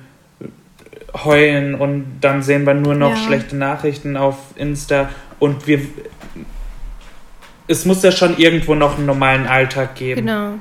heulen 1.23 1.75
und 1.75 2.19
dann 2.21 2.41
sehen 2.41 2.65
wir 2.65 2.73
nur 2.73 2.95
noch 2.95 3.11
ja. 3.11 3.17
schlechte 3.17 3.55
Nachrichten 3.55 4.17
auf 4.17 4.37
Insta 4.55 5.09
und 5.39 5.67
wir 5.67 5.81
es 7.67 7.85
muss 7.85 8.03
ja 8.03 8.11
schon 8.11 8.37
irgendwo 8.37 8.75
noch 8.75 8.97
einen 8.97 9.05
normalen 9.05 9.47
Alltag 9.47 9.95
geben. 9.95 10.25
Genau. 10.25 10.55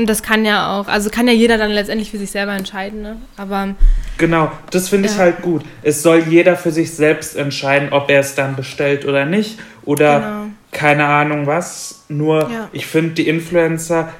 Und 0.00 0.06
das 0.06 0.22
kann 0.22 0.46
ja 0.46 0.78
auch, 0.80 0.88
also 0.88 1.10
kann 1.10 1.28
ja 1.28 1.34
jeder 1.34 1.58
dann 1.58 1.70
letztendlich 1.70 2.10
für 2.10 2.16
sich 2.16 2.30
selber 2.30 2.54
entscheiden, 2.54 3.02
ne? 3.02 3.16
Aber. 3.36 3.74
Genau, 4.16 4.50
das 4.70 4.88
finde 4.88 5.08
ja. 5.08 5.14
ich 5.14 5.20
halt 5.20 5.42
gut. 5.42 5.62
Es 5.82 6.02
soll 6.02 6.20
jeder 6.20 6.56
für 6.56 6.70
sich 6.70 6.94
selbst 6.94 7.36
entscheiden, 7.36 7.92
ob 7.92 8.10
er 8.10 8.20
es 8.20 8.34
dann 8.34 8.56
bestellt 8.56 9.04
oder 9.04 9.26
nicht. 9.26 9.58
Oder 9.84 10.20
genau. 10.20 10.44
keine 10.72 11.04
Ahnung 11.04 11.46
was. 11.46 12.04
Nur, 12.08 12.50
ja. 12.50 12.70
ich 12.72 12.86
finde 12.86 13.10
die 13.10 13.28
Influencer 13.28 14.10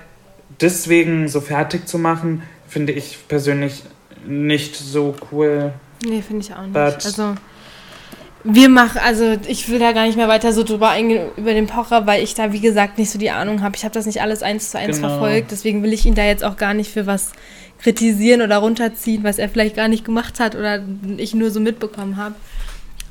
deswegen 0.60 1.28
so 1.28 1.40
fertig 1.40 1.86
zu 1.86 1.96
machen, 1.96 2.42
finde 2.68 2.92
ich 2.92 3.16
persönlich 3.26 3.82
nicht 4.26 4.76
so 4.76 5.16
cool. 5.32 5.72
Nee, 6.04 6.20
finde 6.20 6.44
ich 6.44 6.52
auch 6.52 6.60
nicht. 6.60 6.74
But 6.74 7.06
also 7.06 7.36
wir 8.44 8.68
machen, 8.68 9.00
also 9.04 9.36
ich 9.46 9.68
will 9.68 9.78
da 9.78 9.92
gar 9.92 10.06
nicht 10.06 10.16
mehr 10.16 10.28
weiter 10.28 10.52
so 10.52 10.62
drüber 10.62 10.90
eingehen 10.90 11.28
über 11.36 11.52
den 11.52 11.66
Pocher, 11.66 12.06
weil 12.06 12.22
ich 12.22 12.34
da, 12.34 12.52
wie 12.52 12.60
gesagt, 12.60 12.98
nicht 12.98 13.10
so 13.10 13.18
die 13.18 13.30
Ahnung 13.30 13.62
habe. 13.62 13.76
Ich 13.76 13.84
habe 13.84 13.92
das 13.92 14.06
nicht 14.06 14.22
alles 14.22 14.42
eins 14.42 14.70
zu 14.70 14.78
eins 14.78 14.96
genau. 14.96 15.08
verfolgt, 15.08 15.50
deswegen 15.50 15.82
will 15.82 15.92
ich 15.92 16.06
ihn 16.06 16.14
da 16.14 16.24
jetzt 16.24 16.44
auch 16.44 16.56
gar 16.56 16.74
nicht 16.74 16.90
für 16.90 17.06
was 17.06 17.32
kritisieren 17.80 18.42
oder 18.42 18.58
runterziehen, 18.58 19.24
was 19.24 19.38
er 19.38 19.48
vielleicht 19.48 19.76
gar 19.76 19.88
nicht 19.88 20.04
gemacht 20.04 20.40
hat 20.40 20.54
oder 20.54 20.82
ich 21.16 21.34
nur 21.34 21.50
so 21.50 21.60
mitbekommen 21.60 22.16
habe. 22.16 22.34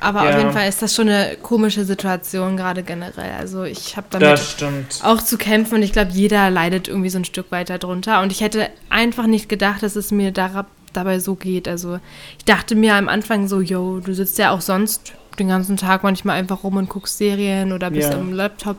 Aber 0.01 0.23
ja. 0.23 0.29
auf 0.29 0.37
jeden 0.37 0.53
Fall 0.53 0.69
ist 0.69 0.81
das 0.81 0.95
schon 0.95 1.09
eine 1.09 1.35
komische 1.41 1.83
Situation, 1.83 2.55
gerade 2.55 2.83
generell. 2.83 3.31
Also 3.37 3.63
ich 3.63 3.97
habe 3.97 4.07
damit 4.11 4.39
auch 5.03 5.21
zu 5.21 5.37
kämpfen 5.37 5.75
und 5.75 5.83
ich 5.83 5.91
glaube, 5.91 6.11
jeder 6.11 6.49
leidet 6.49 6.87
irgendwie 6.87 7.09
so 7.09 7.19
ein 7.19 7.25
Stück 7.25 7.51
weiter 7.51 7.77
drunter. 7.79 8.21
Und 8.21 8.31
ich 8.31 8.39
hätte 8.41 8.69
einfach 8.89 9.27
nicht 9.27 9.49
gedacht, 9.49 9.83
dass 9.83 9.97
es 9.97 10.11
mir 10.11 10.31
dabei 10.91 11.19
so 11.19 11.35
geht. 11.35 11.67
Also 11.67 11.99
ich 12.37 12.45
dachte 12.45 12.75
mir 12.75 12.95
am 12.95 13.09
Anfang 13.09 13.47
so, 13.47 13.61
yo, 13.61 13.99
du 13.99 14.13
sitzt 14.13 14.37
ja 14.37 14.51
auch 14.51 14.61
sonst 14.61 15.13
den 15.37 15.47
ganzen 15.47 15.77
Tag 15.77 16.03
manchmal 16.03 16.37
einfach 16.37 16.63
rum 16.63 16.77
und 16.77 16.89
guckst 16.89 17.17
Serien 17.17 17.71
oder 17.71 17.91
bist 17.91 18.11
ja. 18.11 18.17
am 18.17 18.33
Laptop. 18.33 18.77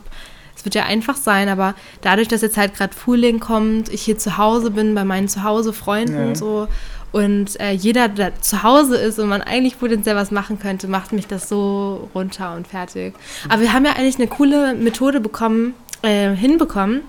Es 0.55 0.65
wird 0.65 0.75
ja 0.75 0.83
einfach 0.83 1.15
sein, 1.15 1.49
aber 1.49 1.73
dadurch, 2.01 2.27
dass 2.27 2.41
jetzt 2.41 2.57
halt 2.57 2.75
gerade 2.75 2.93
Frühling 2.93 3.39
kommt, 3.39 3.89
ich 3.89 4.03
hier 4.03 4.17
zu 4.17 4.37
Hause 4.37 4.69
bin, 4.69 4.93
bei 4.93 5.03
meinen 5.03 5.27
Zuhause-Freunden 5.27 6.29
ja. 6.29 6.35
so 6.35 6.67
und 7.11 7.59
äh, 7.59 7.71
jeder, 7.71 8.07
der 8.07 8.39
zu 8.41 8.63
Hause 8.63 8.97
ist 8.97 9.19
und 9.19 9.27
man 9.27 9.41
eigentlich 9.41 9.79
potenziell 9.79 10.15
was 10.15 10.31
machen 10.31 10.59
könnte, 10.59 10.87
macht 10.87 11.11
mich 11.11 11.27
das 11.27 11.49
so 11.49 12.09
runter 12.15 12.55
und 12.55 12.67
fertig. 12.67 13.13
Aber 13.49 13.61
wir 13.61 13.73
haben 13.73 13.85
ja 13.85 13.93
eigentlich 13.93 14.15
eine 14.15 14.27
coole 14.27 14.75
Methode 14.75 15.19
bekommen, 15.19 15.73
äh, 16.03 16.33
hinbekommen, 16.33 17.01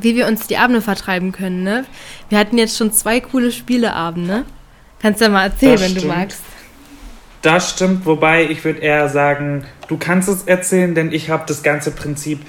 wie 0.00 0.16
wir 0.16 0.26
uns 0.26 0.46
die 0.46 0.56
Abende 0.56 0.80
vertreiben 0.80 1.32
können. 1.32 1.62
Ne? 1.62 1.84
Wir 2.28 2.38
hatten 2.38 2.58
jetzt 2.58 2.76
schon 2.76 2.92
zwei 2.92 3.20
coole 3.20 3.52
Spieleabende. 3.52 4.44
Kannst 5.00 5.20
du 5.20 5.26
ja 5.26 5.30
mal 5.30 5.44
erzählen, 5.44 5.72
das 5.72 5.82
wenn 5.82 5.90
stimmt. 5.90 6.04
du 6.04 6.08
magst. 6.08 6.42
Das 7.42 7.70
stimmt, 7.70 8.06
wobei 8.06 8.44
ich 8.44 8.64
würde 8.64 8.80
eher 8.80 9.08
sagen, 9.08 9.64
du 9.88 9.96
kannst 9.96 10.28
es 10.28 10.42
erzählen, 10.44 10.94
denn 10.94 11.12
ich 11.12 11.30
habe 11.30 11.44
das 11.46 11.62
ganze 11.62 11.90
Prinzip 11.92 12.40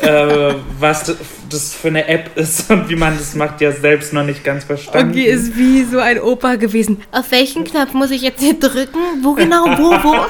äh, 0.00 0.54
was 0.78 1.16
das 1.50 1.74
für 1.74 1.88
eine 1.88 2.06
App 2.06 2.36
ist 2.36 2.70
und 2.70 2.88
wie 2.88 2.96
man 2.96 3.16
das 3.16 3.34
macht, 3.34 3.60
ja 3.60 3.72
selbst 3.72 4.12
noch 4.12 4.24
nicht 4.24 4.44
ganz 4.44 4.64
verstanden. 4.64 5.12
Okay, 5.12 5.24
ist 5.24 5.56
wie 5.56 5.84
so 5.84 5.98
ein 5.98 6.20
Opa 6.20 6.56
gewesen. 6.56 7.02
Auf 7.10 7.30
welchen 7.30 7.64
Knopf 7.64 7.94
muss 7.94 8.10
ich 8.10 8.22
jetzt 8.22 8.40
hier 8.40 8.58
drücken? 8.58 8.98
Wo 9.22 9.32
genau? 9.34 9.64
Wo, 9.64 9.90
wo? 9.90 10.16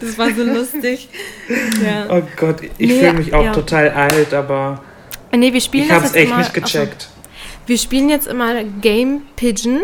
Das 0.00 0.18
war 0.18 0.28
so 0.34 0.42
lustig. 0.42 1.08
Ja. 1.84 2.06
Oh 2.08 2.22
Gott, 2.36 2.62
ich 2.78 2.88
nee, 2.88 2.98
fühle 2.98 3.12
mich 3.14 3.34
auch 3.34 3.44
ja. 3.44 3.52
total 3.52 3.90
alt, 3.90 4.34
aber 4.34 4.82
nee, 5.32 5.52
wir 5.52 5.60
spielen 5.60 5.84
ich 5.84 5.92
habe 5.92 6.06
es 6.06 6.14
echt 6.14 6.28
immer, 6.28 6.38
nicht 6.38 6.54
gecheckt. 6.54 7.08
Also, 7.08 7.66
wir 7.66 7.78
spielen 7.78 8.08
jetzt 8.08 8.26
immer 8.26 8.62
Game 8.64 9.22
Pigeon 9.36 9.80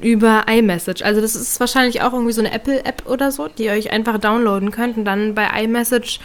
über 0.00 0.46
iMessage. 0.48 1.02
Also 1.02 1.20
das 1.20 1.34
ist 1.34 1.60
wahrscheinlich 1.60 2.02
auch 2.02 2.12
irgendwie 2.12 2.32
so 2.32 2.40
eine 2.40 2.52
Apple-App 2.52 3.04
oder 3.06 3.30
so, 3.30 3.48
die 3.48 3.64
ihr 3.64 3.72
euch 3.72 3.92
einfach 3.92 4.18
downloaden 4.18 4.70
könnt 4.70 4.96
und 4.96 5.04
dann 5.04 5.34
bei 5.34 5.46
iMessage 5.62 6.20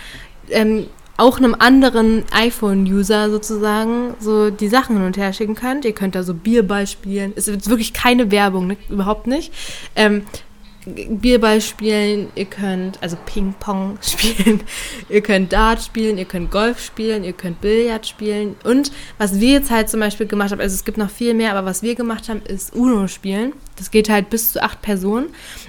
ähm, 0.50 0.88
auch 1.18 1.38
einem 1.38 1.56
anderen 1.58 2.24
iPhone-User 2.32 3.30
sozusagen 3.30 4.16
so 4.20 4.50
die 4.50 4.68
Sachen 4.68 4.98
hin 4.98 5.06
und 5.06 5.18
her 5.18 5.32
schicken 5.34 5.56
könnt. 5.56 5.86
Ihr 5.86 5.94
könnt 5.94 6.16
da 6.16 6.24
so 6.24 6.34
Bierball 6.34 6.88
spielen. 6.88 7.34
Es 7.36 7.48
ist 7.48 7.70
wirklich 7.70 7.94
keine 7.94 8.32
Werbung, 8.32 8.68
ne? 8.68 8.78
überhaupt 8.90 9.28
nicht. 9.28 9.54
Ähm, 9.96 10.24
Bierball 10.86 11.62
spielen, 11.62 12.30
ihr 12.36 12.46
könnt 12.46 13.02
also 13.02 13.18
Ping-Pong 13.26 13.98
spielen, 14.02 14.62
ihr 15.10 15.22
könnt 15.22 15.52
Dart 15.52 15.82
spielen, 15.82 16.18
ihr 16.18 16.26
könnt 16.26 16.52
Golf 16.52 16.80
spielen, 16.80 17.24
ihr 17.24 17.34
könnt 17.34 17.62
Billard 17.62 18.06
spielen. 18.06 18.56
Und 18.64 18.92
was 19.18 19.40
wir 19.40 19.54
jetzt 19.54 19.72
halt 19.72 19.90
zum 19.90 20.00
Beispiel 20.00 20.28
gemacht 20.28 20.52
haben, 20.52 20.62
also 20.62 20.74
es 20.74 20.86
gibt 20.86 20.98
noch 20.98 21.10
viel 21.10 21.34
mehr, 21.34 21.52
aber 21.56 21.66
was 21.66 21.82
wir 21.82 21.96
gemacht 21.96 22.30
haben, 22.30 22.42
ist 22.48 22.76
Uno 22.76 23.08
spielen. 23.08 23.54
Das 23.78 23.92
geht 23.92 24.10
halt 24.10 24.30
bis 24.30 24.54
zu 24.54 24.64
acht 24.64 24.82
Personen. 24.82 25.28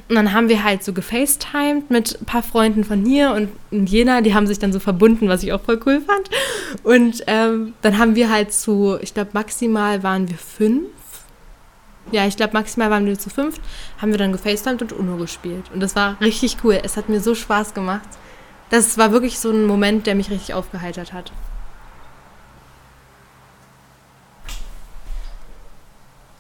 Und 0.09 0.15
dann 0.15 0.33
haben 0.33 0.49
wir 0.49 0.63
halt 0.63 0.85
so 0.85 0.93
gefacetimed 0.93 1.91
mit 1.91 2.21
ein 2.21 2.25
paar 2.25 2.43
Freunden 2.43 2.85
von 2.85 3.05
hier 3.05 3.33
und 3.33 3.49
Jena, 3.89 4.21
die 4.21 4.35
haben 4.35 4.47
sich 4.47 4.59
dann 4.59 4.73
so 4.73 4.79
verbunden, 4.79 5.29
was 5.29 5.43
ich 5.43 5.53
auch 5.53 5.63
voll 5.63 5.81
cool 5.87 6.01
fand. 6.01 6.31
Und 6.83 7.25
ähm, 7.27 7.75
dann 7.83 7.99
haben 7.99 8.15
wir 8.15 8.31
halt 8.31 8.53
zu, 8.53 8.97
ich 9.01 9.15
glaube 9.15 9.31
maximal 9.33 10.03
waren 10.03 10.29
wir 10.29 10.37
fünf 10.37 10.87
ja, 12.13 12.27
ich 12.27 12.37
glaube, 12.37 12.53
maximal 12.53 12.91
waren 12.91 13.07
wir 13.07 13.19
zu 13.19 13.31
fünft, 13.31 13.61
haben 14.01 14.11
wir 14.11 14.19
dann 14.19 14.33
gefacetimed 14.33 14.83
und 14.83 14.93
UNO 14.93 15.17
gespielt. 15.17 15.71
Und 15.73 15.81
das 15.81 15.97
war 15.97 16.21
richtig 16.21 16.59
cool. 16.65 16.81
Es 16.83 16.97
hat 16.97 17.09
mir 17.09 17.21
so 17.21 17.35
Spaß 17.35 17.75
gemacht. 17.75 18.09
Das 18.71 18.99
war 18.99 19.13
wirklich 19.13 19.39
so 19.39 19.51
ein 19.51 19.67
Moment, 19.67 20.07
der 20.07 20.15
mich 20.15 20.31
richtig 20.31 20.55
aufgeheitert 20.55 21.13
hat. 21.13 21.33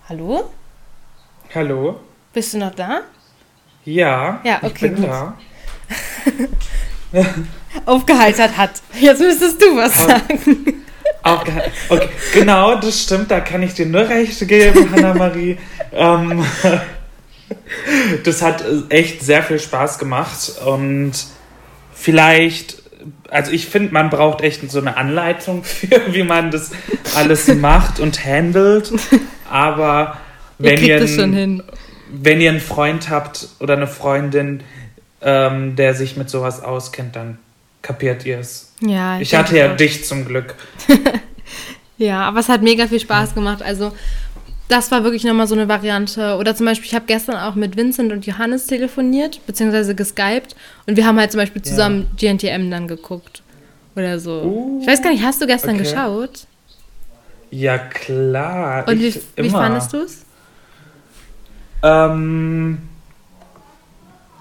Hallo? 0.08 0.50
Hallo? 1.54 2.00
Bist 2.32 2.54
du 2.54 2.58
noch 2.58 2.74
da? 2.74 3.00
Ja. 3.84 4.40
Ja, 4.44 4.58
okay. 4.62 4.66
Ich 4.66 4.80
bin 4.80 4.96
gut. 4.96 5.04
da. 5.06 5.36
Aufgeheitert 7.86 8.56
hat. 8.56 8.82
Jetzt 9.00 9.20
müsstest 9.20 9.60
du 9.62 9.76
was 9.76 9.96
sagen. 9.96 10.84
Okay, 11.26 11.62
okay, 11.88 12.08
genau, 12.32 12.76
das 12.76 13.02
stimmt, 13.02 13.32
da 13.32 13.40
kann 13.40 13.62
ich 13.62 13.74
dir 13.74 13.86
nur 13.86 14.08
recht 14.08 14.46
geben, 14.46 14.92
Hanna-Marie. 14.92 15.58
ähm, 15.92 16.44
das 18.24 18.42
hat 18.42 18.64
echt 18.90 19.22
sehr 19.22 19.42
viel 19.42 19.58
Spaß 19.58 19.98
gemacht 19.98 20.52
und 20.64 21.12
vielleicht, 21.92 22.80
also 23.28 23.50
ich 23.50 23.66
finde, 23.66 23.92
man 23.92 24.08
braucht 24.08 24.40
echt 24.40 24.70
so 24.70 24.78
eine 24.78 24.96
Anleitung 24.96 25.64
für, 25.64 26.14
wie 26.14 26.22
man 26.22 26.52
das 26.52 26.70
alles 27.16 27.48
macht 27.48 27.98
und 27.98 28.24
handelt, 28.24 28.92
aber 29.50 30.18
wenn 30.58 30.80
ihr, 30.80 31.02
ihr 31.02 31.22
einen, 31.22 31.62
wenn 32.08 32.40
ihr 32.40 32.50
einen 32.50 32.60
Freund 32.60 33.10
habt 33.10 33.48
oder 33.58 33.74
eine 33.74 33.88
Freundin, 33.88 34.62
ähm, 35.22 35.74
der 35.74 35.94
sich 35.94 36.16
mit 36.16 36.30
sowas 36.30 36.62
auskennt, 36.62 37.16
dann 37.16 37.38
kapiert 37.86 38.26
ihr 38.26 38.40
es. 38.40 38.72
Ja, 38.80 39.16
ich, 39.16 39.22
ich 39.22 39.34
hatte 39.34 39.56
ja 39.56 39.72
auch. 39.72 39.76
dich 39.76 40.04
zum 40.04 40.24
Glück. 40.24 40.54
ja, 41.98 42.22
aber 42.22 42.40
es 42.40 42.48
hat 42.48 42.62
mega 42.62 42.86
viel 42.88 42.98
Spaß 42.98 43.34
gemacht. 43.34 43.62
Also, 43.62 43.92
das 44.68 44.90
war 44.90 45.04
wirklich 45.04 45.22
nochmal 45.22 45.46
so 45.46 45.54
eine 45.54 45.68
Variante. 45.68 46.36
Oder 46.36 46.56
zum 46.56 46.66
Beispiel, 46.66 46.86
ich 46.86 46.94
habe 46.94 47.06
gestern 47.06 47.36
auch 47.36 47.54
mit 47.54 47.76
Vincent 47.76 48.12
und 48.12 48.26
Johannes 48.26 48.66
telefoniert, 48.66 49.40
beziehungsweise 49.46 49.94
geskypt. 49.94 50.56
Und 50.86 50.96
wir 50.96 51.06
haben 51.06 51.18
halt 51.18 51.30
zum 51.30 51.40
Beispiel 51.40 51.62
zusammen 51.62 52.08
ja. 52.18 52.32
GNTM 52.32 52.70
dann 52.70 52.88
geguckt. 52.88 53.42
Oder 53.94 54.18
so. 54.18 54.42
Uh, 54.42 54.80
ich 54.82 54.88
weiß 54.88 55.00
gar 55.00 55.10
nicht, 55.10 55.24
hast 55.24 55.40
du 55.40 55.46
gestern 55.46 55.76
okay. 55.76 55.84
geschaut? 55.84 56.46
Ja, 57.50 57.78
klar. 57.78 58.86
Und 58.88 59.00
wie, 59.00 59.14
wie 59.36 59.50
fandest 59.50 59.92
du 59.92 59.98
es? 59.98 60.26
Ähm, 61.82 62.78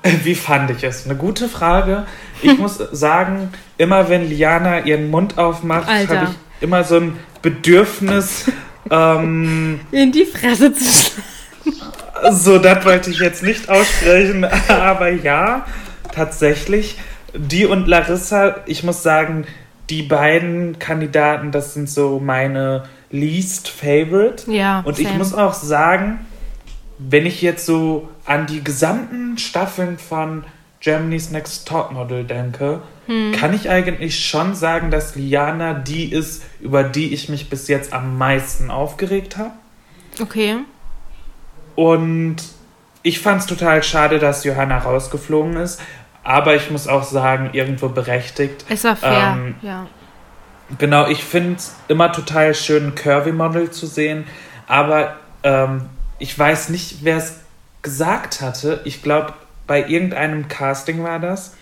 wie 0.24 0.36
fand 0.36 0.72
ich 0.72 0.84
es? 0.84 1.06
Eine 1.06 1.16
gute 1.16 1.50
Frage. 1.50 2.06
Ich 2.42 2.58
muss 2.58 2.78
sagen, 2.78 3.50
immer 3.78 4.10
wenn 4.10 4.30
Liana 4.30 4.86
ihren 4.86 5.10
Mund 5.10 5.38
aufmacht, 5.38 5.88
habe 5.88 6.30
ich 6.30 6.64
immer 6.64 6.84
so 6.84 6.98
ein 6.98 7.20
Bedürfnis, 7.42 8.52
ähm, 8.90 9.80
in 9.92 10.12
die 10.12 10.26
Fresse 10.26 10.74
zu 10.74 10.84
schlagen. 10.84 11.24
So, 12.32 12.60
das 12.60 12.86
wollte 12.86 13.10
ich 13.12 13.20
jetzt 13.20 13.44
nicht 13.44 13.70
aussprechen, 13.70 14.46
aber 14.68 15.10
ja, 15.10 15.66
tatsächlich. 16.14 16.98
Die 17.34 17.66
und 17.66 17.88
Larissa, 17.88 18.62
ich 18.66 18.84
muss 18.84 19.04
sagen, 19.04 19.46
die 19.90 20.02
beiden 20.02 20.80
Kandidaten, 20.80 21.52
das 21.52 21.74
sind 21.74 21.90
so 21.90 22.20
meine 22.20 22.84
least 23.12 23.68
favorite. 23.68 24.50
Ja. 24.50 24.80
Und 24.86 24.96
same. 24.96 25.10
ich 25.10 25.18
muss 25.18 25.34
auch 25.34 25.54
sagen, 25.54 26.20
wenn 26.98 27.26
ich 27.26 27.42
jetzt 27.42 27.66
so 27.66 28.10
an 28.26 28.46
die 28.48 28.64
gesamten 28.64 29.38
Staffeln 29.38 29.98
von 29.98 30.46
Germany's 30.80 31.32
Next 31.32 31.68
Topmodel 31.68 32.24
denke, 32.24 32.82
hm. 33.08 33.32
kann 33.34 33.54
ich 33.54 33.70
eigentlich 33.70 34.26
schon 34.26 34.56
sagen, 34.56 34.92
dass 34.92 35.16
Liana 35.16 35.74
die 35.74 36.12
ist, 36.12 36.44
über 36.60 36.84
die 36.84 37.14
ich 37.14 37.30
mich 37.30 37.50
bis 37.50 37.68
jetzt 37.68 37.94
am 37.94 38.18
meisten 38.18 38.72
aufgeregt 38.72 39.38
habe. 39.38 39.52
Okay. 40.22 40.58
Und 41.76 42.38
ich 43.04 43.20
fand 43.20 43.42
es 43.42 43.48
total 43.48 43.84
schade, 43.84 44.20
dass 44.20 44.44
Johanna 44.44 44.78
rausgeflogen 44.78 45.58
ist. 45.58 45.82
Aber 46.24 46.56
ich 46.56 46.72
muss 46.72 46.88
auch 46.88 47.04
sagen, 47.04 47.52
irgendwo 47.54 47.90
berechtigt. 47.90 48.66
Es 48.68 48.84
war 48.84 48.96
fair, 48.96 49.38
ähm, 49.38 49.56
ja. 49.62 49.86
Genau, 50.80 51.08
ich 51.08 51.24
finde 51.24 51.58
es 51.58 51.76
immer 51.88 52.12
total 52.12 52.56
schön, 52.56 52.96
Curvy-Model 52.96 53.70
zu 53.70 53.86
sehen. 53.86 54.26
Aber 54.66 55.18
ähm, 55.44 55.90
ich 56.20 56.38
weiß 56.38 56.70
nicht, 56.70 57.04
wer 57.04 57.18
es 57.18 57.36
gesagt 57.82 58.42
hatte. 58.42 58.82
Ich 58.84 59.02
glaube, 59.02 59.34
bei 59.68 59.88
irgendeinem 59.88 60.48
Casting 60.48 61.04
war 61.04 61.20
das. 61.20 61.56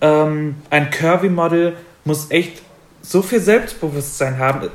Ähm, 0.00 0.56
ein 0.70 0.90
Curvy-Model 0.90 1.76
muss 2.04 2.30
echt 2.30 2.62
so 3.02 3.22
viel 3.22 3.40
Selbstbewusstsein 3.40 4.38
haben. 4.38 4.68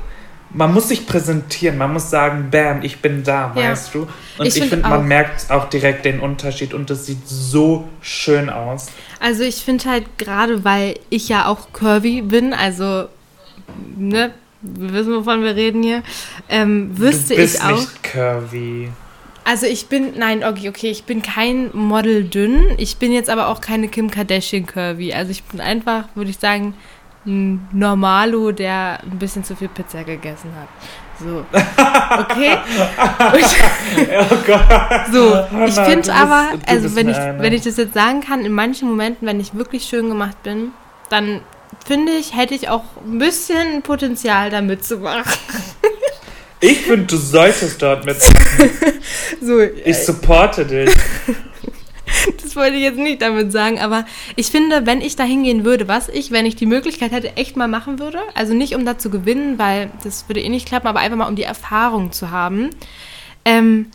Man 0.52 0.74
muss 0.74 0.88
sich 0.88 1.06
präsentieren, 1.06 1.78
man 1.78 1.92
muss 1.92 2.10
sagen, 2.10 2.48
bam, 2.50 2.82
ich 2.82 3.00
bin 3.00 3.22
da, 3.22 3.52
ja. 3.54 3.70
weißt 3.70 3.94
du? 3.94 4.08
Und 4.36 4.46
ich, 4.46 4.56
ich 4.56 4.68
finde, 4.68 4.88
man 4.88 5.06
merkt 5.06 5.48
auch 5.50 5.68
direkt 5.68 6.04
den 6.04 6.18
Unterschied 6.18 6.74
und 6.74 6.90
das 6.90 7.06
sieht 7.06 7.28
so 7.28 7.88
schön 8.00 8.50
aus. 8.50 8.88
Also 9.20 9.44
ich 9.44 9.56
finde 9.56 9.88
halt 9.88 10.18
gerade, 10.18 10.64
weil 10.64 10.98
ich 11.08 11.28
ja 11.28 11.46
auch 11.46 11.72
curvy 11.72 12.22
bin, 12.22 12.52
also, 12.52 13.06
ne, 13.96 14.32
wir 14.60 14.92
wissen, 14.92 15.14
wovon 15.14 15.44
wir 15.44 15.54
reden 15.54 15.84
hier, 15.84 16.02
ähm, 16.48 16.98
wüsste 16.98 17.34
du 17.34 17.40
bist 17.40 17.56
ich 17.56 17.62
auch. 17.62 17.70
Nicht 17.70 18.02
curvy. 18.02 18.88
Also 19.44 19.66
ich 19.66 19.86
bin, 19.86 20.18
nein, 20.18 20.44
okay, 20.44 20.68
okay, 20.68 20.90
ich 20.90 21.04
bin 21.04 21.22
kein 21.22 21.70
Model 21.72 22.24
dünn. 22.24 22.74
Ich 22.76 22.98
bin 22.98 23.12
jetzt 23.12 23.30
aber 23.30 23.48
auch 23.48 23.60
keine 23.60 23.88
Kim 23.88 24.10
Kardashian 24.10 24.66
curvy. 24.66 25.12
Also 25.12 25.30
ich 25.30 25.42
bin 25.44 25.60
einfach, 25.60 26.04
würde 26.14 26.30
ich 26.30 26.38
sagen, 26.38 26.74
ein 27.26 27.68
Normalo, 27.72 28.52
der 28.52 29.00
ein 29.02 29.18
bisschen 29.18 29.44
zu 29.44 29.56
viel 29.56 29.68
Pizza 29.68 30.04
gegessen 30.04 30.50
hat. 30.58 30.68
So. 31.18 31.44
Okay? 32.18 32.56
oh 34.30 34.36
Gott. 34.46 35.06
So, 35.12 35.44
ich 35.66 35.74
finde 35.74 36.14
aber, 36.14 36.52
also 36.66 36.96
wenn 36.96 37.08
ich, 37.08 37.16
wenn 37.16 37.52
ich 37.52 37.62
das 37.62 37.76
jetzt 37.76 37.94
sagen 37.94 38.22
kann, 38.22 38.44
in 38.44 38.52
manchen 38.52 38.88
Momenten, 38.88 39.26
wenn 39.26 39.38
ich 39.38 39.54
wirklich 39.54 39.84
schön 39.84 40.08
gemacht 40.08 40.42
bin, 40.42 40.72
dann 41.10 41.42
finde 41.86 42.12
ich, 42.12 42.36
hätte 42.36 42.54
ich 42.54 42.68
auch 42.68 42.84
ein 43.04 43.18
bisschen 43.18 43.82
Potenzial 43.82 44.50
damit 44.50 44.84
zu 44.84 44.98
machen. 44.98 45.30
Ich 46.60 46.78
finde, 46.82 47.06
du 47.06 47.16
solltest 47.16 47.80
dort 47.80 48.04
mit. 48.04 48.16
so, 49.40 49.60
ich 49.60 49.86
äh, 49.86 49.92
supporte 49.94 50.66
dich. 50.66 50.90
das 52.42 52.56
wollte 52.56 52.76
ich 52.76 52.82
jetzt 52.82 52.98
nicht 52.98 53.22
damit 53.22 53.52
sagen, 53.52 53.78
aber 53.78 54.04
ich 54.36 54.48
finde, 54.48 54.86
wenn 54.86 55.00
ich 55.00 55.16
da 55.16 55.24
hingehen 55.24 55.64
würde, 55.64 55.88
was 55.88 56.08
ich, 56.08 56.30
wenn 56.30 56.46
ich 56.46 56.56
die 56.56 56.66
Möglichkeit 56.66 57.12
hätte, 57.12 57.36
echt 57.36 57.56
mal 57.56 57.68
machen 57.68 57.98
würde, 57.98 58.20
also 58.34 58.52
nicht 58.54 58.74
um 58.74 58.84
da 58.84 58.98
zu 58.98 59.10
gewinnen, 59.10 59.58
weil 59.58 59.90
das 60.04 60.28
würde 60.28 60.40
eh 60.40 60.48
nicht 60.48 60.66
klappen, 60.66 60.86
aber 60.86 61.00
einfach 61.00 61.16
mal 61.16 61.28
um 61.28 61.36
die 61.36 61.44
Erfahrung 61.44 62.12
zu 62.12 62.30
haben, 62.30 62.70
ähm, 63.44 63.86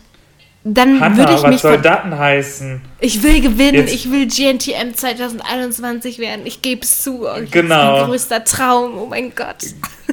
dann 0.67 0.99
Hanna, 0.99 1.17
würde 1.17 1.35
ich 1.35 1.43
was 1.43 1.49
mich. 1.51 1.61
Soll 1.61 1.77
das 1.77 2.03
heißen? 2.05 2.81
Ich 2.99 3.21
will 3.21 3.39
gewinnen, 3.39 3.75
Jetzt. 3.75 3.93
ich 3.93 4.09
will 4.09 4.25
GNTM 4.25 4.95
2021 4.95 6.17
werden. 6.17 6.47
Ich 6.47 6.63
gebe 6.63 6.81
es 6.81 7.03
zu. 7.03 7.27
Oh, 7.27 7.35
genau. 7.51 7.51
Das 7.51 7.51
ist 7.51 7.99
mein 7.99 8.09
größter 8.09 8.43
Traum. 8.43 8.97
Oh 8.97 9.05
mein 9.05 9.33
Gott. 9.33 9.57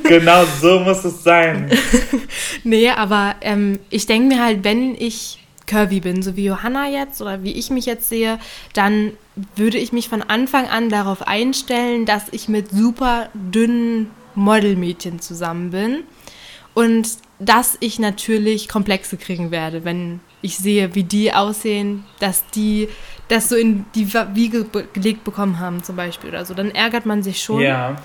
Genau 0.04 0.44
so 0.60 0.80
muss 0.80 1.04
es 1.04 1.22
sein. 1.22 1.70
nee, 2.64 2.90
aber 2.90 3.36
ähm, 3.40 3.78
ich 3.88 4.06
denke 4.06 4.34
mir 4.34 4.42
halt, 4.42 4.64
wenn 4.64 4.96
ich 4.96 5.38
curvy 5.68 6.00
bin, 6.00 6.22
so 6.22 6.34
wie 6.34 6.46
Johanna 6.46 6.88
jetzt 6.88 7.22
oder 7.22 7.44
wie 7.44 7.52
ich 7.52 7.70
mich 7.70 7.86
jetzt 7.86 8.08
sehe, 8.08 8.40
dann 8.72 9.12
würde 9.54 9.78
ich 9.78 9.92
mich 9.92 10.08
von 10.08 10.22
Anfang 10.22 10.66
an 10.66 10.88
darauf 10.88 11.28
einstellen, 11.28 12.04
dass 12.04 12.24
ich 12.32 12.48
mit 12.48 12.70
super 12.70 13.28
dünnen 13.34 14.10
Modelmädchen 14.34 15.20
zusammen 15.20 15.70
bin. 15.70 16.02
Und 16.74 17.06
dass 17.38 17.76
ich 17.78 18.00
natürlich 18.00 18.68
Komplexe 18.68 19.16
kriegen 19.18 19.52
werde, 19.52 19.84
wenn 19.84 20.20
ich 20.42 20.58
sehe, 20.58 20.94
wie 20.94 21.04
die 21.04 21.32
aussehen, 21.32 22.04
dass 22.18 22.44
die 22.50 22.88
das 23.28 23.48
so 23.48 23.56
in 23.56 23.86
die 23.94 24.12
Wiege 24.12 24.66
gelegt 24.92 25.24
bekommen 25.24 25.58
haben, 25.58 25.82
zum 25.82 25.96
Beispiel 25.96 26.28
oder 26.30 26.44
so. 26.44 26.52
Dann 26.52 26.70
ärgert 26.70 27.06
man 27.06 27.22
sich 27.22 27.42
schon. 27.42 27.60
Ja. 27.60 27.96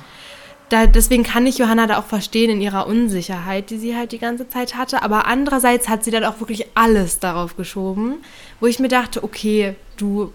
Da, 0.70 0.86
deswegen 0.86 1.24
kann 1.24 1.46
ich 1.46 1.58
Johanna 1.58 1.88
da 1.88 1.98
auch 1.98 2.06
verstehen 2.06 2.50
in 2.50 2.62
ihrer 2.62 2.88
Unsicherheit, 2.88 3.70
die 3.70 3.78
sie 3.78 3.96
halt 3.96 4.12
die 4.12 4.20
ganze 4.20 4.48
Zeit 4.50 4.76
hatte. 4.76 5.02
Aber 5.02 5.26
andererseits 5.26 5.90
hat 5.90 6.04
sie 6.04 6.12
dann 6.12 6.24
auch 6.24 6.40
wirklich 6.40 6.68
alles 6.76 7.20
darauf 7.20 7.58
geschoben, 7.58 8.16
wo 8.60 8.68
ich 8.68 8.80
mir 8.80 8.90
dachte, 8.90 9.24
okay, 9.24 9.76
du, 9.96 10.32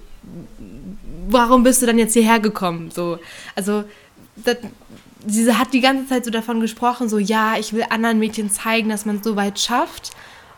warum 1.28 1.62
bist 1.62 1.82
du 1.82 1.86
dann 1.86 1.98
jetzt 1.98 2.14
hierher 2.14 2.40
gekommen? 2.40 2.90
So, 2.90 3.18
also 3.54 3.84
das, 4.36 4.56
sie 5.26 5.54
hat 5.54 5.72
die 5.72 5.80
ganze 5.80 6.08
Zeit 6.08 6.24
so 6.24 6.30
davon 6.30 6.60
gesprochen, 6.60 7.08
so 7.08 7.18
ja, 7.18 7.56
ich 7.58 7.72
will 7.72 7.84
anderen 7.90 8.18
Mädchen 8.18 8.50
zeigen, 8.50 8.88
dass 8.88 9.04
man 9.04 9.16
es 9.16 9.24
so 9.24 9.36
weit 9.36 9.58
schafft 9.58 10.12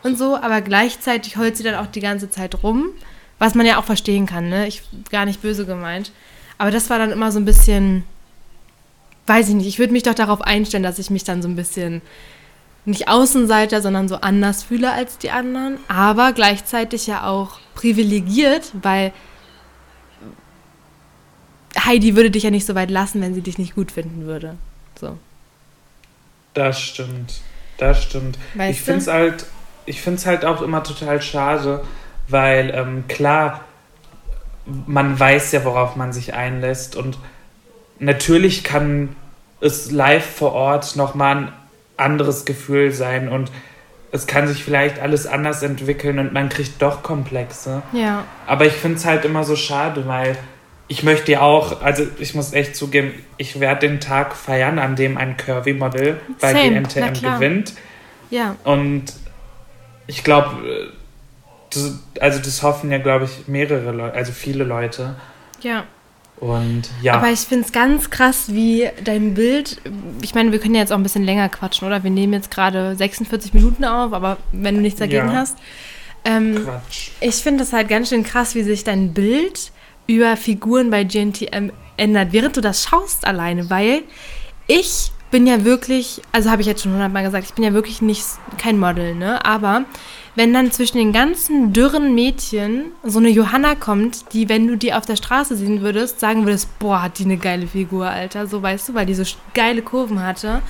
und 0.05 0.19
so, 0.19 0.37
aber 0.37 0.61
gleichzeitig 0.61 1.35
heult 1.35 1.57
sie 1.57 1.63
dann 1.63 1.73
auch 1.73 1.87
die 1.87 1.99
ganze 1.99 2.29
Zeit 2.29 2.61
rum, 2.61 2.89
was 3.39 3.55
man 3.55 3.65
ja 3.65 3.79
auch 3.79 3.85
verstehen 3.85 4.27
kann, 4.27 4.49
ne? 4.49 4.67
Ich 4.67 4.83
gar 5.09 5.25
nicht 5.25 5.41
böse 5.41 5.65
gemeint. 5.65 6.11
Aber 6.59 6.69
das 6.69 6.91
war 6.91 6.99
dann 6.99 7.11
immer 7.11 7.31
so 7.31 7.39
ein 7.39 7.45
bisschen, 7.45 8.03
weiß 9.25 9.49
ich 9.49 9.55
nicht, 9.55 9.67
ich 9.67 9.79
würde 9.79 9.93
mich 9.93 10.03
doch 10.03 10.13
darauf 10.13 10.41
einstellen, 10.41 10.83
dass 10.83 10.99
ich 10.99 11.09
mich 11.09 11.23
dann 11.23 11.41
so 11.41 11.47
ein 11.47 11.55
bisschen 11.55 12.03
nicht 12.85 13.07
Außenseiter, 13.07 13.81
sondern 13.81 14.07
so 14.07 14.17
anders 14.17 14.61
fühle 14.61 14.91
als 14.91 15.17
die 15.17 15.31
anderen, 15.31 15.79
aber 15.87 16.33
gleichzeitig 16.33 17.07
ja 17.07 17.27
auch 17.27 17.59
privilegiert, 17.73 18.71
weil 18.83 19.11
Heidi 21.83 22.15
würde 22.15 22.29
dich 22.29 22.43
ja 22.43 22.51
nicht 22.51 22.67
so 22.67 22.75
weit 22.75 22.91
lassen, 22.91 23.21
wenn 23.21 23.33
sie 23.33 23.41
dich 23.41 23.57
nicht 23.57 23.73
gut 23.73 23.91
finden 23.91 24.27
würde. 24.27 24.55
So. 24.99 25.17
Das 26.53 26.79
stimmt. 26.79 27.41
Das 27.77 28.03
stimmt. 28.03 28.37
Weißt 28.53 28.77
ich 28.77 28.85
finde 28.85 29.01
es 29.01 29.07
halt, 29.07 29.45
ich 29.85 30.01
finde 30.01 30.19
es 30.19 30.25
halt 30.25 30.45
auch 30.45 30.61
immer 30.61 30.83
total 30.83 31.21
schade, 31.21 31.81
weil 32.27 32.71
ähm, 32.75 33.05
klar, 33.07 33.61
man 34.65 35.19
weiß 35.19 35.51
ja, 35.51 35.63
worauf 35.63 35.95
man 35.95 36.11
sich 36.11 36.33
einlässt 36.33 36.95
und 36.95 37.17
natürlich 37.99 38.63
kann 38.63 39.15
es 39.61 39.91
live 39.91 40.25
vor 40.25 40.53
Ort 40.53 40.95
nochmal 40.95 41.37
ein 41.37 41.53
anderes 41.97 42.45
Gefühl 42.45 42.91
sein 42.91 43.29
und 43.29 43.51
es 44.11 44.27
kann 44.27 44.47
sich 44.47 44.63
vielleicht 44.63 44.99
alles 44.99 45.27
anders 45.27 45.61
entwickeln 45.61 46.19
und 46.19 46.33
man 46.33 46.49
kriegt 46.49 46.81
doch 46.81 47.03
Komplexe. 47.03 47.83
Ja. 47.91 48.23
Aber 48.47 48.65
ich 48.65 48.73
finde 48.73 48.97
es 48.97 49.05
halt 49.05 49.25
immer 49.25 49.43
so 49.43 49.55
schade, 49.55 50.07
weil 50.07 50.37
ich 50.87 51.03
möchte 51.03 51.33
ja 51.33 51.41
auch, 51.41 51.81
also 51.81 52.03
ich 52.19 52.35
muss 52.35 52.53
echt 52.53 52.75
zugeben, 52.75 53.11
ich 53.37 53.59
werde 53.59 53.87
den 53.87 53.99
Tag 53.99 54.35
feiern, 54.35 54.79
an 54.79 54.95
dem 54.95 55.17
ein 55.17 55.35
Curvy-Model 55.35 56.19
bei 56.39 56.53
Same. 56.53 56.81
GNTM 56.81 57.13
gewinnt. 57.21 57.73
Ja. 58.29 58.55
Und 58.63 59.13
ich 60.07 60.23
glaube, 60.23 60.91
also 62.19 62.39
das 62.39 62.63
hoffen 62.63 62.91
ja, 62.91 62.97
glaube 62.97 63.25
ich, 63.25 63.47
mehrere 63.47 63.91
Leute, 63.91 64.15
also 64.15 64.31
viele 64.31 64.63
Leute. 64.63 65.15
Ja. 65.61 65.85
Und 66.37 66.83
ja. 67.01 67.13
Aber 67.13 67.29
ich 67.29 67.39
finde 67.39 67.65
es 67.65 67.71
ganz 67.71 68.09
krass, 68.09 68.53
wie 68.53 68.89
dein 69.03 69.33
Bild. 69.35 69.81
Ich 70.21 70.35
meine, 70.35 70.51
wir 70.51 70.59
können 70.59 70.75
ja 70.75 70.81
jetzt 70.81 70.91
auch 70.91 70.97
ein 70.97 71.03
bisschen 71.03 71.23
länger 71.23 71.47
quatschen, 71.47 71.87
oder? 71.87 72.03
Wir 72.03 72.11
nehmen 72.11 72.33
jetzt 72.33 72.51
gerade 72.51 72.95
46 72.95 73.53
Minuten 73.53 73.85
auf, 73.85 74.11
aber 74.11 74.37
wenn 74.51 74.75
du 74.75 74.81
nichts 74.81 74.99
dagegen 74.99 75.29
ja. 75.29 75.33
hast. 75.33 75.57
Ähm, 76.25 76.65
Quatsch. 76.65 77.11
Ich 77.21 77.35
finde 77.35 77.59
das 77.59 77.71
halt 77.71 77.87
ganz 77.87 78.09
schön 78.09 78.23
krass, 78.23 78.55
wie 78.55 78.63
sich 78.63 78.83
dein 78.83 79.13
Bild 79.13 79.71
über 80.07 80.35
Figuren 80.35 80.89
bei 80.89 81.03
GNTM 81.03 81.71
ändert, 81.97 82.33
während 82.33 82.57
du 82.57 82.61
das 82.61 82.83
schaust 82.83 83.25
alleine, 83.25 83.69
weil 83.69 84.03
ich 84.67 85.11
bin 85.31 85.47
ja 85.47 85.65
wirklich, 85.65 86.21
also 86.31 86.49
habe 86.49 86.61
ich 86.61 86.67
jetzt 86.67 86.83
schon 86.83 86.93
hundertmal 86.93 87.23
gesagt, 87.23 87.45
ich 87.45 87.53
bin 87.53 87.63
ja 87.63 87.73
wirklich 87.73 88.01
nicht 88.01 88.23
kein 88.57 88.79
Model, 88.79 89.15
ne? 89.15 89.43
Aber 89.43 89.85
wenn 90.35 90.53
dann 90.53 90.71
zwischen 90.71 90.97
den 90.97 91.13
ganzen 91.13 91.73
dürren 91.73 92.13
Mädchen 92.13 92.91
so 93.03 93.19
eine 93.19 93.29
Johanna 93.29 93.75
kommt, 93.75 94.33
die, 94.33 94.49
wenn 94.49 94.67
du 94.67 94.77
die 94.77 94.93
auf 94.93 95.05
der 95.05 95.15
Straße 95.15 95.55
sehen 95.55 95.81
würdest, 95.81 96.19
sagen 96.19 96.45
würdest, 96.45 96.77
boah, 96.79 97.01
hat 97.01 97.19
die 97.19 97.23
eine 97.23 97.37
geile 97.37 97.67
Figur, 97.67 98.07
Alter, 98.07 98.45
so 98.47 98.61
weißt 98.61 98.89
du, 98.89 98.93
weil 98.93 99.05
die 99.05 99.15
so 99.15 99.23
geile 99.53 99.81
Kurven 99.81 100.21
hatte. 100.21 100.61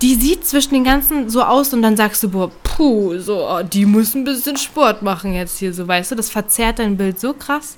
Die 0.00 0.14
sieht 0.14 0.46
zwischen 0.46 0.74
den 0.74 0.84
ganzen 0.84 1.28
so 1.28 1.42
aus 1.42 1.74
und 1.74 1.82
dann 1.82 1.96
sagst 1.96 2.22
du, 2.22 2.30
boah, 2.30 2.52
puh, 2.62 3.18
so, 3.18 3.48
oh, 3.48 3.62
die 3.64 3.84
muss 3.84 4.14
ein 4.14 4.22
bisschen 4.22 4.56
Sport 4.56 5.02
machen 5.02 5.34
jetzt 5.34 5.58
hier, 5.58 5.74
so 5.74 5.86
weißt 5.86 6.12
du, 6.12 6.14
das 6.14 6.30
verzerrt 6.30 6.78
dein 6.78 6.96
Bild 6.96 7.18
so 7.18 7.32
krass. 7.32 7.76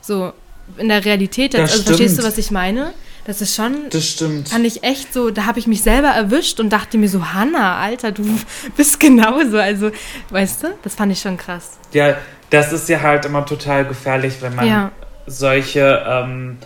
So 0.00 0.32
in 0.78 0.88
der 0.88 1.04
Realität, 1.04 1.52
das 1.54 1.72
also 1.72 1.84
verstehst 1.84 2.18
du, 2.18 2.22
was 2.22 2.38
ich 2.38 2.50
meine? 2.50 2.94
Das 3.28 3.42
ist 3.42 3.54
schon. 3.54 3.90
Das 3.90 4.08
stimmt. 4.08 4.48
Fand 4.48 4.64
ich 4.64 4.82
echt 4.82 5.12
so, 5.12 5.28
da 5.28 5.44
habe 5.44 5.58
ich 5.58 5.66
mich 5.66 5.82
selber 5.82 6.08
erwischt 6.08 6.60
und 6.60 6.70
dachte 6.70 6.96
mir 6.96 7.10
so, 7.10 7.34
Hanna, 7.34 7.76
Alter, 7.78 8.10
du 8.10 8.24
bist 8.78 8.98
genauso. 8.98 9.58
Also, 9.58 9.90
weißt 10.30 10.62
du, 10.62 10.68
das 10.82 10.94
fand 10.94 11.12
ich 11.12 11.20
schon 11.20 11.36
krass. 11.36 11.78
Ja, 11.92 12.16
das 12.48 12.72
ist 12.72 12.88
ja 12.88 13.02
halt 13.02 13.26
immer 13.26 13.44
total 13.44 13.84
gefährlich, 13.84 14.36
wenn 14.40 14.54
man 14.54 14.66
ja. 14.66 14.92
solche 15.26 16.02
ähm, 16.08 16.56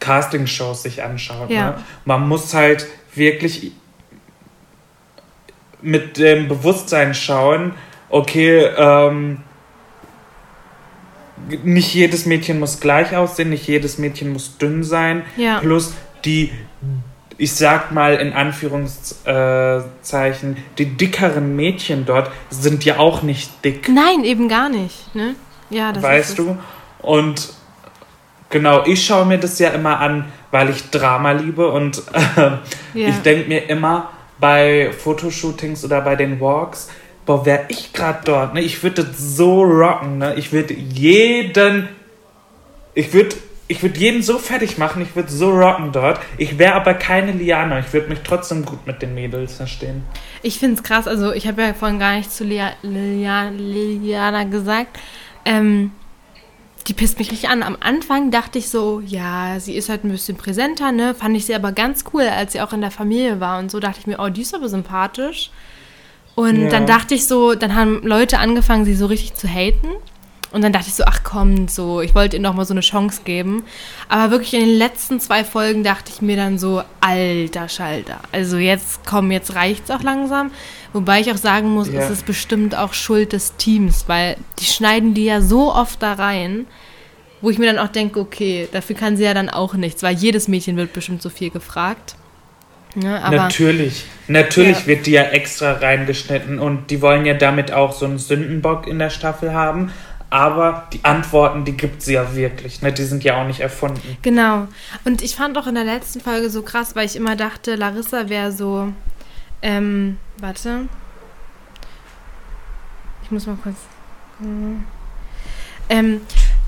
Castingshows 0.00 0.82
sich 0.82 1.02
anschaut. 1.02 1.48
Ja. 1.48 1.70
Ne? 1.70 1.74
Man 2.04 2.28
muss 2.28 2.52
halt 2.52 2.86
wirklich 3.14 3.72
mit 5.80 6.18
dem 6.18 6.46
Bewusstsein 6.46 7.14
schauen, 7.14 7.72
okay, 8.10 8.66
ähm, 8.76 9.38
nicht 11.64 11.94
jedes 11.94 12.26
Mädchen 12.26 12.58
muss 12.58 12.80
gleich 12.80 13.16
aussehen, 13.16 13.50
nicht 13.50 13.66
jedes 13.66 13.98
Mädchen 13.98 14.32
muss 14.32 14.58
dünn 14.58 14.82
sein. 14.82 15.22
Ja. 15.36 15.60
Plus 15.60 15.94
die, 16.24 16.50
ich 17.38 17.54
sag 17.54 17.92
mal 17.92 18.16
in 18.16 18.32
Anführungszeichen, 18.32 20.56
die 20.78 20.86
dickeren 20.86 21.54
Mädchen 21.56 22.06
dort 22.06 22.30
sind 22.50 22.84
ja 22.84 22.98
auch 22.98 23.22
nicht 23.22 23.64
dick. 23.64 23.88
Nein, 23.88 24.24
eben 24.24 24.48
gar 24.48 24.68
nicht. 24.68 25.14
Ne? 25.14 25.34
Ja, 25.70 25.92
das 25.92 26.02
weißt 26.02 26.38
du? 26.38 26.58
Und 27.00 27.52
genau, 28.50 28.84
ich 28.86 29.04
schaue 29.04 29.26
mir 29.26 29.38
das 29.38 29.58
ja 29.58 29.70
immer 29.70 29.98
an, 30.00 30.26
weil 30.50 30.70
ich 30.70 30.90
Drama 30.90 31.32
liebe 31.32 31.70
und 31.70 32.02
äh, 32.12 32.50
ja. 32.94 33.08
ich 33.08 33.16
denke 33.22 33.48
mir 33.48 33.68
immer 33.68 34.10
bei 34.38 34.92
Fotoshootings 34.92 35.84
oder 35.84 36.00
bei 36.00 36.16
den 36.16 36.40
Walks, 36.40 36.88
boah, 37.26 37.46
wäre 37.46 37.66
ich 37.68 37.92
gerade 37.92 38.20
dort, 38.24 38.54
ne, 38.54 38.60
ich 38.60 38.82
würde 38.82 39.04
das 39.04 39.18
so 39.18 39.62
rocken, 39.62 40.18
ne, 40.18 40.34
ich 40.34 40.52
würde 40.52 40.74
jeden, 40.74 41.88
ich 42.94 43.12
würde 43.12 43.36
ich 43.72 43.82
würde 43.82 43.98
jeden 43.98 44.22
so 44.22 44.38
fertig 44.38 44.76
machen, 44.76 45.00
ich 45.00 45.16
würde 45.16 45.32
so 45.32 45.50
rocken 45.50 45.92
dort. 45.92 46.20
Ich 46.36 46.58
wäre 46.58 46.74
aber 46.74 46.92
keine 46.92 47.32
Liana. 47.32 47.78
Ich 47.78 47.90
würde 47.94 48.08
mich 48.08 48.18
trotzdem 48.22 48.66
gut 48.66 48.86
mit 48.86 49.00
den 49.00 49.14
Mädels 49.14 49.54
verstehen. 49.54 50.04
Ich 50.42 50.58
finde 50.58 50.76
es 50.76 50.82
krass. 50.82 51.08
Also, 51.08 51.32
ich 51.32 51.46
habe 51.46 51.62
ja 51.62 51.72
vorhin 51.72 51.98
gar 51.98 52.16
nicht 52.16 52.30
zu 52.30 52.44
Lia, 52.44 52.72
Lia, 52.82 53.48
Liliana 53.48 54.44
gesagt. 54.44 54.98
Ähm, 55.46 55.92
die 56.86 56.92
pisst 56.92 57.18
mich 57.18 57.30
richtig 57.30 57.48
an. 57.48 57.62
Am 57.62 57.78
Anfang 57.80 58.30
dachte 58.30 58.58
ich 58.58 58.68
so, 58.68 59.00
ja, 59.00 59.58
sie 59.58 59.74
ist 59.74 59.88
halt 59.88 60.04
ein 60.04 60.10
bisschen 60.10 60.36
präsenter, 60.36 60.92
ne? 60.92 61.14
Fand 61.14 61.34
ich 61.34 61.46
sie 61.46 61.54
aber 61.54 61.72
ganz 61.72 62.04
cool, 62.12 62.24
als 62.24 62.52
sie 62.52 62.60
auch 62.60 62.74
in 62.74 62.82
der 62.82 62.90
Familie 62.90 63.40
war 63.40 63.58
und 63.58 63.70
so. 63.70 63.80
Dachte 63.80 64.00
ich 64.00 64.06
mir, 64.06 64.18
oh, 64.18 64.28
die 64.28 64.42
ist 64.42 64.54
aber 64.54 64.68
sympathisch. 64.68 65.50
Und 66.34 66.62
ja. 66.62 66.68
dann 66.70 66.86
dachte 66.86 67.14
ich 67.14 67.26
so, 67.26 67.54
dann 67.54 67.74
haben 67.74 68.00
Leute 68.02 68.38
angefangen, 68.38 68.84
sie 68.84 68.94
so 68.94 69.06
richtig 69.06 69.34
zu 69.34 69.48
haten. 69.48 69.88
Und 70.52 70.62
dann 70.62 70.72
dachte 70.72 70.88
ich 70.88 70.94
so, 70.94 71.04
ach 71.04 71.22
komm, 71.24 71.66
so, 71.68 72.02
ich 72.02 72.14
wollte 72.14 72.36
ihr 72.36 72.42
noch 72.42 72.54
mal 72.54 72.66
so 72.66 72.74
eine 72.74 72.82
Chance 72.82 73.22
geben. 73.24 73.64
Aber 74.08 74.30
wirklich 74.30 74.52
in 74.52 74.60
den 74.60 74.76
letzten 74.76 75.18
zwei 75.18 75.44
Folgen 75.44 75.82
dachte 75.82 76.12
ich 76.14 76.20
mir 76.20 76.36
dann 76.36 76.58
so, 76.58 76.82
alter 77.00 77.68
Schalter. 77.70 78.20
Also 78.32 78.58
jetzt 78.58 79.00
komm, 79.06 79.30
jetzt 79.30 79.54
reicht's 79.54 79.90
auch 79.90 80.02
langsam. 80.02 80.50
Wobei 80.92 81.20
ich 81.20 81.32
auch 81.32 81.38
sagen 81.38 81.70
muss, 81.70 81.88
ja. 81.88 82.00
es 82.00 82.10
ist 82.10 82.26
bestimmt 82.26 82.76
auch 82.76 82.92
Schuld 82.92 83.32
des 83.32 83.56
Teams, 83.56 84.04
weil 84.08 84.36
die 84.58 84.66
schneiden 84.66 85.14
die 85.14 85.24
ja 85.24 85.40
so 85.40 85.72
oft 85.72 86.02
da 86.02 86.12
rein, 86.12 86.66
wo 87.40 87.48
ich 87.48 87.58
mir 87.58 87.72
dann 87.72 87.84
auch 87.84 87.90
denke, 87.90 88.20
okay, 88.20 88.68
dafür 88.70 88.94
kann 88.94 89.16
sie 89.16 89.24
ja 89.24 89.32
dann 89.32 89.48
auch 89.48 89.72
nichts, 89.72 90.02
weil 90.02 90.14
jedes 90.14 90.48
Mädchen 90.48 90.76
wird 90.76 90.92
bestimmt 90.92 91.22
so 91.22 91.30
viel 91.30 91.48
gefragt. 91.48 92.14
Ja, 92.94 93.30
natürlich, 93.30 94.04
natürlich 94.28 94.80
ja. 94.80 94.86
wird 94.86 95.06
die 95.06 95.12
ja 95.12 95.22
extra 95.22 95.72
reingeschnitten 95.72 96.58
und 96.58 96.90
die 96.90 97.00
wollen 97.00 97.24
ja 97.24 97.34
damit 97.34 97.72
auch 97.72 97.92
so 97.92 98.04
einen 98.04 98.18
Sündenbock 98.18 98.86
in 98.86 98.98
der 98.98 99.10
Staffel 99.10 99.54
haben. 99.54 99.92
Aber 100.28 100.88
die 100.92 101.04
Antworten, 101.04 101.66
die 101.66 101.76
gibt 101.76 102.00
sie 102.00 102.14
ja 102.14 102.34
wirklich, 102.34 102.80
ne? 102.80 102.90
Die 102.90 103.04
sind 103.04 103.22
ja 103.22 103.38
auch 103.38 103.46
nicht 103.46 103.60
erfunden. 103.60 104.16
Genau. 104.22 104.66
Und 105.04 105.20
ich 105.20 105.36
fand 105.36 105.58
auch 105.58 105.66
in 105.66 105.74
der 105.74 105.84
letzten 105.84 106.20
Folge 106.20 106.48
so 106.48 106.62
krass, 106.62 106.96
weil 106.96 107.04
ich 107.04 107.16
immer 107.16 107.36
dachte, 107.36 107.74
Larissa 107.74 108.30
wäre 108.30 108.50
so. 108.50 108.92
Ähm, 109.60 110.16
warte. 110.38 110.88
Ich 113.24 113.30
muss 113.30 113.46
mal 113.46 113.58
kurz. 113.62 113.76
Ähm, 115.90 116.22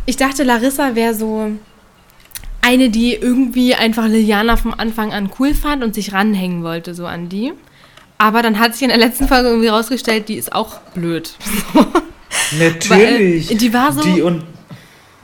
ich 0.04 0.18
dachte, 0.18 0.42
Larissa 0.42 0.94
wäre 0.94 1.14
so 1.14 1.52
eine, 2.64 2.90
die 2.90 3.14
irgendwie 3.14 3.74
einfach 3.74 4.06
Liliana 4.06 4.56
vom 4.56 4.74
Anfang 4.74 5.12
an 5.12 5.30
cool 5.38 5.54
fand 5.54 5.84
und 5.84 5.94
sich 5.94 6.12
ranhängen 6.12 6.62
wollte, 6.62 6.94
so 6.94 7.06
an 7.06 7.28
die. 7.28 7.52
Aber 8.18 8.42
dann 8.42 8.58
hat 8.58 8.74
sich 8.74 8.82
in 8.82 8.88
der 8.88 8.98
letzten 8.98 9.28
Folge 9.28 9.48
irgendwie 9.48 9.68
rausgestellt, 9.68 10.28
die 10.28 10.36
ist 10.36 10.52
auch 10.52 10.78
blöd. 10.94 11.34
Natürlich. 12.58 13.50
Weil, 13.50 13.56
die 13.56 13.72
war 13.74 13.92
so. 13.92 14.02
Die, 14.02 14.22
und 14.22 14.44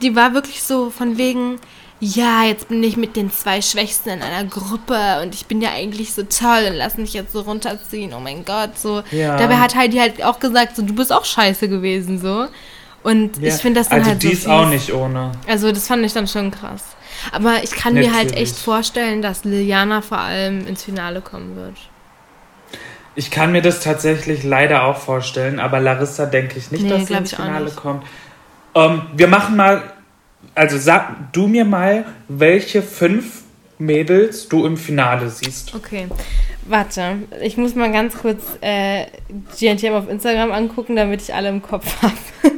die 0.01 0.15
war 0.15 0.33
wirklich 0.33 0.61
so 0.63 0.89
von 0.89 1.17
wegen, 1.17 1.59
ja, 1.99 2.43
jetzt 2.43 2.67
bin 2.69 2.83
ich 2.83 2.97
mit 2.97 3.15
den 3.15 3.31
zwei 3.31 3.61
Schwächsten 3.61 4.09
in 4.09 4.21
einer 4.21 4.47
Gruppe 4.47 5.21
und 5.21 5.33
ich 5.33 5.45
bin 5.45 5.61
ja 5.61 5.71
eigentlich 5.71 6.13
so 6.13 6.23
toll 6.23 6.65
und 6.69 6.75
lass 6.75 6.97
mich 6.97 7.13
jetzt 7.13 7.33
so 7.33 7.41
runterziehen. 7.41 8.13
Oh 8.13 8.19
mein 8.19 8.43
Gott, 8.43 8.77
so. 8.77 9.03
Ja. 9.11 9.37
Dabei 9.37 9.57
hat 9.57 9.75
Heidi 9.75 9.97
halt 9.97 10.23
auch 10.23 10.39
gesagt, 10.39 10.75
so, 10.75 10.81
du 10.81 10.93
bist 10.93 11.13
auch 11.13 11.25
scheiße 11.25 11.69
gewesen, 11.69 12.19
so. 12.19 12.47
Und 13.03 13.37
Ja, 13.37 13.49
ich 13.49 13.61
finde 13.61 13.79
das 13.79 13.89
dann 13.89 13.99
also 13.99 14.11
halt 14.11 14.23
die 14.23 14.27
so 14.27 14.33
ist 14.33 14.47
auch 14.47 14.67
nicht 14.67 14.93
ohne. 14.93 15.31
Also 15.47 15.71
das 15.71 15.87
fand 15.87 16.05
ich 16.05 16.13
dann 16.13 16.27
schon 16.27 16.51
krass. 16.51 16.83
Aber 17.31 17.63
ich 17.63 17.71
kann 17.71 17.93
mir 17.93 18.13
halt 18.13 18.29
Natürlich. 18.29 18.49
echt 18.49 18.57
vorstellen, 18.57 19.21
dass 19.21 19.43
Liliana 19.43 20.01
vor 20.01 20.19
allem 20.19 20.67
ins 20.67 20.83
Finale 20.83 21.21
kommen 21.21 21.55
wird. 21.55 21.75
Ich 23.15 23.29
kann 23.29 23.51
mir 23.51 23.61
das 23.61 23.81
tatsächlich 23.81 24.43
leider 24.43 24.85
auch 24.85 24.97
vorstellen, 24.97 25.59
aber 25.59 25.79
Larissa 25.79 26.25
denke 26.25 26.57
ich 26.57 26.71
nicht, 26.71 26.83
Nee, 26.83 26.89
dass 26.89 27.07
sie 27.07 27.13
ins 27.13 27.33
Finale 27.33 27.71
kommt. 27.71 28.05
Ähm, 28.73 29.01
wir 29.13 29.27
machen 29.27 29.57
mal, 29.57 29.83
also 30.55 30.77
sag 30.77 31.33
du 31.33 31.47
mir 31.47 31.65
mal, 31.65 32.05
welche 32.29 32.81
fünf 32.81 33.41
Mädels 33.77 34.47
du 34.47 34.65
im 34.65 34.77
Finale 34.77 35.29
siehst. 35.29 35.75
Okay, 35.75 36.07
warte. 36.67 37.17
Ich 37.41 37.57
muss 37.57 37.75
mal 37.75 37.91
ganz 37.91 38.17
kurz 38.17 38.43
äh, 38.61 39.07
GNTM 39.59 39.93
auf 39.93 40.09
Instagram 40.09 40.51
angucken, 40.51 40.95
damit 40.95 41.21
ich 41.21 41.33
alle 41.33 41.49
im 41.49 41.61
Kopf 41.61 42.01
habe. 42.01 42.13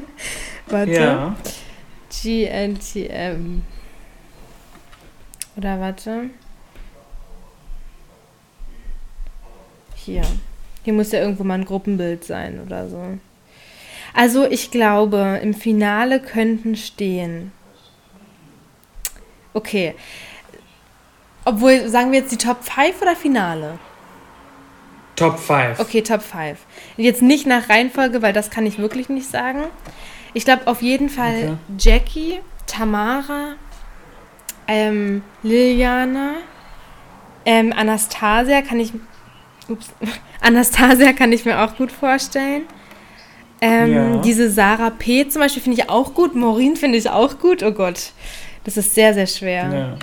warte. 0.68 0.91
Ja. 0.91 1.36
GNTM. 2.22 3.64
Oder 5.56 5.80
warte. 5.80 6.30
Hier. 9.95 10.24
Hier 10.84 10.93
muss 10.93 11.12
ja 11.12 11.20
irgendwo 11.20 11.43
mal 11.43 11.56
ein 11.56 11.66
Gruppenbild 11.66 12.24
sein 12.24 12.62
oder 12.66 12.89
so. 12.89 13.18
Also 14.14 14.45
ich 14.45 14.70
glaube, 14.72 15.39
im 15.41 15.54
Finale 15.54 16.20
könnten 16.20 16.76
stehen. 16.76 17.51
Okay. 19.54 19.95
Obwohl, 21.45 21.88
sagen 21.89 22.12
wir 22.12 22.20
jetzt 22.20 22.32
die 22.32 22.38
Top 22.38 22.64
5 22.64 23.01
oder 23.01 23.16
Finale? 23.16 23.80
Top 25.16 25.38
5. 25.39 25.80
Okay, 25.80 26.01
Top 26.01 26.22
5. 26.22 26.60
Jetzt 26.97 27.22
nicht 27.22 27.45
nach 27.45 27.70
Reihenfolge, 27.70 28.22
weil 28.22 28.34
das 28.34 28.49
kann 28.49 28.66
ich 28.66 28.80
wirklich 28.80 29.10
nicht 29.10 29.30
sagen. 29.30 29.64
Ich 30.34 30.45
glaube 30.45 30.68
auf 30.68 30.82
jeden 30.82 31.10
Fall 31.10 31.34
Okay. 31.34 31.58
Jackie, 31.78 32.39
Tamara, 32.66 33.56
ähm, 34.68 35.22
Liliana, 35.43 36.36
ähm, 37.45 37.74
Anastasia 37.76 38.61
kann 38.61 38.80
ich. 38.80 38.93
Ups, 39.70 39.91
Anastasia 40.41 41.14
kann 41.14 41.32
ich 41.32 41.45
mir 41.45 41.61
auch 41.61 41.76
gut 41.76 41.91
vorstellen. 41.91 42.64
Ähm, 43.61 43.93
Ja. 43.93 44.18
Diese 44.18 44.49
Sarah 44.49 44.89
P. 44.89 45.28
zum 45.30 45.41
Beispiel 45.41 45.64
finde 45.64 45.82
ich 45.82 45.89
auch 45.89 46.14
gut. 46.14 46.36
Maureen 46.36 46.76
finde 46.76 46.97
ich 46.97 47.09
auch 47.09 47.39
gut. 47.39 47.64
Oh 47.64 47.72
Gott. 47.72 48.11
Das 48.66 48.78
ist 48.78 48.93
sehr, 48.95 49.14
sehr 49.14 49.28
schwer. 49.28 49.74
Ja. 49.74 49.97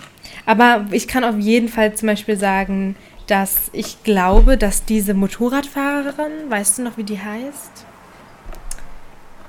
Aber 0.47 0.87
ich 0.91 1.07
kann 1.09 1.25
auf 1.25 1.39
jeden 1.39 1.69
Fall 1.69 1.95
zum 1.95 2.07
Beispiel 2.09 2.37
sagen, 2.37 2.97
dass 3.27 3.71
ich 3.73 4.03
glaube, 4.03 4.57
dass 4.57 4.85
diese 4.85 5.15
Motorradfahrerin, 5.15 6.49
weißt 6.49 6.79
du 6.79 6.83
noch, 6.83 6.97
wie 6.97 7.05
die 7.05 7.21
heißt? 7.21 7.87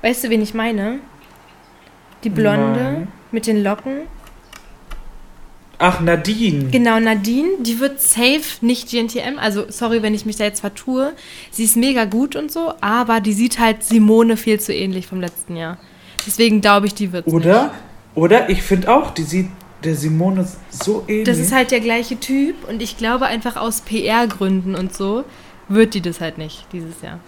Weißt 0.01 0.23
du, 0.23 0.29
wen 0.29 0.41
ich 0.41 0.53
meine? 0.53 0.99
Die 2.23 2.29
Blonde 2.29 2.79
Nein. 2.83 3.07
mit 3.31 3.47
den 3.47 3.63
Locken. 3.63 4.01
Ach, 5.81 5.99
Nadine. 5.99 6.69
Genau, 6.69 6.99
Nadine, 6.99 7.49
die 7.59 7.79
wird 7.79 7.99
safe 7.99 8.43
nicht 8.61 8.91
GNTM. 8.91 9.39
Also, 9.39 9.65
sorry, 9.69 10.03
wenn 10.03 10.13
ich 10.13 10.27
mich 10.27 10.35
da 10.35 10.43
jetzt 10.43 10.59
vertue. 10.59 11.13
Sie 11.49 11.63
ist 11.63 11.75
mega 11.75 12.05
gut 12.05 12.35
und 12.35 12.51
so, 12.51 12.73
aber 12.81 13.19
die 13.19 13.33
sieht 13.33 13.59
halt 13.59 13.83
Simone 13.83 14.37
viel 14.37 14.59
zu 14.59 14.73
ähnlich 14.73 15.07
vom 15.07 15.19
letzten 15.19 15.55
Jahr. 15.55 15.79
Deswegen 16.25 16.61
glaube 16.61 16.85
ich, 16.85 16.93
die 16.93 17.11
wird 17.11 17.25
Oder? 17.25 17.71
Oder? 18.13 18.49
Ich 18.49 18.61
finde 18.61 18.93
auch, 18.93 19.09
die 19.09 19.23
sieht 19.23 19.47
der 19.83 19.95
Simone 19.95 20.47
so 20.69 21.03
ähnlich. 21.07 21.25
Das 21.25 21.39
ist 21.39 21.51
halt 21.51 21.71
der 21.71 21.79
gleiche 21.79 22.19
Typ 22.19 22.55
und 22.69 22.83
ich 22.83 22.97
glaube 22.97 23.25
einfach 23.25 23.55
aus 23.57 23.81
PR-Gründen 23.81 24.75
und 24.75 24.93
so 24.93 25.23
wird 25.67 25.95
die 25.95 26.01
das 26.01 26.21
halt 26.21 26.37
nicht 26.37 26.67
dieses 26.73 27.01
Jahr. 27.01 27.19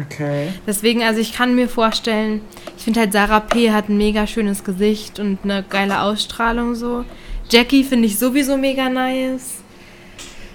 Okay. 0.00 0.48
Deswegen, 0.66 1.02
also 1.02 1.20
ich 1.20 1.32
kann 1.32 1.54
mir 1.54 1.68
vorstellen, 1.68 2.40
ich 2.76 2.84
finde 2.84 3.00
halt 3.00 3.12
Sarah 3.12 3.40
P. 3.40 3.72
hat 3.72 3.88
ein 3.88 3.96
mega 3.96 4.26
schönes 4.26 4.64
Gesicht 4.64 5.18
und 5.18 5.38
eine 5.44 5.62
geile 5.62 6.02
Ausstrahlung 6.02 6.74
so. 6.74 7.04
Jackie 7.50 7.84
finde 7.84 8.06
ich 8.06 8.18
sowieso 8.18 8.56
mega 8.56 8.88
nice. 8.88 9.62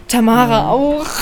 Tamara 0.08 0.70
auch. 0.70 1.06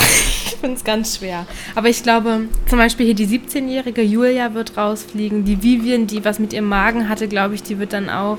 Ich 0.43 0.57
finde 0.61 0.75
es 0.75 0.83
ganz 0.83 1.17
schwer. 1.17 1.47
Aber 1.73 1.89
ich 1.89 2.03
glaube, 2.03 2.41
zum 2.67 2.77
Beispiel 2.77 3.07
hier 3.07 3.15
die 3.15 3.25
17-jährige 3.25 4.03
Julia 4.03 4.53
wird 4.53 4.77
rausfliegen. 4.77 5.43
Die 5.43 5.63
Vivian, 5.63 6.05
die 6.05 6.23
was 6.23 6.37
mit 6.37 6.53
ihrem 6.53 6.69
Magen 6.69 7.09
hatte, 7.09 7.27
glaube 7.27 7.55
ich, 7.55 7.63
die 7.63 7.79
wird 7.79 7.93
dann 7.93 8.11
auch 8.11 8.37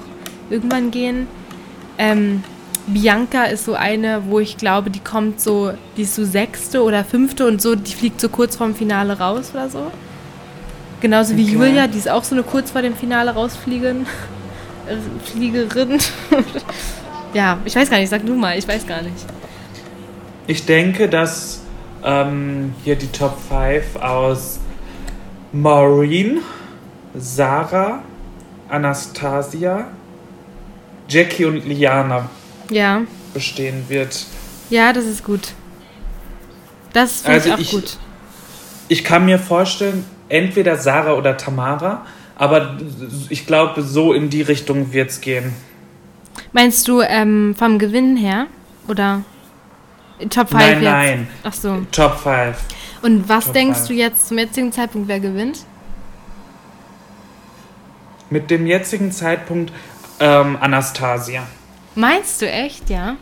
irgendwann 0.48 0.92
gehen. 0.92 1.26
Ähm, 1.98 2.44
Bianca 2.86 3.44
ist 3.44 3.64
so 3.64 3.74
eine, 3.74 4.22
wo 4.26 4.40
ich 4.40 4.56
glaube, 4.56 4.90
die 4.90 5.00
kommt 5.00 5.40
so, 5.40 5.72
die 5.96 6.02
ist 6.02 6.14
so 6.14 6.24
sechste 6.24 6.82
oder 6.82 7.04
fünfte 7.04 7.46
und 7.46 7.62
so, 7.62 7.74
die 7.76 7.92
fliegt 7.92 8.20
so 8.20 8.28
kurz 8.28 8.56
vorm 8.56 8.74
Finale 8.74 9.18
raus 9.18 9.50
oder 9.54 9.68
so. 9.68 9.90
Genauso 11.00 11.36
wie 11.36 11.44
Okay. 11.44 11.52
Julia, 11.52 11.86
die 11.86 11.98
ist 11.98 12.08
auch 12.08 12.24
so 12.24 12.34
eine 12.34 12.42
kurz 12.44 12.70
vor 12.70 12.82
dem 12.82 12.94
Finale 12.94 13.32
rausfliegen. 13.32 14.06
äh, 14.88 14.96
Fliegerin. 15.24 15.98
ja, 17.34 17.58
ich 17.64 17.74
weiß 17.74 17.88
gar 17.90 17.98
nicht, 17.98 18.08
sag 18.08 18.24
du 18.26 18.34
mal, 18.34 18.58
ich 18.58 18.66
weiß 18.66 18.86
gar 18.86 19.02
nicht. 19.02 19.24
Ich 20.46 20.66
denke, 20.66 21.08
dass 21.08 21.62
ähm, 22.04 22.74
hier 22.84 22.96
die 22.96 23.06
Top 23.08 23.36
5 23.48 23.96
aus 24.02 24.58
Maureen, 25.52 26.38
Sarah, 27.14 28.02
Anastasia, 28.68 29.86
Jackie 31.08 31.44
und 31.44 31.64
Liana 31.66 32.28
Ja, 32.70 33.02
bestehen 33.34 33.84
wird. 33.88 34.26
ja, 34.70 34.92
das 34.92 35.04
ist 35.04 35.24
gut. 35.24 35.52
Das 36.92 37.22
finde 37.22 37.32
Also 37.32 37.48
ich 37.48 37.54
auch 37.54 37.58
ich- 37.58 37.70
gut. 37.70 37.96
Ich 38.88 39.04
kann 39.04 39.24
mir 39.24 39.38
vorstellen, 39.38 40.04
entweder 40.28 40.76
Sarah 40.76 41.14
oder 41.14 41.36
Tamara, 41.38 42.04
aber 42.36 42.76
ich 43.30 43.46
glaube, 43.46 43.82
so 43.82 44.12
in 44.12 44.28
die 44.28 44.42
Richtung 44.42 44.92
wird 44.92 45.10
es 45.10 45.20
gehen. 45.22 45.54
Meinst 46.52 46.86
du 46.88 47.00
ähm, 47.00 47.54
vom 47.58 47.78
Gewinn 47.78 48.16
her? 48.16 48.46
Oder 48.88 49.22
Top 50.28 50.50
5 50.50 50.52
Nein, 50.52 50.72
jetzt? 50.74 50.82
nein, 50.82 51.28
Ach 51.44 51.52
so. 51.54 51.86
Top 51.92 52.18
5. 52.18 52.56
Und 53.02 53.28
was 53.28 53.46
Top 53.46 53.54
denkst 53.54 53.78
five. 53.80 53.88
du 53.88 53.94
jetzt 53.94 54.28
zum 54.28 54.38
jetzigen 54.38 54.72
Zeitpunkt, 54.72 55.08
wer 55.08 55.20
gewinnt? 55.20 55.64
Mit 58.30 58.50
dem 58.50 58.66
jetzigen 58.66 59.12
Zeitpunkt 59.12 59.72
ähm, 60.20 60.56
Anastasia. 60.60 61.42
Meinst 61.94 62.40
du 62.42 62.48
echt, 62.50 62.88
ja? 62.90 63.16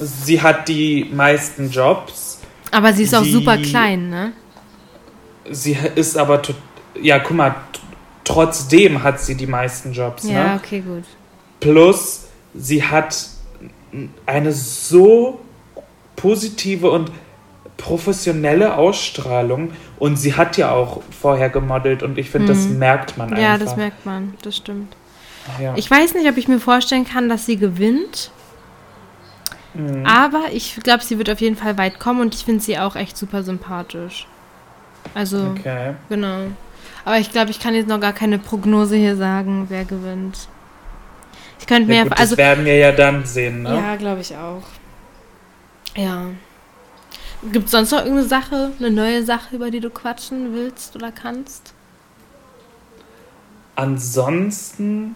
Sie 0.00 0.40
hat 0.40 0.68
die 0.68 1.10
meisten 1.12 1.70
Jobs. 1.70 2.40
Aber 2.70 2.92
sie 2.92 3.04
ist 3.04 3.14
auch 3.14 3.24
super 3.24 3.56
klein, 3.58 4.10
ne? 4.10 4.32
Sie 5.50 5.76
ist 5.94 6.16
aber, 6.16 6.42
tot- 6.42 6.56
ja, 7.00 7.18
guck 7.18 7.36
mal, 7.36 7.54
trotzdem 8.24 9.02
hat 9.02 9.20
sie 9.20 9.34
die 9.34 9.46
meisten 9.46 9.92
Jobs. 9.92 10.24
Ja, 10.24 10.54
Ne? 10.54 10.60
okay, 10.62 10.80
gut. 10.80 11.04
Plus, 11.60 12.26
sie 12.54 12.82
hat 12.84 13.16
eine 14.26 14.52
so 14.52 15.40
positive 16.16 16.90
und 16.90 17.10
professionelle 17.76 18.76
Ausstrahlung 18.76 19.70
und 19.98 20.16
sie 20.16 20.34
hat 20.34 20.56
ja 20.56 20.70
auch 20.72 21.02
vorher 21.18 21.48
gemodelt 21.48 22.02
und 22.02 22.18
ich 22.18 22.28
finde, 22.30 22.48
das 22.52 22.66
merkt 22.68 23.16
man 23.16 23.28
einfach. 23.28 23.38
Mhm. 23.38 23.42
Ja, 23.44 23.58
das 23.58 23.76
merkt 23.76 24.04
man, 24.04 24.34
das 24.42 24.56
stimmt. 24.56 24.94
Ja. 25.60 25.74
Ich 25.76 25.90
weiß 25.90 26.14
nicht, 26.14 26.28
ob 26.28 26.36
ich 26.36 26.48
mir 26.48 26.60
vorstellen 26.60 27.04
kann, 27.06 27.28
dass 27.28 27.46
sie 27.46 27.56
gewinnt. 27.56 28.30
Mhm. 29.74 30.04
Aber 30.06 30.44
ich 30.52 30.76
glaube, 30.82 31.02
sie 31.04 31.18
wird 31.18 31.30
auf 31.30 31.40
jeden 31.40 31.56
Fall 31.56 31.76
weit 31.78 31.98
kommen 32.00 32.20
und 32.20 32.34
ich 32.34 32.44
finde 32.44 32.60
sie 32.62 32.78
auch 32.78 32.96
echt 32.96 33.16
super 33.16 33.42
sympathisch. 33.42 34.26
Also, 35.14 35.54
Okay. 35.58 35.94
genau. 36.08 36.38
Aber 37.04 37.18
ich 37.18 37.30
glaube, 37.30 37.50
ich 37.50 37.60
kann 37.60 37.74
jetzt 37.74 37.88
noch 37.88 38.00
gar 38.00 38.12
keine 38.12 38.38
Prognose 38.38 38.96
hier 38.96 39.16
sagen, 39.16 39.66
wer 39.68 39.84
gewinnt. 39.84 40.48
Ich 41.60 41.66
könnte 41.66 41.92
Ja, 41.92 42.04
mir, 42.04 42.10
gut, 42.10 42.18
also, 42.18 42.36
das 42.36 42.38
werden 42.44 42.64
wir 42.64 42.76
ja 42.76 42.92
dann 42.92 43.24
sehen, 43.24 43.62
ne? 43.62 43.74
ja, 43.74 43.96
glaube 43.96 44.20
ich 44.20 44.34
auch. 44.36 44.62
Ja. 45.96 46.26
Gibt 47.52 47.66
es 47.66 47.70
sonst 47.70 47.92
noch 47.92 48.00
irgendeine 48.00 48.28
Sache, 48.28 48.72
eine 48.78 48.90
neue 48.90 49.24
Sache, 49.24 49.54
über 49.56 49.70
die 49.70 49.80
du 49.80 49.90
quatschen 49.90 50.52
willst 50.54 50.96
oder 50.96 51.12
kannst? 51.12 51.72
Ansonsten, 53.76 55.14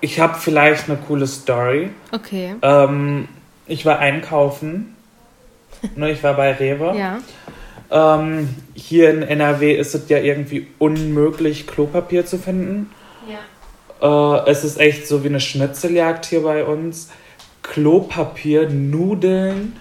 ich 0.00 0.20
habe 0.20 0.38
vielleicht 0.38 0.88
eine 0.88 0.98
coole 0.98 1.26
Story. 1.26 1.90
Okay. 2.12 2.54
Ähm, 2.62 3.28
ich 3.66 3.84
war 3.86 3.98
einkaufen. 3.98 4.94
ne, 5.96 6.10
ich 6.10 6.22
war 6.22 6.34
bei 6.34 6.52
Rewe. 6.52 6.96
Ja. 6.96 7.18
Ähm, 7.90 8.48
hier 8.74 9.10
in 9.10 9.22
NRW 9.22 9.74
ist 9.74 9.94
es 9.94 10.08
ja 10.08 10.18
irgendwie 10.18 10.66
unmöglich, 10.78 11.66
Klopapier 11.66 12.26
zu 12.26 12.38
finden. 12.38 12.90
Ja. 13.28 14.38
Äh, 14.40 14.50
es 14.50 14.64
ist 14.64 14.78
echt 14.78 15.06
so 15.06 15.22
wie 15.22 15.28
eine 15.28 15.40
Schnitzeljagd 15.40 16.26
hier 16.26 16.42
bei 16.42 16.64
uns. 16.64 17.10
Klopapier, 17.62 18.68
Nudeln 18.68 19.76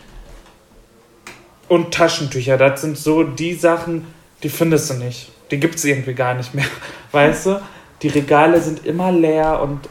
und 1.68 1.94
Taschentücher. 1.94 2.58
Das 2.58 2.82
sind 2.82 2.98
so 2.98 3.24
die 3.24 3.54
Sachen, 3.54 4.08
die 4.44 4.50
findest 4.50 4.90
du 4.90 4.96
nicht. 4.96 5.32
Die 5.52 5.60
gibt 5.60 5.76
es 5.76 5.86
irgendwie 5.86 6.14
gar 6.14 6.34
nicht 6.34 6.54
mehr. 6.54 6.66
Weißt 7.12 7.48
du? 7.48 7.62
Die 8.02 8.08
Regale 8.10 8.60
sind 8.62 8.86
immer 8.86 9.12
leer 9.12 9.62
und 9.62 9.90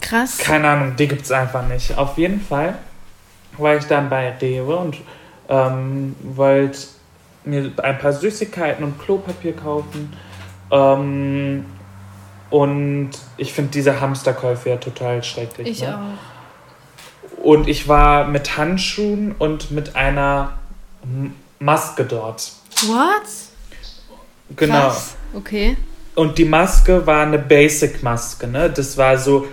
Krass. 0.00 0.38
Keine 0.38 0.68
Ahnung, 0.68 0.96
die 0.96 1.08
gibt 1.08 1.22
es 1.22 1.32
einfach 1.32 1.66
nicht. 1.66 1.96
Auf 1.96 2.16
jeden 2.18 2.40
Fall 2.40 2.78
war 3.58 3.76
ich 3.76 3.84
dann 3.84 4.08
bei 4.08 4.30
Rewe 4.40 4.76
und 4.76 4.96
ähm, 5.48 6.16
wollte 6.22 6.78
mir 7.44 7.70
ein 7.82 7.98
paar 7.98 8.12
Süßigkeiten 8.12 8.84
und 8.84 8.98
Klopapier 8.98 9.54
kaufen. 9.54 10.12
Ähm, 10.70 11.66
und 12.50 13.10
ich 13.36 13.52
finde 13.52 13.72
diese 13.72 14.00
Hamsterkäufe 14.00 14.70
ja 14.70 14.76
total 14.76 15.22
schrecklich. 15.22 15.68
Ich 15.68 15.82
ne? 15.82 15.98
auch. 15.98 17.44
Und 17.44 17.68
ich 17.68 17.88
war 17.88 18.26
mit 18.26 18.56
Handschuhen 18.56 19.32
und 19.38 19.70
mit 19.70 19.96
einer 19.96 20.54
Maske 21.58 22.04
dort. 22.04 22.52
What? 22.86 23.22
Genau. 24.56 24.74
Krass. 24.74 25.16
Okay. 25.34 25.76
Und 26.14 26.38
die 26.38 26.44
Maske 26.44 27.06
war 27.06 27.22
eine 27.22 27.38
Basic-Maske, 27.38 28.46
ne? 28.46 28.70
Das 28.70 28.96
war 28.96 29.18
so, 29.18 29.46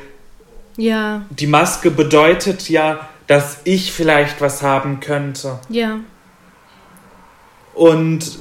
Ja, 0.77 1.23
die 1.29 1.47
Maske 1.47 1.91
bedeutet 1.91 2.69
ja, 2.69 3.07
dass 3.27 3.59
ich 3.63 3.91
vielleicht 3.91 4.41
was 4.41 4.61
haben 4.61 4.99
könnte. 4.99 5.59
ja. 5.69 5.99
Und 7.73 8.39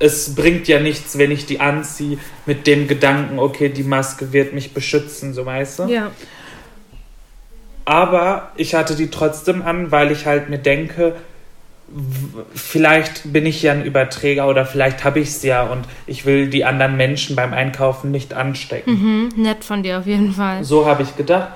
es 0.00 0.34
bringt 0.34 0.66
ja 0.66 0.80
nichts, 0.80 1.18
wenn 1.18 1.30
ich 1.30 1.44
die 1.44 1.60
anziehe 1.60 2.18
mit 2.46 2.66
dem 2.66 2.88
Gedanken, 2.88 3.38
okay, 3.38 3.68
die 3.68 3.82
Maske 3.82 4.32
wird 4.32 4.54
mich 4.54 4.72
beschützen, 4.72 5.34
so 5.34 5.44
weißt 5.44 5.80
du. 5.80 5.84
Ja. 5.84 6.10
Aber 7.84 8.52
ich 8.56 8.74
hatte 8.74 8.96
die 8.96 9.10
trotzdem 9.10 9.62
an, 9.62 9.90
weil 9.90 10.10
ich 10.10 10.26
halt 10.26 10.48
mir 10.48 10.58
denke, 10.58 11.16
vielleicht 12.54 13.32
bin 13.32 13.46
ich 13.46 13.62
ja 13.62 13.72
ein 13.72 13.84
Überträger 13.84 14.48
oder 14.48 14.64
vielleicht 14.64 15.04
habe 15.04 15.20
ich 15.20 15.28
es 15.28 15.42
ja 15.42 15.64
und 15.64 15.84
ich 16.06 16.24
will 16.24 16.48
die 16.48 16.64
anderen 16.64 16.96
Menschen 16.96 17.36
beim 17.36 17.52
Einkaufen 17.52 18.10
nicht 18.10 18.32
anstecken. 18.32 18.92
Mhm, 18.92 19.42
nett 19.42 19.64
von 19.64 19.82
dir 19.82 19.98
auf 19.98 20.06
jeden 20.06 20.32
Fall. 20.32 20.64
So 20.64 20.86
habe 20.86 21.02
ich 21.02 21.16
gedacht. 21.16 21.48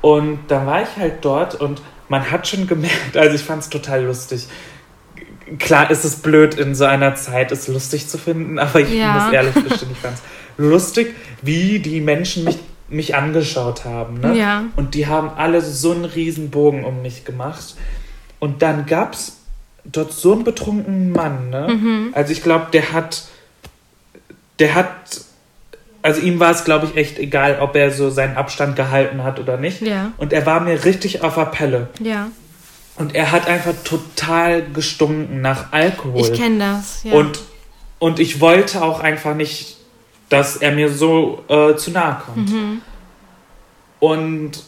Und 0.00 0.38
dann 0.48 0.66
war 0.66 0.82
ich 0.82 0.96
halt 0.96 1.24
dort 1.24 1.54
und 1.56 1.82
man 2.08 2.30
hat 2.30 2.46
schon 2.46 2.66
gemerkt, 2.66 3.16
also 3.16 3.34
ich 3.34 3.42
fand 3.42 3.62
es 3.62 3.68
total 3.70 4.04
lustig. 4.04 4.46
Klar 5.58 5.90
ist 5.90 6.04
es 6.04 6.16
blöd, 6.16 6.54
in 6.54 6.74
so 6.74 6.84
einer 6.84 7.14
Zeit 7.14 7.52
es 7.52 7.68
lustig 7.68 8.08
zu 8.08 8.18
finden, 8.18 8.58
aber 8.60 8.80
ich 8.80 8.92
Ja. 8.92 9.12
muss 9.14 9.32
ehrlich 9.32 9.54
gestehen, 9.54 9.90
ich 9.92 9.98
fand 9.98 10.14
es 10.14 10.22
lustig, 10.56 11.14
wie 11.42 11.78
die 11.78 12.00
Menschen 12.00 12.44
mich, 12.44 12.58
mich 12.88 13.14
angeschaut 13.14 13.84
haben. 13.84 14.20
Ne? 14.20 14.36
Ja. 14.36 14.64
Und 14.76 14.94
die 14.94 15.06
haben 15.06 15.30
alle 15.36 15.60
so 15.60 15.92
einen 15.92 16.04
riesen 16.04 16.50
Bogen 16.50 16.84
um 16.84 17.02
mich 17.02 17.24
gemacht. 17.24 17.76
Und 18.38 18.62
dann 18.62 18.86
gab 18.86 19.14
es 19.14 19.38
dort 19.84 20.12
so 20.12 20.32
einen 20.32 20.44
betrunkenen 20.44 21.12
Mann. 21.12 21.50
Ne? 21.50 21.68
Mhm. 21.68 22.10
Also 22.12 22.32
ich 22.32 22.42
glaube, 22.42 22.66
der 22.72 22.92
hat, 22.92 23.24
der 24.58 24.74
hat, 24.74 25.20
also 26.06 26.20
ihm 26.20 26.38
war 26.38 26.52
es, 26.52 26.62
glaube 26.62 26.86
ich, 26.86 26.96
echt 26.96 27.18
egal, 27.18 27.58
ob 27.60 27.74
er 27.74 27.90
so 27.90 28.10
seinen 28.10 28.36
Abstand 28.36 28.76
gehalten 28.76 29.24
hat 29.24 29.40
oder 29.40 29.56
nicht. 29.56 29.82
Ja. 29.82 30.12
Und 30.18 30.32
er 30.32 30.46
war 30.46 30.60
mir 30.60 30.84
richtig 30.84 31.24
auf 31.24 31.34
der 31.34 31.46
Pelle. 31.46 31.88
Ja. 31.98 32.28
Und 32.94 33.16
er 33.16 33.32
hat 33.32 33.48
einfach 33.48 33.74
total 33.82 34.62
gestunken 34.72 35.40
nach 35.40 35.72
Alkohol. 35.72 36.20
Ich 36.20 36.32
kenne 36.32 36.60
das. 36.60 37.02
Ja. 37.02 37.12
Und, 37.12 37.40
und 37.98 38.20
ich 38.20 38.40
wollte 38.40 38.84
auch 38.84 39.00
einfach 39.00 39.34
nicht, 39.34 39.78
dass 40.28 40.56
er 40.56 40.70
mir 40.70 40.92
so 40.92 41.42
äh, 41.48 41.74
zu 41.74 41.90
nahe 41.90 42.22
kommt. 42.24 42.52
Mhm. 42.52 42.82
Und 43.98 44.62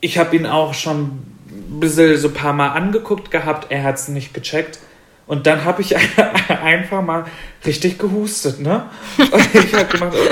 ich 0.00 0.16
habe 0.16 0.34
ihn 0.36 0.46
auch 0.46 0.72
schon 0.72 1.02
ein 1.50 1.80
bisschen 1.80 2.16
so 2.16 2.28
ein 2.28 2.34
paar 2.34 2.54
Mal 2.54 2.70
angeguckt 2.70 3.30
gehabt. 3.30 3.70
Er 3.70 3.82
hat 3.82 3.96
es 3.96 4.08
nicht 4.08 4.32
gecheckt. 4.32 4.78
Und 5.26 5.46
dann 5.46 5.64
habe 5.64 5.82
ich 5.82 5.96
einfach 6.62 7.02
mal 7.02 7.24
richtig 7.64 7.98
gehustet, 7.98 8.60
ne? 8.60 8.90
Und 9.18 9.54
ich 9.54 9.74
habe 9.74 9.86
gemacht, 9.86 10.16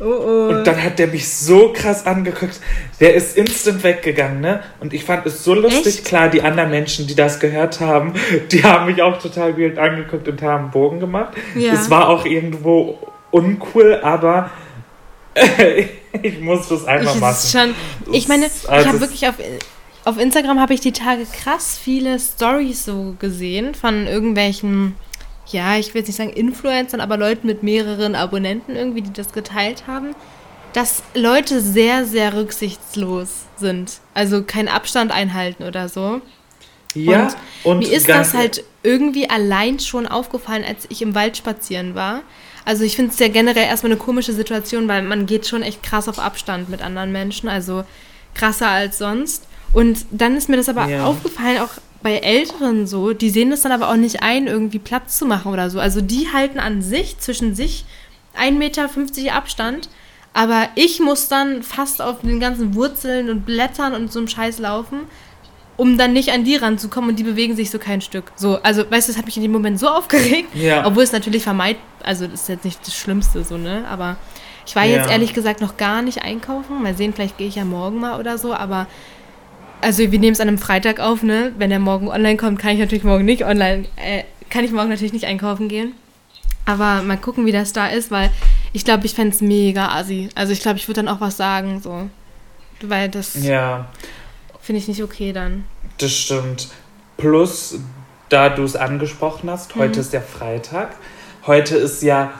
oh, 0.00 0.04
oh. 0.04 0.48
Und 0.48 0.66
dann 0.66 0.82
hat 0.82 0.98
der 0.98 1.06
mich 1.06 1.28
so 1.28 1.72
krass 1.72 2.04
angeguckt. 2.04 2.60
Der 2.98 3.14
ist 3.14 3.36
instant 3.36 3.84
weggegangen, 3.84 4.40
ne? 4.40 4.60
Und 4.80 4.92
ich 4.92 5.04
fand 5.04 5.24
es 5.26 5.44
so 5.44 5.54
lustig. 5.54 5.98
Echt? 5.98 6.04
Klar, 6.04 6.30
die 6.30 6.42
anderen 6.42 6.70
Menschen, 6.70 7.06
die 7.06 7.14
das 7.14 7.38
gehört 7.38 7.80
haben, 7.80 8.14
die 8.50 8.64
haben 8.64 8.86
mich 8.86 9.00
auch 9.02 9.20
total 9.22 9.56
wild 9.56 9.78
angeguckt 9.78 10.26
und 10.26 10.42
haben 10.42 10.64
einen 10.64 10.70
Bogen 10.72 10.98
gemacht. 10.98 11.34
Ja. 11.54 11.74
Es 11.74 11.90
war 11.90 12.08
auch 12.08 12.24
irgendwo 12.24 12.98
uncool, 13.30 14.00
aber 14.02 14.50
ich 16.22 16.40
musste 16.40 16.74
es 16.74 16.84
einfach 16.84 17.14
ich, 17.14 17.20
machen. 17.20 17.48
schon, 17.50 17.74
ich 18.12 18.28
meine, 18.28 18.46
ich 18.46 18.68
also 18.68 18.88
habe 18.88 19.00
wirklich 19.00 19.26
auf, 19.28 19.34
auf 20.04 20.18
Instagram 20.18 20.60
habe 20.60 20.74
ich 20.74 20.80
die 20.80 20.92
Tage 20.92 21.26
krass 21.26 21.78
viele 21.82 22.18
Stories 22.18 22.84
so 22.84 23.14
gesehen 23.18 23.74
von 23.74 24.06
irgendwelchen, 24.06 24.96
ja, 25.46 25.76
ich 25.76 25.94
will 25.94 26.00
jetzt 26.00 26.08
nicht 26.08 26.16
sagen 26.16 26.30
Influencern, 26.30 27.00
aber 27.00 27.16
Leuten 27.16 27.46
mit 27.46 27.62
mehreren 27.62 28.14
Abonnenten 28.14 28.74
irgendwie, 28.74 29.02
die 29.02 29.12
das 29.12 29.32
geteilt 29.32 29.84
haben, 29.86 30.14
dass 30.72 31.02
Leute 31.14 31.60
sehr, 31.60 32.04
sehr 32.04 32.34
rücksichtslos 32.34 33.44
sind. 33.56 34.00
Also 34.14 34.42
keinen 34.42 34.68
Abstand 34.68 35.12
einhalten 35.12 35.64
oder 35.64 35.88
so. 35.88 36.20
Ja, 36.94 37.28
und, 37.64 37.78
Mir 37.78 37.92
ist 37.92 38.08
das 38.08 38.34
halt 38.34 38.64
irgendwie 38.82 39.30
allein 39.30 39.78
schon 39.80 40.06
aufgefallen, 40.06 40.64
als 40.64 40.86
ich 40.90 41.00
im 41.00 41.14
Wald 41.14 41.36
spazieren 41.36 41.94
war. 41.94 42.22
Also 42.64 42.84
ich 42.84 42.96
finde 42.96 43.12
es 43.12 43.18
ja 43.18 43.28
generell 43.28 43.64
erstmal 43.64 43.92
eine 43.92 44.00
komische 44.00 44.32
Situation, 44.32 44.88
weil 44.88 45.02
man 45.02 45.26
geht 45.26 45.46
schon 45.46 45.62
echt 45.62 45.82
krass 45.82 46.08
auf 46.08 46.18
Abstand 46.18 46.68
mit 46.68 46.82
anderen 46.82 47.10
Menschen, 47.12 47.48
also 47.48 47.84
krasser 48.34 48.68
als 48.68 48.98
sonst. 48.98 49.46
Und 49.72 50.04
dann 50.10 50.36
ist 50.36 50.48
mir 50.48 50.56
das 50.56 50.68
aber 50.68 50.88
Ja. 50.88 51.04
aufgefallen, 51.06 51.58
auch 51.58 51.70
bei 52.02 52.16
Älteren 52.18 52.86
so, 52.86 53.12
die 53.12 53.30
sehen 53.30 53.50
das 53.50 53.62
dann 53.62 53.72
aber 53.72 53.88
auch 53.88 53.96
nicht 53.96 54.22
ein, 54.22 54.46
irgendwie 54.46 54.78
Platz 54.80 55.18
zu 55.18 55.24
machen 55.24 55.52
oder 55.52 55.70
so. 55.70 55.78
Also 55.80 56.00
die 56.00 56.28
halten 56.32 56.58
an 56.58 56.82
sich, 56.82 57.18
zwischen 57.18 57.54
sich 57.54 57.84
1,50 58.38 58.50
Meter 58.58 59.34
Abstand, 59.36 59.88
aber 60.34 60.68
ich 60.74 60.98
muss 61.00 61.28
dann 61.28 61.62
fast 61.62 62.02
auf 62.02 62.20
den 62.22 62.40
ganzen 62.40 62.74
Wurzeln 62.74 63.30
und 63.30 63.46
Blättern 63.46 63.94
und 63.94 64.10
so 64.12 64.18
einem 64.18 64.28
Scheiß 64.28 64.58
laufen, 64.58 65.00
um 65.76 65.96
dann 65.96 66.12
nicht 66.12 66.30
an 66.32 66.44
die 66.44 66.56
ranzukommen 66.56 67.10
und 67.10 67.18
die 67.18 67.22
bewegen 67.22 67.54
sich 67.56 67.70
so 67.70 67.78
kein 67.78 68.00
Stück. 68.00 68.32
So, 68.36 68.58
also, 68.62 68.82
weißt 68.90 69.08
du, 69.08 69.12
das 69.12 69.18
hat 69.18 69.26
mich 69.26 69.36
in 69.36 69.42
dem 69.42 69.52
Moment 69.52 69.78
so 69.78 69.88
aufgeregt. 69.88 70.48
Ja. 70.54 70.86
Obwohl 70.86 71.02
es 71.04 71.12
natürlich 71.12 71.42
vermeidet, 71.42 71.80
also 72.02 72.26
das 72.26 72.42
ist 72.42 72.48
jetzt 72.48 72.64
nicht 72.64 72.80
das 72.86 72.94
Schlimmste 72.94 73.44
so, 73.44 73.56
ne? 73.56 73.84
Aber 73.88 74.16
ich 74.66 74.74
war 74.76 74.84
jetzt 74.84 75.06
Ja. 75.06 75.12
ehrlich 75.12 75.34
gesagt 75.34 75.60
noch 75.60 75.76
gar 75.76 76.02
nicht 76.02 76.22
einkaufen. 76.22 76.82
Mal 76.82 76.94
sehen, 76.96 77.12
vielleicht 77.14 77.38
gehe 77.38 77.48
ich 77.48 77.56
ja 77.56 77.64
morgen 77.64 78.00
mal 78.00 78.18
oder 78.18 78.38
so, 78.38 78.54
aber 78.54 78.86
also 79.82 80.10
wir 80.10 80.18
nehmen 80.18 80.32
es 80.32 80.40
an 80.40 80.48
einem 80.48 80.58
Freitag 80.58 80.98
auf, 81.00 81.22
ne? 81.22 81.52
Wenn 81.58 81.70
der 81.70 81.78
morgen 81.78 82.08
online 82.08 82.36
kommt, 82.36 82.58
kann 82.58 82.70
ich 82.72 82.78
natürlich 82.78 83.04
morgen 83.04 83.24
nicht 83.24 83.44
online, 83.44 83.84
äh, 83.96 84.22
kann 84.48 84.64
ich 84.64 84.72
morgen 84.72 84.88
natürlich 84.88 85.12
nicht 85.12 85.26
einkaufen 85.26 85.68
gehen. 85.68 85.92
Aber 86.64 87.02
mal 87.02 87.16
gucken, 87.18 87.44
wie 87.44 87.52
das 87.52 87.72
da 87.72 87.88
ist, 87.88 88.10
weil 88.10 88.30
ich 88.72 88.84
glaube, 88.84 89.04
ich 89.06 89.14
fände 89.14 89.34
es 89.34 89.40
mega 89.42 89.88
assi. 89.88 90.28
Also 90.34 90.52
ich 90.52 90.60
glaube, 90.60 90.78
ich 90.78 90.86
würde 90.88 91.02
dann 91.02 91.08
auch 91.14 91.20
was 91.20 91.36
sagen, 91.36 91.80
so. 91.82 92.08
Weil 92.82 93.08
das 93.08 93.42
ja, 93.44 93.86
finde 94.60 94.80
ich 94.80 94.88
nicht 94.88 95.02
okay 95.02 95.32
dann. 95.32 95.64
das 95.98 96.12
stimmt. 96.12 96.68
Plus, 97.16 97.78
da 98.28 98.48
du 98.48 98.62
es 98.64 98.74
angesprochen 98.76 99.50
hast, 99.50 99.74
heute 99.76 99.98
Mhm. 99.98 100.00
ist 100.00 100.12
ja 100.12 100.20
Freitag. 100.20 100.96
Heute 101.46 101.76
ist 101.76 102.02
ja 102.02 102.32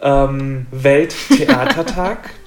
ähm, 0.00 0.66
Welttheatertag. 0.70 2.30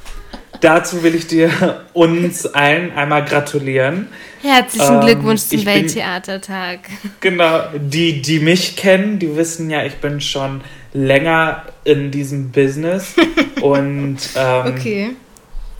Dazu 0.62 1.02
will 1.04 1.16
ich 1.16 1.28
dir 1.28 1.82
uns 1.94 2.46
allen 2.46 2.92
einmal 2.94 3.26
gratulieren. 3.26 4.08
Herzlichen 4.42 4.96
Ähm, 4.96 5.02
Glückwunsch 5.02 5.42
zum 5.42 5.66
Welttheatertag. 5.66 6.80
Genau, 7.20 7.62
die, 7.76 8.22
die 8.22 8.40
mich 8.40 8.76
kennen, 8.76 9.20
die 9.20 9.36
wissen 9.36 9.70
ja, 9.70 9.84
ich 9.84 9.96
bin 9.96 10.22
schon 10.22 10.62
länger 10.94 11.64
in 11.84 12.12
diesem 12.12 12.52
Business 12.52 13.16
und 13.62 14.18
ähm, 14.36 14.66
Okay. 14.68 15.10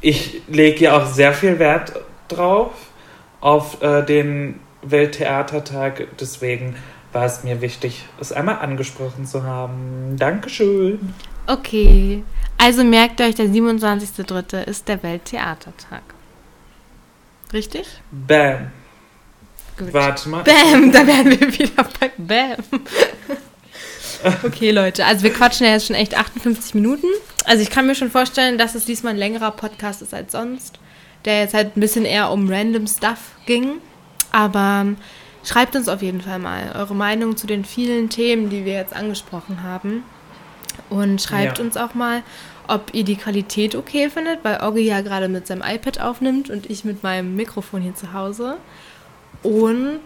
ich 0.02 0.42
lege 0.48 0.86
ja 0.86 0.98
auch 0.98 1.06
sehr 1.06 1.34
viel 1.34 1.60
Wert 1.60 1.94
drauf 2.28 2.72
auf 3.40 3.82
äh, 3.82 4.04
den 4.04 4.60
Welttheatertag. 4.84 6.08
Deswegen 6.20 6.76
war 7.14 7.26
es 7.26 7.44
mir 7.44 7.62
wichtig, 7.62 8.06
es 8.20 8.32
einmal 8.32 8.60
angesprochen 8.60 9.26
zu 9.26 9.44
haben. 9.44 10.16
Dankeschön. 10.18 11.14
Okay. 11.48 12.24
Also 12.58 12.84
merkt 12.84 13.20
euch, 13.22 13.36
der 13.36 13.48
27.03. 13.48 14.64
ist 14.64 14.88
der 14.88 15.02
Welttheatertag. 15.04 16.04
Richtig? 17.54 17.88
Bam. 18.12 18.72
Gut. 19.78 19.94
Warte 19.94 20.30
mal. 20.30 20.44
Bam, 20.44 20.92
da 20.92 21.06
wären 21.08 21.32
wir 21.32 21.54
wieder 21.58 21.88
bei 22.00 22.12
Bam. 22.18 22.64
Okay, 24.44 24.70
Leute, 24.70 25.06
also 25.06 25.24
wir 25.24 25.34
quatschen 25.34 25.66
ja 25.66 25.74
jetzt 25.74 25.88
schon 25.88 25.96
echt 25.96 26.16
58 26.16 26.76
Minuten. 26.76 27.08
Also 27.46 27.64
ich 27.64 27.72
kann 27.72 27.88
mir 27.88 27.96
schon 27.96 28.12
vorstellen, 28.12 28.60
dass 28.60 28.76
es 28.76 28.86
diesmal 28.86 29.14
ein 29.14 29.20
längerer 29.20 29.50
Podcast 29.50 30.04
ist 30.04 30.14
als 30.14 30.34
sonst, 30.34 30.80
der 31.26 31.40
jetzt 31.42 31.56
halt 31.56 31.76
ein 31.76 31.80
bisschen 31.80 32.06
eher 32.06 32.30
um 32.30 32.48
random 32.48 32.86
Stuff 32.86 33.32
ging. 33.48 33.78
Aber 34.32 34.86
schreibt 35.44 35.76
uns 35.76 35.88
auf 35.88 36.04
jeden 36.04 36.22
Fall 36.22 36.38
mal 36.38 36.72
eure 36.76 36.94
Meinung 36.94 37.36
zu 37.36 37.48
den 37.48 37.66
vielen 37.66 38.10
Themen, 38.10 38.50
die 38.50 38.64
wir 38.64 38.74
jetzt 38.74 38.96
angesprochen 38.96 39.64
haben. 39.64 40.04
Und 40.92 41.22
schreibt 41.22 41.58
Ja. 41.58 41.64
uns 41.64 41.76
auch 41.78 41.94
mal, 41.96 42.22
ob 42.68 42.94
ihr 42.94 43.04
die 43.04 43.16
Qualität 43.16 43.76
okay 43.76 44.10
findet, 44.10 44.44
weil 44.44 44.62
Oggi 44.62 44.82
ja 44.82 45.02
gerade 45.02 45.28
mit 45.30 45.48
seinem 45.48 45.64
iPad 45.66 46.00
aufnimmt 46.02 46.50
und 46.50 46.70
ich 46.70 46.86
mit 46.86 47.02
meinem 47.02 47.36
Mikrofon 47.36 47.82
hier 47.82 47.96
zu 47.96 48.14
Hause. 48.14 48.58
Und 49.42 50.00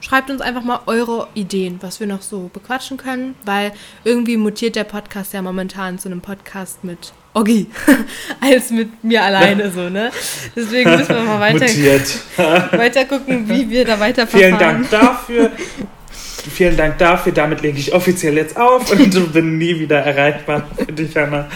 schreibt 0.00 0.28
uns 0.30 0.40
einfach 0.40 0.62
mal 0.62 0.80
eure 0.86 1.28
Ideen, 1.34 1.78
was 1.80 2.00
wir 2.00 2.06
noch 2.06 2.22
so 2.22 2.50
bequatschen 2.52 2.96
können, 2.98 3.34
weil 3.44 3.72
irgendwie 4.04 4.36
mutiert 4.36 4.76
der 4.76 4.84
Podcast 4.84 5.32
ja 5.32 5.40
momentan 5.42 5.98
zu 5.98 6.08
einem 6.08 6.20
Podcast 6.20 6.84
mit 6.84 7.12
Oggi 7.34 7.66
als 8.40 8.70
mit 8.70 9.02
mir 9.04 9.22
alleine 9.24 9.70
so, 9.70 9.88
ne? 9.88 10.10
Deswegen 10.54 10.90
müssen 10.96 11.14
wir 11.14 11.22
mal 11.22 11.40
weiter, 11.40 11.66
weiter 12.78 13.04
gucken, 13.06 13.48
wie 13.48 13.68
wir 13.70 13.84
da 13.84 13.98
weiter 13.98 14.26
Vielen 14.26 14.58
Dank 14.58 14.90
dafür. 14.90 15.50
Vielen 16.42 16.76
Dank 16.76 16.98
dafür. 16.98 17.32
Damit 17.32 17.62
lege 17.62 17.78
ich 17.78 17.92
offiziell 17.92 18.36
jetzt 18.36 18.56
auf 18.56 18.90
und 18.92 19.32
bin 19.32 19.58
nie 19.58 19.78
wieder 19.78 19.98
erreichbar 19.98 20.66
für 20.76 20.92
dich, 20.92 21.16
Hanna. 21.16 21.48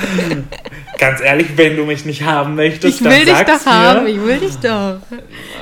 Ganz 0.98 1.20
ehrlich, 1.20 1.48
wenn 1.56 1.76
du 1.76 1.84
mich 1.84 2.04
nicht 2.04 2.22
haben 2.22 2.54
möchtest, 2.54 3.00
ich 3.00 3.04
will 3.04 3.24
dich 3.24 3.34
doch 3.34 3.64
mir. 3.64 3.72
haben. 3.72 4.06
Ich 4.06 4.22
will 4.22 4.38
dich 4.38 4.56
doch. 4.56 4.98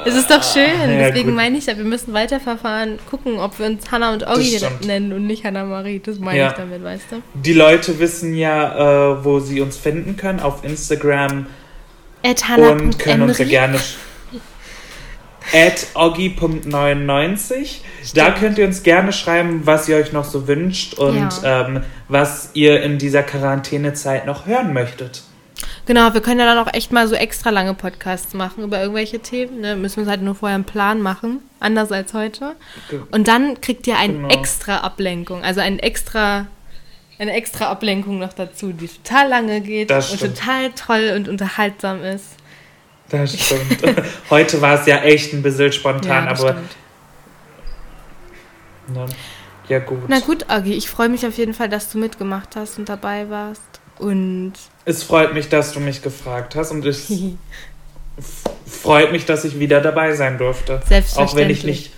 Es 0.05 0.15
ist 0.15 0.31
doch 0.31 0.43
schön. 0.43 0.91
Ja, 0.91 1.09
Deswegen 1.09 1.31
gut. 1.31 1.37
meine 1.37 1.59
ich 1.59 1.67
ja, 1.67 1.77
wir 1.77 1.85
müssen 1.85 2.13
weiterverfahren, 2.13 2.99
gucken, 3.09 3.39
ob 3.39 3.59
wir 3.59 3.67
uns 3.67 3.91
Hanna 3.91 4.13
und 4.13 4.27
Oggi 4.27 4.61
nennen 4.85 5.13
und 5.13 5.27
nicht 5.27 5.45
Hanna 5.45 5.65
Marie. 5.65 6.01
Das 6.05 6.19
meine 6.19 6.39
ja. 6.39 6.49
ich 6.49 6.55
damit, 6.55 6.83
weißt 6.83 7.05
du? 7.11 7.23
Die 7.35 7.53
Leute 7.53 7.99
wissen 7.99 8.35
ja, 8.35 9.13
äh, 9.13 9.25
wo 9.25 9.41
sie 9.41 9.61
uns 9.61 9.77
finden 9.77 10.17
können 10.17 10.41
auf 10.41 10.65
Instagram 10.65 11.47
und 12.23 12.99
können 12.99 13.23
uns 13.23 13.39
ja 13.39 13.47
gerne 13.47 13.79
at 15.53 15.87
oggi.99. 15.95 17.81
Da 18.15 18.31
könnt 18.31 18.59
ihr 18.59 18.67
uns 18.67 18.83
gerne 18.83 19.13
schreiben, 19.13 19.63
was 19.65 19.89
ihr 19.89 19.97
euch 19.97 20.13
noch 20.13 20.25
so 20.25 20.49
wünscht 20.49 20.95
und 20.95 21.43
ja. 21.43 21.67
ähm, 21.67 21.83
was 22.09 22.51
ihr 22.55 22.83
in 22.83 22.99
dieser 22.99 23.23
Quarantänezeit 23.23 24.27
noch 24.27 24.47
hören 24.47 24.73
möchtet. 24.73 25.23
Genau, 25.87 26.15
wir 26.15 26.21
können 26.21 26.41
ja 26.41 26.47
dann 26.47 26.59
auch 26.59 26.73
echt 26.73 26.93
mal 26.93 27.09
so 27.09 27.15
extra 27.15 27.51
lange 27.51 27.75
Podcasts 27.75 28.35
machen 28.35 28.63
über 28.63 28.81
irgendwelche 28.81 29.19
Themen. 29.19 29.61
Ne? 29.61 29.77
Müssen 29.77 29.97
wir 29.97 30.03
uns 30.03 30.11
halt 30.11 30.23
nur 30.23 30.35
vorher 30.35 30.55
einen 30.55 30.65
Plan 30.65 31.01
machen, 31.01 31.41
anders 31.59 31.91
als 31.91 32.15
heute. 32.15 32.55
Und 33.11 33.29
dann 33.29 33.61
kriegt 33.61 33.87
ihr 33.87 33.99
eine 33.99 34.15
genau. 34.15 34.29
extra 34.29 34.79
Ablenkung, 34.79 35.43
also 35.43 35.61
ein 35.61 35.79
extra, 35.79 36.47
eine 37.19 37.33
extra 37.33 37.71
Ablenkung 37.71 38.19
noch 38.19 38.33
dazu, 38.33 38.73
die 38.73 38.89
total 38.89 39.29
lange 39.29 39.61
geht 39.61 39.91
und 39.91 40.21
total 40.21 40.71
toll 40.71 41.15
und 41.17 41.29
unterhaltsam 41.29 42.05
ist. 42.05 42.37
Das 43.11 43.39
stimmt. 43.39 43.83
Heute 44.31 44.61
war 44.61 44.81
es 44.81 44.87
ja 44.87 45.03
echt 45.03 45.33
ein 45.33 45.43
bisschen 45.43 45.73
spontan, 45.73 46.27
ja, 46.27 46.31
aber. 46.31 46.57
Na, 48.95 49.07
ja, 49.69 49.79
gut. 49.79 50.01
Na 50.09 50.21
gut, 50.21 50.49
Agi, 50.49 50.75
ich 50.75 50.89
freue 50.89 51.09
mich 51.09 51.27
auf 51.27 51.37
jeden 51.37 51.55
Fall, 51.55 51.69
dass 51.69 51.91
du 51.91 51.99
mitgemacht 51.99 52.57
hast 52.57 52.79
und 52.79 52.89
dabei 52.89 53.29
warst. 53.29 53.63
Und. 53.99 54.53
Es 54.85 55.03
freut 55.03 55.35
mich, 55.35 55.49
dass 55.49 55.73
du 55.73 55.81
mich 55.81 56.03
gefragt 56.03 56.55
hast 56.57 56.71
und 56.71 56.85
es 56.87 57.07
freut 58.67 59.13
mich, 59.13 59.27
dass 59.27 59.45
ich 59.45 59.59
wieder 59.59 59.81
dabei 59.81 60.15
sein 60.15 60.39
durfte. 60.39 60.81
Selbstverständlich. 60.89 61.31
Auch 61.31 61.37
wenn 61.37 61.51
ich 61.51 61.65
nicht 61.65 61.93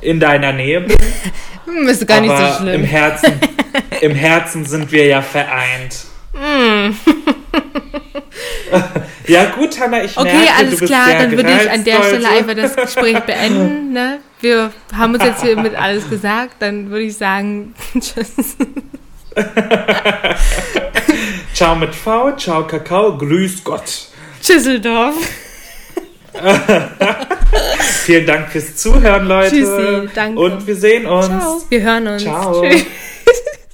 in 0.00 0.20
deiner 0.20 0.52
Nähe 0.52 0.80
bin. 0.80 0.96
Ist 1.88 2.06
gar 2.06 2.20
nicht 2.20 2.36
so 2.36 2.62
schlimm. 2.62 2.82
Im 2.82 2.84
Herzen, 2.84 3.40
Im 4.00 4.14
Herzen 4.14 4.64
sind 4.64 4.92
wir 4.92 5.06
ja 5.06 5.22
vereint. 5.22 6.06
Mm. 6.34 6.90
Ja, 9.26 9.44
gut, 9.46 9.80
Hanna, 9.80 10.04
ich 10.04 10.16
merke, 10.16 10.30
Okay, 10.30 10.48
alles 10.58 10.80
klar, 10.80 11.08
dann 11.18 11.30
würde 11.32 11.52
ich 11.52 11.70
an 11.70 11.84
der 11.84 12.02
Stelle 12.02 12.28
einfach 12.28 12.54
das 12.54 12.76
Gespräch 12.76 13.20
beenden. 13.20 13.84
Ne? 13.96 14.18
Wir 14.40 14.70
haben 14.94 15.14
uns 15.14 15.24
jetzt 15.24 15.42
hier 15.42 15.56
mit 15.56 15.74
alles 15.74 16.10
gesagt, 16.10 16.56
dann 16.58 16.90
würde 16.90 17.04
ich 17.04 17.16
sagen, 17.16 17.74
tschüss. 17.94 18.56
ciao 21.54 21.74
mit 21.76 21.94
V, 21.94 22.32
ciao 22.32 22.66
Kakao, 22.66 23.16
grüß 23.16 23.64
Gott. 23.64 24.08
Tschüsseldorf. 24.42 25.14
Vielen 28.04 28.26
Dank 28.26 28.50
fürs 28.50 28.76
Zuhören, 28.76 29.26
Leute. 29.26 29.56
Tschüssi, 29.56 30.08
danke. 30.14 30.38
Und 30.38 30.66
wir 30.66 30.76
sehen 30.76 31.06
uns. 31.06 31.26
Ciao. 31.26 31.62
Wir 31.70 31.80
hören 31.80 32.06
uns. 32.06 32.22
Ciao. 32.22 32.62
Tschüss. 32.62 32.84